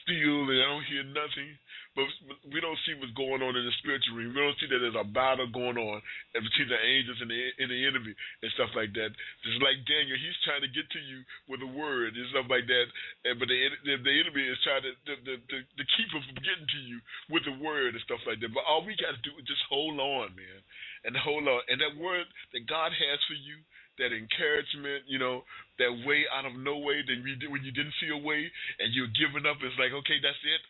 still, 0.03 0.51
and 0.51 0.59
I 0.59 0.67
don't 0.67 0.91
hear 0.91 1.07
nothing. 1.07 1.59
But 1.93 2.09
we 2.49 2.65
don't 2.65 2.81
see 2.89 2.97
what's 2.97 3.13
going 3.13 3.45
on 3.45 3.53
in 3.53 3.69
the 3.69 3.75
spiritual 3.85 4.17
realm. 4.17 4.33
We 4.33 4.41
don't 4.41 4.57
see 4.57 4.65
that 4.73 4.81
there's 4.81 4.97
a 4.97 5.05
battle 5.05 5.45
going 5.53 5.77
on 5.77 6.01
between 6.33 6.73
the 6.73 6.81
angels 6.81 7.21
and 7.21 7.29
the, 7.29 7.37
and 7.61 7.69
the 7.69 7.81
enemy 7.85 8.17
and 8.17 8.49
stuff 8.57 8.73
like 8.73 8.97
that. 8.97 9.13
Just 9.45 9.61
like 9.61 9.77
Daniel, 9.85 10.17
he's 10.17 10.41
trying 10.41 10.65
to 10.65 10.73
get 10.73 10.89
to 10.89 11.01
you 11.05 11.21
with 11.53 11.61
a 11.61 11.69
word 11.69 12.17
and 12.17 12.25
stuff 12.33 12.49
like 12.49 12.65
that. 12.65 12.87
And, 13.29 13.37
but 13.37 13.45
the, 13.45 13.57
the, 13.85 14.01
the 14.01 14.15
enemy 14.25 14.41
is 14.49 14.57
trying 14.65 14.89
to, 14.89 14.97
to, 14.97 15.15
to, 15.21 15.33
to, 15.37 15.57
to 15.61 15.85
keep 16.01 16.09
him 16.17 16.25
from 16.25 16.41
getting 16.41 16.65
to 16.65 16.81
you 16.81 16.97
with 17.29 17.45
a 17.45 17.57
word 17.61 17.93
and 17.93 18.05
stuff 18.09 18.25
like 18.25 18.41
that. 18.41 18.57
But 18.57 18.65
all 18.65 18.89
we 18.89 18.97
got 18.97 19.13
to 19.13 19.21
do 19.21 19.37
is 19.37 19.45
just 19.45 19.61
hold 19.69 20.01
on, 20.01 20.33
man. 20.33 20.61
And 21.05 21.17
hold 21.19 21.49
on. 21.51 21.63
And 21.67 21.83
that 21.83 21.99
word 21.99 22.27
that 22.55 22.65
God 22.71 22.95
has 22.95 23.19
for 23.27 23.35
you, 23.35 23.59
that 24.01 24.15
encouragement, 24.15 25.05
you 25.05 25.21
know, 25.21 25.45
that 25.77 25.93
way 26.09 26.25
out 26.33 26.49
of 26.49 26.57
no 26.57 26.81
way, 26.81 27.05
then 27.05 27.21
you, 27.21 27.37
when 27.53 27.61
you 27.61 27.75
didn't 27.75 27.93
see 28.01 28.09
a 28.09 28.17
way 28.17 28.49
and 28.81 28.89
you're 28.97 29.13
giving 29.19 29.45
up, 29.45 29.61
it's 29.61 29.77
like, 29.77 29.93
okay, 29.93 30.17
that's 30.23 30.39
it. 30.41 30.63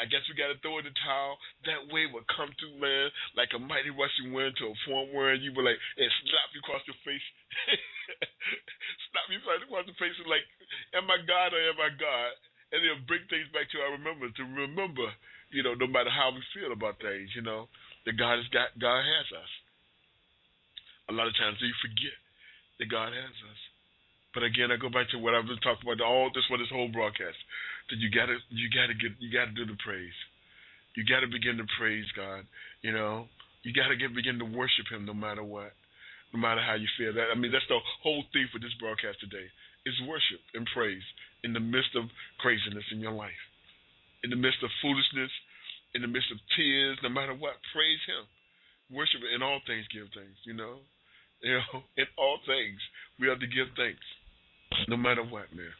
I 0.00 0.08
guess 0.08 0.24
we 0.30 0.38
got 0.38 0.48
to 0.48 0.58
throw 0.64 0.80
in 0.80 0.88
the 0.88 0.96
towel. 1.04 1.36
That 1.68 1.92
way 1.92 2.08
will 2.08 2.24
come 2.32 2.48
through, 2.56 2.80
man, 2.80 3.12
like 3.36 3.52
a 3.52 3.60
mighty 3.60 3.92
rushing 3.92 4.32
wind 4.32 4.56
to 4.62 4.72
a 4.72 4.76
point 4.88 5.12
where 5.12 5.36
you 5.36 5.52
were 5.52 5.66
like, 5.66 5.76
it 6.00 6.08
slap 6.24 6.48
you 6.56 6.64
across 6.64 6.84
your 6.88 6.96
face. 7.04 7.26
slap 9.12 9.26
you 9.28 9.38
across 9.42 9.84
the 9.84 9.96
face 10.00 10.16
and 10.16 10.30
like, 10.30 10.46
am 10.96 11.10
I 11.12 11.20
God 11.28 11.52
or 11.52 11.60
am 11.60 11.80
I 11.82 11.92
God? 11.92 12.32
And 12.72 12.80
it'll 12.80 13.04
bring 13.04 13.28
things 13.28 13.52
back 13.52 13.68
to 13.68 13.84
our 13.84 14.00
remembrance, 14.00 14.32
to 14.40 14.48
remember, 14.48 15.12
you 15.52 15.60
know, 15.60 15.76
no 15.76 15.84
matter 15.84 16.08
how 16.08 16.32
we 16.32 16.40
feel 16.56 16.72
about 16.72 17.04
things, 17.04 17.28
you 17.36 17.44
know, 17.44 17.68
that 18.08 18.16
God 18.16 18.40
has 18.40 18.48
got, 18.48 18.72
God 18.80 19.04
has 19.04 19.28
us. 19.36 19.52
A 21.10 21.12
lot 21.12 21.26
of 21.26 21.34
times 21.34 21.58
we 21.58 21.72
forget 21.82 22.16
that 22.78 22.90
God 22.90 23.10
has 23.10 23.36
us. 23.50 23.60
But 24.32 24.42
again, 24.48 24.72
I 24.72 24.80
go 24.80 24.88
back 24.88 25.12
to 25.12 25.20
what 25.20 25.36
I've 25.36 25.46
been 25.46 25.60
talking 25.60 25.84
about 25.84 26.00
all 26.00 26.32
this 26.32 26.46
for 26.48 26.56
this 26.56 26.72
whole 26.72 26.88
broadcast. 26.88 27.36
That 27.90 28.00
you 28.00 28.08
gotta 28.08 28.40
you 28.48 28.66
gotta 28.72 28.96
get 28.96 29.12
you 29.20 29.28
gotta 29.28 29.52
do 29.52 29.68
the 29.68 29.76
praise. 29.84 30.16
You 30.96 31.04
gotta 31.04 31.28
begin 31.28 31.60
to 31.60 31.68
praise 31.76 32.08
God. 32.16 32.48
You 32.80 32.92
know, 32.96 33.28
you 33.62 33.76
gotta 33.76 33.96
get 33.96 34.16
begin 34.16 34.40
to 34.40 34.48
worship 34.48 34.88
Him 34.88 35.04
no 35.04 35.12
matter 35.12 35.44
what, 35.44 35.76
no 36.32 36.40
matter 36.40 36.64
how 36.64 36.74
you 36.80 36.88
feel. 36.96 37.12
That 37.12 37.28
I 37.28 37.36
mean, 37.36 37.52
that's 37.52 37.68
the 37.68 37.80
whole 38.00 38.24
theme 38.32 38.48
for 38.48 38.58
this 38.58 38.72
broadcast 38.80 39.20
today. 39.20 39.52
Is 39.84 39.98
worship 40.08 40.40
and 40.54 40.64
praise 40.72 41.04
in 41.44 41.52
the 41.52 41.60
midst 41.60 41.92
of 41.98 42.08
craziness 42.38 42.86
in 42.94 43.02
your 43.02 43.12
life, 43.12 43.42
in 44.22 44.30
the 44.30 44.38
midst 44.38 44.62
of 44.62 44.70
foolishness, 44.80 45.32
in 45.92 46.00
the 46.00 46.08
midst 46.08 46.30
of 46.30 46.38
tears, 46.56 46.96
no 47.02 47.10
matter 47.10 47.34
what. 47.34 47.60
Praise 47.74 48.00
Him. 48.08 48.24
Worship 48.90 49.20
in 49.34 49.42
all 49.42 49.60
things. 49.66 49.86
Give 49.92 50.08
thanks. 50.14 50.40
You 50.44 50.54
know. 50.54 50.78
You 51.42 51.58
know, 51.58 51.82
in 51.98 52.06
all 52.16 52.38
things, 52.46 52.78
we 53.18 53.26
have 53.26 53.40
to 53.40 53.50
give 53.50 53.66
thanks, 53.74 54.06
no 54.86 54.96
matter 54.96 55.26
what, 55.26 55.50
man. 55.50 55.74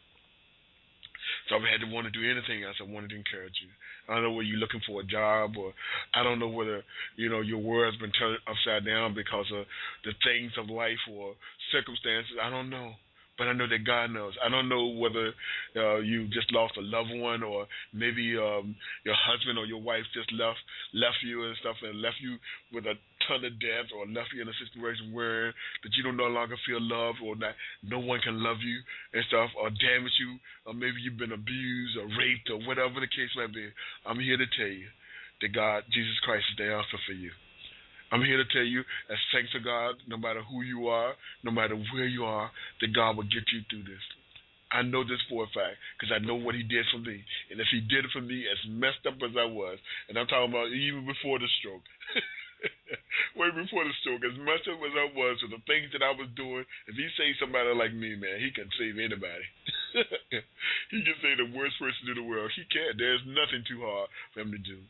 So 1.49 1.57
I've 1.57 1.63
had 1.63 1.87
to 1.87 1.93
want 1.93 2.07
to 2.07 2.15
do 2.15 2.27
anything 2.27 2.65
else. 2.65 2.77
I 2.81 2.91
wanted 2.91 3.11
to 3.11 3.17
encourage 3.23 3.55
you. 3.63 3.71
I 4.09 4.15
don't 4.19 4.25
know 4.25 4.33
whether 4.33 4.49
you're 4.49 4.59
looking 4.59 4.83
for 4.87 5.01
a 5.01 5.07
job 5.07 5.55
or 5.57 5.73
I 6.15 6.23
don't 6.23 6.39
know 6.39 6.51
whether, 6.51 6.83
you 7.17 7.31
know, 7.31 7.41
your 7.41 7.63
world's 7.63 7.99
been 7.99 8.13
turned 8.13 8.39
upside 8.51 8.85
down 8.85 9.15
because 9.15 9.47
of 9.55 9.67
the 10.05 10.13
things 10.27 10.53
of 10.59 10.67
life 10.67 10.99
or 11.11 11.35
circumstances. 11.71 12.35
I 12.43 12.51
don't 12.51 12.71
know. 12.71 12.95
But 13.39 13.49
I 13.49 13.55
know 13.55 13.67
that 13.67 13.87
God 13.87 14.13
knows. 14.13 14.35
I 14.45 14.49
don't 14.53 14.69
know 14.69 14.93
whether 15.01 15.33
uh, 15.77 15.99
you 16.05 16.29
just 16.29 16.53
lost 16.53 16.77
a 16.77 16.85
loved 16.85 17.17
one, 17.17 17.43
or 17.43 17.67
maybe 17.93 18.37
um, 18.37 18.77
your 19.05 19.17
husband 19.17 19.57
or 19.59 19.65
your 19.65 19.81
wife 19.81 20.05
just 20.13 20.31
left 20.33 20.61
left 20.93 21.17
you 21.25 21.43
and 21.45 21.57
stuff, 21.61 21.77
and 21.83 22.03
left 22.03 22.21
you 22.21 22.37
with 22.73 22.85
a 22.85 22.95
ton 23.27 23.45
of 23.45 23.57
debt, 23.57 23.89
or 23.97 24.05
left 24.05 24.37
you 24.37 24.43
in 24.43 24.53
a 24.53 24.59
situation 24.61 25.17
where 25.17 25.49
that 25.83 25.93
you 25.97 26.05
don't 26.05 26.21
no 26.21 26.29
longer 26.29 26.57
feel 26.69 26.81
love, 26.81 27.17
or 27.25 27.35
that 27.37 27.57
no 27.83 27.99
one 27.99 28.21
can 28.21 28.43
love 28.43 28.61
you 28.61 28.79
and 29.17 29.25
stuff, 29.33 29.49
or 29.57 29.71
damage 29.71 30.17
you, 30.21 30.37
or 30.69 30.75
maybe 30.77 31.01
you've 31.01 31.19
been 31.19 31.33
abused 31.33 31.97
or 31.97 32.07
raped, 32.21 32.53
or 32.53 32.61
whatever 32.69 33.01
the 33.01 33.09
case 33.09 33.33
might 33.35 33.55
be. 33.55 33.65
I'm 34.05 34.21
here 34.21 34.37
to 34.37 34.49
tell 34.59 34.71
you 34.71 34.93
that 35.41 35.57
God, 35.57 35.85
Jesus 35.89 36.21
Christ, 36.21 36.45
is 36.53 36.59
the 36.61 36.69
answer 36.69 37.01
for 37.09 37.17
you. 37.17 37.33
I'm 38.13 38.21
here 38.21 38.37
to 38.37 38.45
tell 38.53 38.69
you, 38.69 38.85
as 39.09 39.17
thanks 39.33 39.49
to 39.57 39.61
God, 39.65 39.97
no 40.05 40.21
matter 40.21 40.45
who 40.45 40.61
you 40.61 40.93
are, 40.93 41.17
no 41.43 41.51
matter 41.51 41.81
where 41.97 42.05
you 42.05 42.29
are, 42.29 42.53
that 42.85 42.93
God 42.93 43.17
will 43.17 43.25
get 43.25 43.49
you 43.49 43.65
through 43.73 43.89
this. 43.89 44.05
I 44.69 44.85
know 44.85 45.01
this 45.01 45.21
for 45.33 45.45
a 45.45 45.51
fact 45.53 45.81
because 45.97 46.13
I 46.13 46.21
know 46.21 46.37
what 46.37 46.53
He 46.53 46.61
did 46.61 46.85
for 46.93 47.01
me. 47.01 47.25
And 47.49 47.57
if 47.57 47.69
He 47.73 47.81
did 47.81 48.05
it 48.05 48.13
for 48.13 48.21
me, 48.21 48.45
as 48.45 48.61
messed 48.69 49.09
up 49.09 49.17
as 49.25 49.33
I 49.33 49.49
was, 49.49 49.81
and 50.09 50.21
I'm 50.21 50.29
talking 50.29 50.53
about 50.53 50.69
even 50.77 51.09
before 51.09 51.41
the 51.41 51.49
stroke, 51.61 51.85
way 53.41 53.49
before 53.49 53.85
the 53.89 53.97
stroke, 54.05 54.25
as 54.29 54.37
messed 54.45 54.69
up 54.69 54.81
as 54.81 54.93
I 54.93 55.09
was 55.17 55.41
with 55.41 55.57
the 55.57 55.65
things 55.65 55.89
that 55.97 56.05
I 56.05 56.13
was 56.13 56.29
doing, 56.37 56.69
if 56.89 56.97
He 56.97 57.09
saved 57.17 57.41
somebody 57.41 57.73
like 57.73 57.97
me, 57.97 58.13
man, 58.17 58.45
He 58.45 58.53
can 58.53 58.69
save 58.77 59.01
anybody. 59.01 59.45
he 60.93 61.01
can 61.01 61.17
save 61.25 61.41
the 61.41 61.53
worst 61.53 61.81
person 61.81 62.13
in 62.13 62.17
the 62.17 62.29
world. 62.29 62.53
He 62.57 62.65
can. 62.69 62.93
There's 62.97 63.25
nothing 63.25 63.65
too 63.65 63.81
hard 63.85 64.13
for 64.37 64.45
Him 64.45 64.53
to 64.53 64.61
do 64.61 64.85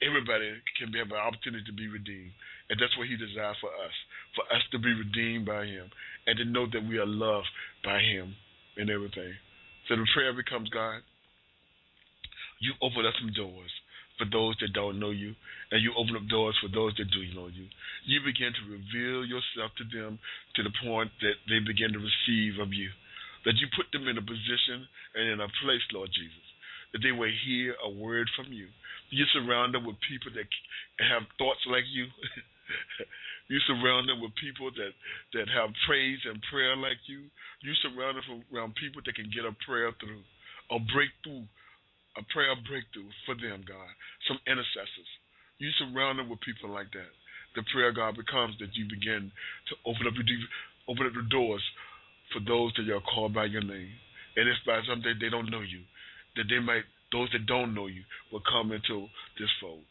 everybody 0.00 0.56
can 0.80 0.92
have 0.96 1.12
an 1.12 1.20
opportunity 1.20 1.64
to 1.64 1.76
be 1.76 1.88
redeemed. 1.88 2.32
And 2.68 2.78
that's 2.80 2.96
what 2.96 3.08
he 3.08 3.16
desires 3.16 3.56
for 3.60 3.72
us, 3.72 3.96
for 4.34 4.44
us 4.54 4.62
to 4.72 4.78
be 4.78 4.92
redeemed 4.92 5.44
by 5.46 5.66
him 5.66 5.90
and 6.26 6.36
to 6.38 6.44
know 6.44 6.66
that 6.70 6.86
we 6.86 6.98
are 6.98 7.08
loved 7.08 7.48
by 7.84 8.00
him 8.00 8.34
and 8.76 8.88
everything. 8.88 9.34
So 9.88 9.96
the 9.96 10.06
prayer 10.14 10.32
becomes 10.32 10.70
God, 10.70 11.02
you 12.60 12.76
open 12.80 13.06
up 13.08 13.16
some 13.18 13.32
doors 13.32 13.72
for 14.20 14.28
those 14.28 14.52
that 14.60 14.76
don't 14.76 15.00
know 15.00 15.10
you, 15.10 15.32
and 15.72 15.80
you 15.80 15.96
open 15.96 16.12
up 16.12 16.28
doors 16.28 16.52
for 16.60 16.68
those 16.68 16.92
that 17.00 17.08
do 17.08 17.24
know 17.32 17.48
you. 17.48 17.64
You 18.04 18.20
begin 18.20 18.52
to 18.52 18.64
reveal 18.68 19.24
yourself 19.24 19.72
to 19.80 19.84
them 19.88 20.20
to 20.56 20.60
the 20.62 20.72
point 20.84 21.08
that 21.24 21.40
they 21.48 21.64
begin 21.64 21.96
to 21.96 22.00
receive 22.04 22.60
of 22.60 22.68
you. 22.68 22.92
That 23.48 23.56
you 23.56 23.72
put 23.72 23.88
them 23.96 24.04
in 24.12 24.20
a 24.20 24.24
position 24.24 24.84
and 25.16 25.24
in 25.24 25.40
a 25.40 25.48
place, 25.64 25.80
Lord 25.96 26.12
Jesus, 26.12 26.46
that 26.92 27.00
they 27.02 27.12
will 27.12 27.30
hear 27.46 27.74
a 27.84 27.90
word 27.90 28.28
from 28.34 28.52
you. 28.52 28.66
You 29.10 29.24
surround 29.34 29.74
them 29.74 29.86
with 29.86 29.96
people 30.06 30.30
that 30.34 30.46
have 31.10 31.26
thoughts 31.38 31.62
like 31.66 31.86
you. 31.90 32.06
you 33.50 33.58
surround 33.66 34.08
them 34.08 34.22
with 34.22 34.34
people 34.38 34.70
that 34.70 34.94
that 35.34 35.46
have 35.50 35.74
praise 35.86 36.18
and 36.26 36.38
prayer 36.50 36.76
like 36.76 37.02
you. 37.06 37.26
You 37.62 37.74
surround 37.82 38.18
them 38.18 38.42
around 38.54 38.78
people 38.78 39.02
that 39.04 39.14
can 39.14 39.30
get 39.34 39.46
a 39.46 39.54
prayer 39.66 39.90
through, 39.98 40.22
a 40.70 40.78
breakthrough, 40.78 41.46
a 42.18 42.22
prayer 42.30 42.54
breakthrough 42.66 43.10
for 43.26 43.34
them, 43.34 43.66
God. 43.66 43.90
Some 44.26 44.38
intercessors. 44.46 45.10
You 45.58 45.70
surround 45.76 46.18
them 46.18 46.30
with 46.30 46.40
people 46.40 46.70
like 46.70 46.90
that. 46.94 47.10
The 47.58 47.66
prayer, 47.74 47.90
God, 47.90 48.16
becomes 48.16 48.54
that 48.62 48.72
you 48.78 48.86
begin 48.86 49.30
to 49.68 49.74
open 49.84 50.06
up 50.06 50.14
your 50.14 50.26
open 50.88 51.06
up 51.06 51.14
the 51.14 51.26
doors 51.30 51.62
for 52.32 52.40
those 52.46 52.72
that 52.78 52.86
are 52.88 53.02
called 53.02 53.34
by 53.34 53.46
your 53.46 53.62
name. 53.62 53.90
And 54.36 54.48
if 54.48 54.56
by 54.64 54.80
something 54.86 55.18
they 55.18 55.28
don't 55.28 55.50
know 55.50 55.60
you, 55.60 55.82
that 56.36 56.46
they 56.48 56.58
might 56.58 56.86
those 57.10 57.30
that 57.34 57.46
don't 57.46 57.74
know 57.74 57.90
you 57.90 58.06
will 58.30 58.42
come 58.46 58.70
into 58.70 59.10
this 59.34 59.50
fold. 59.58 59.82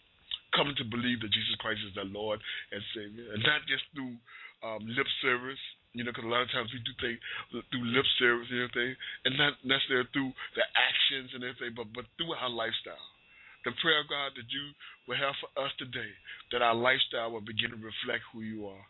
Come 0.55 0.71
to 0.71 0.85
believe 0.87 1.19
that 1.19 1.35
Jesus 1.35 1.59
Christ 1.59 1.83
is 1.83 1.93
their 1.93 2.07
Lord 2.07 2.39
and 2.71 2.81
Savior, 2.95 3.35
and 3.35 3.43
not 3.43 3.61
just 3.67 3.83
through 3.91 4.15
um, 4.63 4.81
lip 4.87 5.05
service, 5.21 5.59
you 5.93 6.03
know, 6.03 6.15
because 6.15 6.25
a 6.25 6.31
lot 6.31 6.47
of 6.47 6.51
times 6.51 6.71
we 6.71 6.79
do 6.81 6.95
things 7.03 7.19
through 7.51 7.85
lip 7.91 8.07
service 8.17 8.47
and 8.49 8.65
everything, 8.65 8.95
and 9.27 9.35
not 9.35 9.59
necessarily 9.67 10.07
through 10.15 10.31
the 10.55 10.65
actions 10.73 11.35
and 11.35 11.43
everything, 11.43 11.75
but 11.75 11.91
but 11.91 12.07
through 12.17 12.33
our 12.33 12.49
lifestyle. 12.49 13.07
The 13.67 13.75
prayer, 13.83 13.99
of 13.99 14.07
God, 14.07 14.31
that 14.39 14.47
you 14.47 14.71
will 15.03 15.19
have 15.19 15.35
for 15.43 15.51
us 15.59 15.75
today, 15.75 16.15
that 16.55 16.63
our 16.63 16.73
lifestyle 16.73 17.35
will 17.35 17.43
begin 17.43 17.75
to 17.75 17.79
reflect 17.79 18.23
who 18.31 18.39
you 18.39 18.71
are 18.71 18.87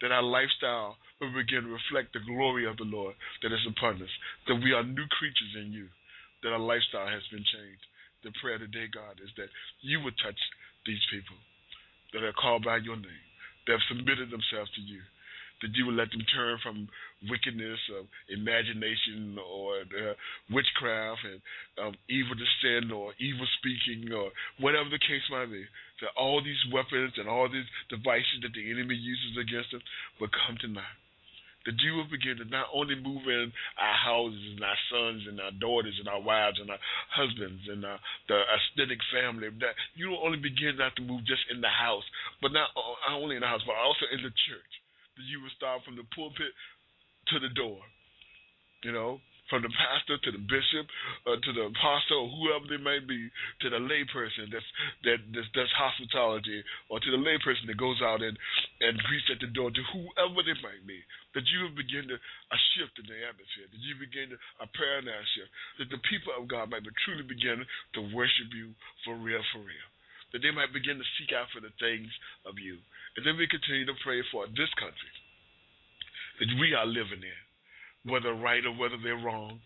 that 0.00 0.12
our 0.12 0.24
lifestyle 0.24 0.96
will 1.20 1.32
begin 1.32 1.68
to 1.68 1.76
reflect 1.76 2.12
the 2.12 2.24
glory 2.24 2.64
of 2.64 2.76
the 2.76 2.88
Lord 2.88 3.14
that 3.42 3.52
is 3.52 3.60
upon 3.68 4.00
us, 4.00 4.08
that 4.48 4.56
we 4.56 4.72
are 4.72 4.82
new 4.82 5.04
creatures 5.20 5.52
in 5.60 5.72
you, 5.72 5.88
that 6.42 6.52
our 6.52 6.62
lifestyle 6.62 7.08
has 7.08 7.24
been 7.30 7.44
changed. 7.44 7.84
The 8.24 8.32
prayer 8.40 8.58
today, 8.60 8.88
God, 8.92 9.16
is 9.20 9.32
that 9.36 9.48
you 9.80 10.00
would 10.04 10.16
touch 10.20 10.38
these 10.84 11.00
people 11.08 11.36
that 12.12 12.24
are 12.24 12.36
called 12.36 12.64
by 12.64 12.78
your 12.84 12.96
name, 12.96 13.24
that 13.66 13.80
have 13.80 13.88
submitted 13.88 14.28
themselves 14.28 14.68
to 14.76 14.82
you. 14.82 15.00
That 15.60 15.76
you 15.76 15.84
would 15.84 16.00
let 16.00 16.08
them 16.08 16.24
turn 16.32 16.56
from 16.64 16.88
wickedness, 17.28 17.76
of 17.92 18.08
imagination, 18.32 19.36
or 19.36 19.84
uh, 19.84 20.16
witchcraft, 20.48 21.20
and 21.28 21.40
um, 21.76 21.92
evil 22.08 22.32
sin, 22.64 22.88
or 22.88 23.12
evil 23.20 23.44
speaking, 23.60 24.08
or 24.08 24.32
whatever 24.56 24.88
the 24.88 25.04
case 25.04 25.24
might 25.28 25.52
be. 25.52 25.68
That 26.00 26.16
all 26.16 26.40
these 26.40 26.60
weapons 26.72 27.12
and 27.20 27.28
all 27.28 27.44
these 27.44 27.68
devices 27.92 28.40
that 28.40 28.56
the 28.56 28.72
enemy 28.72 28.96
uses 28.96 29.36
against 29.36 29.68
them 29.76 29.84
will 30.16 30.32
come 30.32 30.56
to 30.64 30.68
naught 30.68 30.96
that 31.66 31.76
you 31.84 31.92
will 31.96 32.08
begin 32.08 32.40
to 32.40 32.46
not 32.48 32.72
only 32.72 32.96
move 32.96 33.26
in 33.28 33.52
our 33.76 33.98
houses 34.00 34.56
and 34.56 34.64
our 34.64 34.80
sons 34.88 35.22
and 35.28 35.40
our 35.40 35.52
daughters 35.60 35.96
and 36.00 36.08
our 36.08 36.20
wives 36.20 36.56
and 36.60 36.70
our 36.70 36.80
husbands 37.12 37.60
and 37.68 37.84
our, 37.84 38.00
the 38.28 38.40
aesthetic 38.48 39.00
family, 39.12 39.52
that 39.60 39.76
you 39.94 40.08
will 40.08 40.24
only 40.24 40.40
begin 40.40 40.80
not 40.80 40.96
to 40.96 41.04
move 41.04 41.20
just 41.28 41.44
in 41.52 41.60
the 41.60 41.72
house, 41.72 42.04
but 42.40 42.52
not 42.52 42.72
only 43.12 43.36
in 43.36 43.44
the 43.44 43.50
house, 43.50 43.62
but 43.68 43.76
also 43.76 44.08
in 44.08 44.24
the 44.24 44.32
church. 44.48 44.72
That 45.20 45.28
you 45.28 45.44
will 45.44 45.52
start 45.56 45.84
from 45.84 46.00
the 46.00 46.06
pulpit 46.16 46.52
to 47.28 47.36
the 47.38 47.52
door. 47.52 47.80
You 48.82 48.92
know, 48.92 49.20
from 49.50 49.66
the 49.66 49.72
pastor 49.74 50.16
to 50.22 50.30
the 50.30 50.42
bishop 50.46 50.86
uh, 51.26 51.36
to 51.42 51.50
the 51.52 51.66
apostle 51.68 52.30
whoever 52.38 52.64
they 52.70 52.80
may 52.80 53.02
be 53.02 53.28
to 53.60 53.68
the 53.68 53.82
layperson 53.82 54.48
that's 54.48 54.70
that 55.02 55.18
that's, 55.34 55.50
that's 55.52 55.74
hospitality 55.74 56.62
or 56.88 57.02
to 57.02 57.10
the 57.10 57.20
layperson 57.20 57.66
that 57.66 57.76
goes 57.76 57.98
out 58.00 58.22
and 58.22 58.38
and 58.80 58.96
greets 59.10 59.28
at 59.28 59.42
the 59.42 59.50
door 59.52 59.68
to 59.74 59.82
whoever 59.92 60.40
they 60.46 60.56
might 60.62 60.82
be 60.86 61.02
that 61.34 61.44
you 61.50 61.66
begin 61.74 62.06
to 62.06 62.16
a 62.16 62.58
shift 62.74 62.94
in 62.96 63.06
the 63.10 63.18
atmosphere 63.26 63.66
that 63.68 63.82
you 63.82 63.98
begin 63.98 64.30
to 64.32 64.38
a 64.62 64.66
paradigm 64.72 65.26
shift 65.34 65.50
that 65.82 65.90
the 65.90 66.00
people 66.06 66.32
of 66.32 66.46
God 66.46 66.70
might 66.70 66.86
be 66.86 66.94
truly 67.04 67.26
begin 67.26 67.60
to 67.98 68.00
worship 68.14 68.48
you 68.54 68.72
for 69.02 69.18
real 69.18 69.42
for 69.52 69.60
real 69.60 69.90
that 70.32 70.42
they 70.42 70.54
might 70.54 70.70
begin 70.70 70.94
to 70.94 71.06
seek 71.18 71.34
out 71.34 71.50
for 71.50 71.58
the 71.58 71.74
things 71.82 72.10
of 72.46 72.54
you. 72.58 72.78
And 73.18 73.26
then 73.26 73.34
we 73.34 73.50
continue 73.50 73.86
to 73.86 73.98
pray 74.02 74.22
for 74.30 74.46
this 74.54 74.70
country 74.78 75.14
that 76.38 76.50
we 76.58 76.72
are 76.72 76.86
living 76.86 77.20
in 77.20 77.40
whether 78.04 78.32
right 78.32 78.64
or 78.64 78.72
whether 78.76 78.96
they're 79.00 79.20
wrong, 79.20 79.60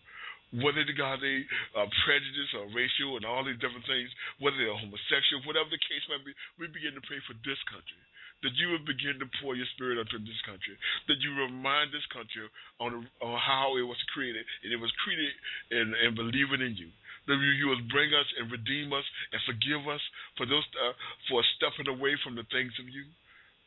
whether 0.53 0.83
the 0.87 0.95
God 0.95 1.19
they 1.19 1.43
are 1.75 1.89
prejudiced 2.05 2.55
or 2.55 2.69
racial 2.71 3.17
and 3.19 3.25
all 3.27 3.43
these 3.43 3.59
different 3.59 3.87
things, 3.87 4.07
whether 4.39 4.55
they're 4.55 4.77
homosexual, 4.77 5.43
whatever 5.43 5.67
the 5.71 5.81
case 5.87 6.03
might 6.07 6.23
be, 6.23 6.35
we 6.55 6.71
begin 6.71 6.95
to 6.95 7.03
pray 7.03 7.19
for 7.27 7.35
this 7.43 7.59
country. 7.67 7.99
That 8.43 8.53
you 8.59 8.69
would 8.75 8.85
begin 8.85 9.17
to 9.23 9.27
pour 9.41 9.57
your 9.57 9.65
spirit 9.73 9.97
onto 9.97 10.21
this 10.21 10.37
country. 10.45 10.75
That 11.09 11.17
you 11.23 11.33
remind 11.33 11.89
this 11.89 12.05
country 12.13 12.45
on, 12.77 13.07
on 13.23 13.35
how 13.41 13.79
it 13.79 13.87
was 13.87 13.97
created, 14.13 14.43
and 14.61 14.69
it 14.69 14.77
was 14.77 14.91
created 15.01 15.33
in, 15.71 15.95
in 16.05 16.11
believing 16.13 16.61
in 16.61 16.77
you. 16.77 16.91
That 17.25 17.41
you, 17.41 17.73
would 17.73 17.89
bring 17.89 18.13
us 18.13 18.27
and 18.37 18.53
redeem 18.53 18.93
us 18.93 19.07
and 19.33 19.41
forgive 19.49 19.89
us 19.89 20.03
for 20.37 20.45
those 20.45 20.61
uh, 20.77 20.93
for 21.25 21.41
stepping 21.57 21.89
away 21.89 22.13
from 22.21 22.37
the 22.37 22.45
things 22.53 22.69
of 22.77 22.85
you. 22.85 23.09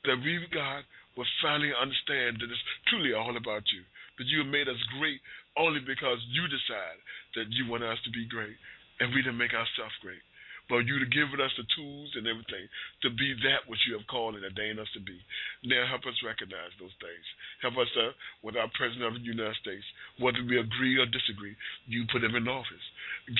That 0.07 0.23
we, 0.23 0.39
God, 0.55 0.87
will 1.19 1.27
finally 1.43 1.75
understand 1.75 2.39
that 2.39 2.47
it's 2.47 2.67
truly 2.87 3.19
all 3.19 3.35
about 3.35 3.67
you 3.75 3.83
that 4.19 4.27
you 4.27 4.45
have 4.45 4.51
made 4.51 4.69
us 4.69 4.81
great 4.99 5.21
only 5.57 5.81
because 5.81 6.19
you 6.31 6.47
decide 6.47 6.99
that 7.35 7.51
you 7.51 7.71
want 7.71 7.83
us 7.83 7.99
to 8.05 8.11
be 8.11 8.27
great 8.27 8.57
and 9.01 9.15
we 9.15 9.23
didn't 9.23 9.39
make 9.39 9.55
ourselves 9.55 9.95
great. 10.03 10.23
But 10.69 10.85
you 10.85 11.01
have 11.01 11.09
given 11.09 11.41
us 11.41 11.51
the 11.57 11.65
tools 11.73 12.13
and 12.13 12.29
everything 12.29 12.69
to 13.01 13.09
be 13.17 13.33
that 13.49 13.65
which 13.73 13.81
you 13.89 13.97
have 13.97 14.05
called 14.05 14.37
and 14.37 14.45
ordained 14.45 14.77
us 14.77 14.91
to 14.93 15.01
be. 15.01 15.17
Now 15.65 15.89
help 15.89 16.05
us 16.05 16.21
recognize 16.21 16.77
those 16.77 16.93
things. 17.01 17.25
Help 17.65 17.81
us 17.81 17.89
uh, 17.97 18.13
with 18.45 18.53
our 18.53 18.69
President 18.77 19.09
of 19.09 19.17
the 19.17 19.25
United 19.25 19.57
States, 19.65 19.85
whether 20.21 20.45
we 20.45 20.61
agree 20.61 21.01
or 21.01 21.09
disagree, 21.09 21.57
you 21.89 22.05
put 22.13 22.21
him 22.21 22.37
in 22.37 22.45
office. 22.53 22.85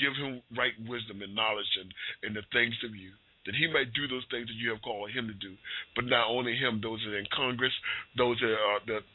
Give 0.01 0.17
him 0.17 0.41
right 0.57 0.73
wisdom 0.89 1.21
and 1.21 1.37
knowledge 1.37 1.69
and, 1.77 1.93
and 2.25 2.33
the 2.33 2.45
things 2.49 2.73
of 2.81 2.97
you 2.97 3.13
that 3.45 3.55
he 3.55 3.69
might 3.71 3.93
do 3.93 4.09
those 4.09 4.25
things 4.29 4.49
that 4.49 4.59
you 4.59 4.69
have 4.73 4.81
called 4.81 5.09
him 5.13 5.29
to 5.29 5.37
do. 5.37 5.55
But 5.95 6.05
not 6.05 6.27
only 6.29 6.57
him, 6.57 6.81
those 6.81 6.99
that 7.05 7.13
are 7.13 7.21
in 7.21 7.29
Congress, 7.33 7.73
those 8.17 8.37
that 8.41 8.51
are 8.51 8.81
that 8.89 9.05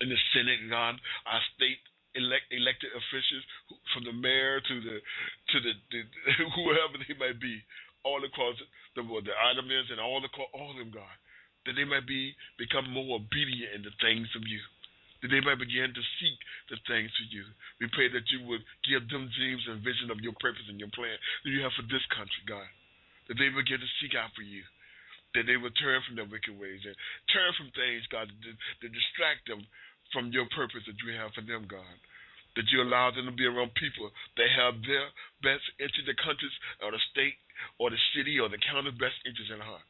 in 0.00 0.08
the 0.08 0.20
Senate, 0.34 0.60
God, 0.70 0.98
our 1.26 1.42
state 1.56 1.80
elect, 2.16 2.48
elected 2.50 2.90
officials, 2.96 3.44
from 3.92 4.08
the 4.08 4.14
mayor 4.16 4.60
to 4.60 4.74
the 4.80 4.96
to 4.98 5.56
the, 5.60 5.72
the 5.92 6.00
whoever 6.56 6.96
they 7.04 7.16
might 7.16 7.38
be, 7.38 7.60
all 8.02 8.22
across 8.24 8.56
the 8.96 9.04
world, 9.04 9.28
the 9.28 9.36
islanders 9.36 9.88
and 9.92 10.00
all 10.00 10.20
the 10.20 10.30
all 10.56 10.72
of 10.72 10.78
them, 10.80 10.90
God, 10.90 11.16
that 11.68 11.76
they 11.76 11.84
might 11.84 12.08
be 12.08 12.32
become 12.56 12.88
more 12.90 13.20
obedient 13.20 13.76
in 13.76 13.82
the 13.84 13.94
things 14.00 14.28
of 14.34 14.42
you. 14.48 14.62
That 15.24 15.32
they 15.32 15.40
might 15.40 15.56
begin 15.58 15.96
to 15.96 16.04
seek 16.20 16.38
the 16.68 16.76
things 16.84 17.08
of 17.08 17.26
you. 17.32 17.48
We 17.80 17.88
pray 17.96 18.12
that 18.12 18.28
you 18.28 18.44
would 18.46 18.60
give 18.84 19.08
them 19.08 19.32
dreams 19.32 19.64
and 19.64 19.80
vision 19.80 20.12
of 20.12 20.20
your 20.20 20.36
purpose 20.44 20.68
and 20.68 20.76
your 20.76 20.92
plan 20.92 21.16
that 21.16 21.50
you 21.50 21.64
have 21.64 21.72
for 21.72 21.88
this 21.88 22.04
country, 22.12 22.44
God. 22.44 22.68
That 23.26 23.40
they 23.40 23.48
begin 23.48 23.80
to 23.80 23.90
seek 23.98 24.12
out 24.12 24.36
for 24.36 24.44
you 24.44 24.62
that 25.36 25.44
they 25.44 25.60
would 25.60 25.76
turn 25.76 26.00
from 26.08 26.16
their 26.16 26.28
wicked 26.28 26.56
ways 26.56 26.80
and 26.88 26.96
turn 27.28 27.52
from 27.54 27.68
things, 27.76 28.08
God, 28.08 28.32
to, 28.32 28.88
distract 28.88 29.44
them 29.46 29.60
from 30.10 30.32
your 30.32 30.48
purpose 30.56 30.82
that 30.88 30.96
you 31.04 31.12
have 31.14 31.36
for 31.36 31.44
them, 31.44 31.68
God. 31.68 31.96
That 32.56 32.72
you 32.72 32.80
allow 32.80 33.12
them 33.12 33.28
to 33.28 33.36
be 33.36 33.44
around 33.44 33.76
people 33.76 34.08
that 34.40 34.48
have 34.56 34.80
their 34.80 35.12
best 35.44 35.60
interest, 35.76 36.08
the 36.08 36.16
countries 36.16 36.56
or 36.80 36.88
the 36.88 37.02
state 37.12 37.36
or 37.76 37.92
the 37.92 38.00
city 38.16 38.40
or 38.40 38.48
the 38.48 38.56
county's 38.64 38.96
best 38.96 39.20
interest 39.28 39.52
in 39.52 39.60
heart. 39.60 39.84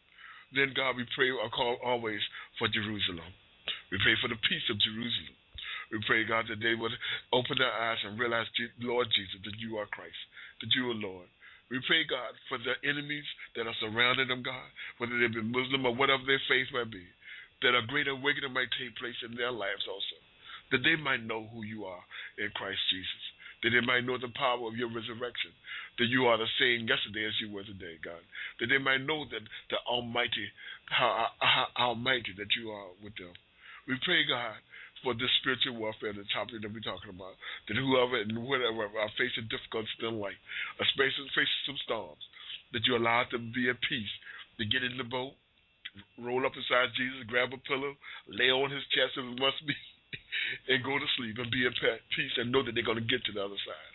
Then, 0.51 0.75
God, 0.75 0.99
we 0.99 1.07
pray 1.15 1.31
or 1.31 1.47
call 1.55 1.79
always 1.79 2.19
for 2.59 2.67
Jerusalem. 2.67 3.31
We 3.95 4.03
pray 4.03 4.19
for 4.19 4.27
the 4.27 4.39
peace 4.51 4.67
of 4.67 4.83
Jerusalem. 4.83 5.39
We 5.95 6.03
pray, 6.07 6.27
God, 6.27 6.51
that 6.51 6.59
they 6.59 6.75
would 6.75 6.91
open 7.31 7.63
their 7.63 7.71
eyes 7.71 8.03
and 8.03 8.19
realize, 8.19 8.51
Lord 8.83 9.07
Jesus, 9.15 9.39
that 9.47 9.59
you 9.63 9.79
are 9.79 9.87
Christ, 9.87 10.19
that 10.59 10.75
you 10.75 10.91
are 10.91 10.99
Lord, 10.99 11.31
we 11.71 11.83
pray, 11.87 12.07
God, 12.07 12.31
for 12.47 12.59
the 12.63 12.79
enemies 12.87 13.27
that 13.59 13.67
are 13.67 13.81
surrounding 13.83 14.31
them, 14.31 14.47
God, 14.47 14.71
whether 14.99 15.19
they 15.19 15.27
be 15.27 15.43
Muslim 15.43 15.83
or 15.87 15.95
whatever 15.95 16.23
their 16.23 16.43
faith 16.47 16.71
might 16.71 16.91
be, 16.91 17.03
that 17.63 17.75
a 17.75 17.83
great 17.91 18.07
awakening 18.07 18.55
might 18.55 18.71
take 18.79 18.95
place 19.01 19.19
in 19.27 19.35
their 19.35 19.51
lives 19.51 19.83
also, 19.91 20.19
that 20.71 20.87
they 20.87 20.95
might 20.95 21.27
know 21.27 21.51
who 21.51 21.67
you 21.67 21.83
are 21.89 22.05
in 22.39 22.55
Christ 22.55 22.79
Jesus, 22.95 23.25
that 23.67 23.75
they 23.75 23.83
might 23.83 24.07
know 24.07 24.15
the 24.15 24.31
power 24.39 24.63
of 24.69 24.79
your 24.79 24.93
resurrection, 24.95 25.51
that 25.99 26.07
you 26.07 26.31
are 26.31 26.39
the 26.39 26.51
same 26.61 26.87
yesterday 26.87 27.27
as 27.27 27.35
you 27.43 27.51
were 27.51 27.67
today, 27.67 27.99
God, 27.99 28.23
that 28.63 28.71
they 28.71 28.79
might 28.79 29.03
know 29.03 29.27
that 29.35 29.43
the 29.73 29.79
Almighty, 29.91 30.47
how, 30.87 31.35
how, 31.43 31.67
how 31.75 31.91
almighty 31.91 32.31
that 32.39 32.53
you 32.55 32.71
are 32.71 32.95
with 33.03 33.17
them. 33.19 33.35
We 33.91 33.99
pray, 34.07 34.23
God, 34.27 34.55
for 35.03 35.13
this 35.15 35.31
spiritual 35.41 35.77
warfare, 35.77 36.13
the 36.13 36.25
topic 36.33 36.63
that 36.63 36.73
we're 36.73 36.85
talking 36.85 37.13
about. 37.13 37.37
That 37.69 37.77
whoever 37.77 38.21
and 38.21 38.33
whatever 38.45 38.89
are 38.89 39.13
facing 39.19 39.49
difficulties 39.51 39.93
in 40.01 40.21
life, 40.21 40.39
are 40.81 40.89
facing, 40.97 41.29
some 41.67 41.81
storms, 41.85 42.23
that 42.73 42.85
you 42.89 42.97
allow 42.97 43.25
them 43.29 43.51
to 43.51 43.55
be 43.55 43.69
at 43.69 43.81
peace, 43.85 44.15
to 44.59 44.65
get 44.65 44.83
in 44.83 44.97
the 44.97 45.07
boat, 45.07 45.37
roll 46.21 46.45
up 46.45 46.53
beside 46.53 46.93
Jesus, 46.97 47.29
grab 47.29 47.53
a 47.53 47.61
pillow, 47.69 47.97
lay 48.29 48.53
on 48.53 48.73
his 48.73 48.85
chest 48.93 49.17
if 49.17 49.25
it 49.25 49.41
must 49.41 49.61
be, 49.65 49.77
and 50.73 50.85
go 50.85 50.97
to 50.99 51.09
sleep 51.17 51.37
and 51.41 51.51
be 51.53 51.65
at 51.65 51.77
peace 52.13 52.35
and 52.37 52.53
know 52.53 52.65
that 52.65 52.73
they're 52.73 52.87
going 52.87 53.01
to 53.01 53.09
get 53.09 53.25
to 53.25 53.33
the 53.33 53.43
other 53.43 53.61
side. 53.65 53.93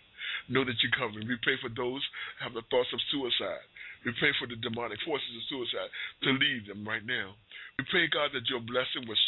Know 0.50 0.66
that 0.66 0.78
you're 0.82 0.98
covering. 0.98 1.28
We 1.28 1.38
pray 1.42 1.54
for 1.62 1.70
those 1.70 2.02
who 2.02 2.40
have 2.42 2.54
the 2.54 2.66
thoughts 2.66 2.90
of 2.90 2.98
suicide. 3.14 3.66
We 4.02 4.10
pray 4.18 4.34
for 4.34 4.50
the 4.50 4.58
demonic 4.58 4.98
forces 5.06 5.30
of 5.38 5.46
suicide 5.46 5.90
to 6.26 6.30
leave 6.34 6.66
them 6.66 6.82
right 6.82 7.06
now. 7.06 7.38
We 7.78 7.86
pray, 7.86 8.10
God, 8.10 8.34
that 8.34 8.50
your 8.50 8.58
blessing 8.58 9.06
will 9.06 9.18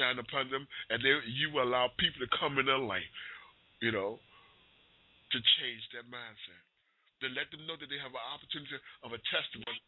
shine 0.00 0.16
upon 0.16 0.48
them 0.48 0.64
and 0.88 1.04
they, 1.04 1.12
you 1.28 1.52
allow 1.60 1.92
people 2.00 2.24
to 2.24 2.30
come 2.40 2.56
in 2.56 2.64
their 2.64 2.80
life, 2.80 3.04
you 3.84 3.92
know, 3.92 4.16
to 4.16 5.38
change 5.60 5.84
their 5.92 6.06
mindset. 6.08 6.64
To 7.20 7.28
let 7.36 7.52
them 7.52 7.68
know 7.68 7.76
that 7.76 7.92
they 7.92 8.00
have 8.00 8.16
an 8.16 8.26
opportunity 8.32 8.80
of 9.04 9.12
a 9.12 9.20
testimony, 9.28 9.84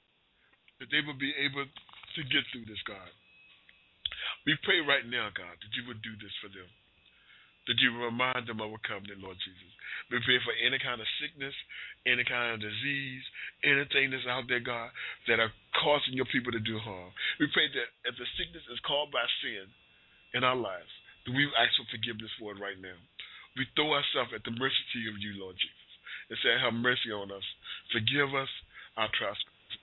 that 0.85 0.93
they 0.93 1.01
will 1.01 1.17
be 1.17 1.33
able 1.41 1.65
to 1.65 2.21
get 2.29 2.45
through 2.53 2.69
this, 2.69 2.85
God. 2.85 3.09
We 4.45 4.53
pray 4.69 4.85
right 4.85 5.09
now, 5.09 5.33
God, 5.33 5.57
that 5.57 5.73
you 5.73 5.89
would 5.89 6.05
do 6.05 6.13
this 6.21 6.37
for 6.45 6.53
them 6.53 6.69
that 7.67 7.79
you 7.79 7.95
remind 7.95 8.47
them 8.47 8.59
of 8.59 8.75
a 8.75 8.81
covenant, 8.83 9.23
Lord 9.23 9.39
Jesus. 9.39 9.73
We 10.11 10.19
pray 10.27 10.43
for 10.43 10.55
any 10.59 10.83
kind 10.83 10.99
of 10.99 11.07
sickness, 11.23 11.55
any 12.03 12.27
kind 12.27 12.59
of 12.59 12.59
disease, 12.59 13.25
anything 13.63 14.11
that's 14.11 14.27
out 14.27 14.51
there, 14.51 14.63
God, 14.63 14.91
that 15.31 15.39
are 15.39 15.53
causing 15.79 16.19
your 16.19 16.27
people 16.35 16.51
to 16.51 16.63
do 16.63 16.79
harm. 16.83 17.15
We 17.39 17.47
pray 17.55 17.71
that 17.71 17.89
if 18.11 18.19
the 18.19 18.27
sickness 18.35 18.67
is 18.67 18.83
caused 18.83 19.15
by 19.15 19.25
sin 19.41 19.71
in 20.35 20.45
our 20.45 20.57
lives, 20.57 20.91
that 21.24 21.35
we 21.37 21.47
ask 21.57 21.76
for 21.76 21.87
forgiveness 21.93 22.33
for 22.41 22.53
it 22.53 22.61
right 22.61 22.78
now. 22.80 22.97
We 23.57 23.68
throw 23.76 23.93
ourselves 23.93 24.33
at 24.33 24.45
the 24.49 24.57
mercy 24.57 25.05
of 25.12 25.20
you, 25.20 25.37
Lord 25.37 25.57
Jesus, 25.61 25.91
and 26.33 26.39
say, 26.41 26.57
have 26.57 26.72
mercy 26.72 27.12
on 27.12 27.28
us. 27.28 27.45
Forgive 27.93 28.33
us 28.33 28.49
our 28.97 29.12
trespasses. 29.12 29.80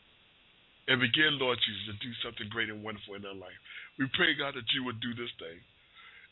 And 0.89 0.97
begin, 0.97 1.37
Lord 1.37 1.61
Jesus, 1.61 1.93
to 1.93 1.95
do 2.01 2.09
something 2.25 2.49
great 2.49 2.73
and 2.73 2.81
wonderful 2.81 3.13
in 3.13 3.21
our 3.21 3.37
life. 3.37 3.53
We 4.01 4.09
pray, 4.17 4.33
God, 4.33 4.57
that 4.57 4.65
you 4.73 4.81
would 4.89 4.97
do 4.97 5.13
this 5.13 5.29
thing. 5.37 5.61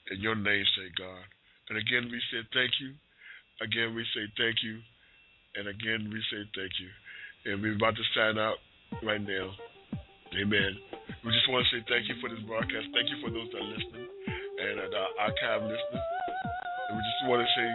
In 0.09 0.17
your 0.17 0.33
name, 0.33 0.65
say, 0.73 0.89
God. 0.97 1.21
And 1.69 1.77
again, 1.77 2.09
we 2.09 2.17
say 2.33 2.41
thank 2.57 2.73
you. 2.81 2.97
Again, 3.61 3.93
we 3.93 4.01
say 4.17 4.25
thank 4.33 4.65
you. 4.65 4.81
And 5.53 5.69
again, 5.69 6.09
we 6.09 6.17
say 6.33 6.41
thank 6.57 6.73
you. 6.81 6.89
And 7.45 7.61
we're 7.61 7.77
about 7.77 7.93
to 8.01 8.05
sign 8.17 8.41
out 8.41 8.57
right 9.05 9.21
now. 9.21 9.53
Amen. 10.35 10.71
We 11.23 11.31
just 11.31 11.47
want 11.49 11.63
to 11.63 11.69
say 11.71 11.79
thank 11.87 12.07
you 12.11 12.15
for 12.19 12.27
this 12.27 12.43
broadcast. 12.43 12.91
Thank 12.91 13.07
you 13.07 13.17
for 13.23 13.31
those 13.31 13.47
that 13.51 13.61
are 13.63 13.71
listening 13.71 14.07
and 14.57 14.75
uh, 14.81 14.89
the 14.91 15.03
archive 15.21 15.63
listeners. 15.63 16.05
And 16.89 16.93
we 16.97 17.01
just 17.01 17.21
want 17.31 17.39
to 17.45 17.49
say, 17.55 17.67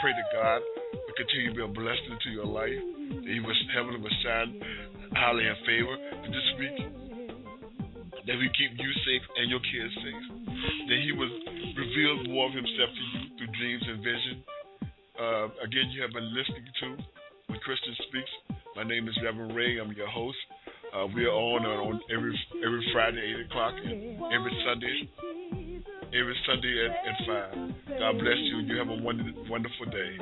pray 0.00 0.12
to 0.16 0.24
God 0.32 0.60
to 0.92 1.10
continue 1.16 1.52
to 1.52 1.56
be 1.56 1.64
a 1.64 1.70
blessing 1.70 2.16
to 2.16 2.30
your 2.32 2.48
life. 2.48 2.78
That 3.22 3.32
He 3.32 3.40
was 3.44 3.56
heaven 3.74 4.00
will 4.00 4.16
shine 4.24 4.56
highly 5.14 5.44
in 5.46 5.56
favor 5.68 5.94
this 6.32 6.48
week. 6.58 6.78
that 8.24 8.36
He 8.40 8.48
keep 8.56 8.72
you 8.76 8.92
safe 9.04 9.24
and 9.38 9.46
your 9.52 9.62
kids 9.62 9.92
safe. 10.00 10.24
That 10.88 10.98
He 11.04 11.12
will 11.12 11.32
reveal 11.76 12.14
more 12.32 12.48
of 12.48 12.54
Himself 12.56 12.90
to 12.92 13.02
you 13.14 13.20
through 13.36 13.52
dreams 13.56 13.84
and 13.84 13.98
vision. 14.00 14.36
Uh, 15.18 15.46
again, 15.64 15.90
you 15.92 16.00
have 16.02 16.14
been 16.14 16.30
listening 16.32 16.66
to 16.82 16.86
When 17.52 17.58
Christians 17.60 17.98
Speak. 18.08 18.28
My 18.76 18.84
name 18.86 19.08
is 19.08 19.16
Reverend 19.22 19.54
Ray. 19.56 19.78
I'm 19.78 19.90
your 19.92 20.06
host. 20.06 20.38
Uh, 20.98 21.06
we 21.14 21.24
are 21.26 21.30
on 21.30 21.64
uh, 21.64 21.68
on 21.68 22.00
every 22.10 22.36
every 22.66 22.90
Friday 22.92 23.20
eight 23.20 23.46
o'clock 23.46 23.74
and 23.84 24.16
every 24.32 24.50
Sunday 24.66 25.08
every 26.12 26.36
Sunday 26.44 26.86
at, 26.86 26.90
at 27.06 27.16
five. 27.24 28.00
God 28.00 28.18
bless 28.18 28.38
you. 28.38 28.58
You 28.58 28.78
have 28.78 28.88
a 28.88 29.00
wonderful 29.00 29.44
wonderful 29.48 29.86
day. 29.86 30.18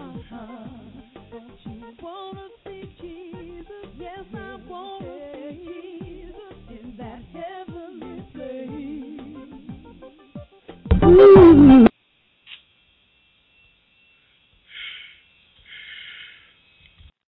Ooh. 11.05 11.86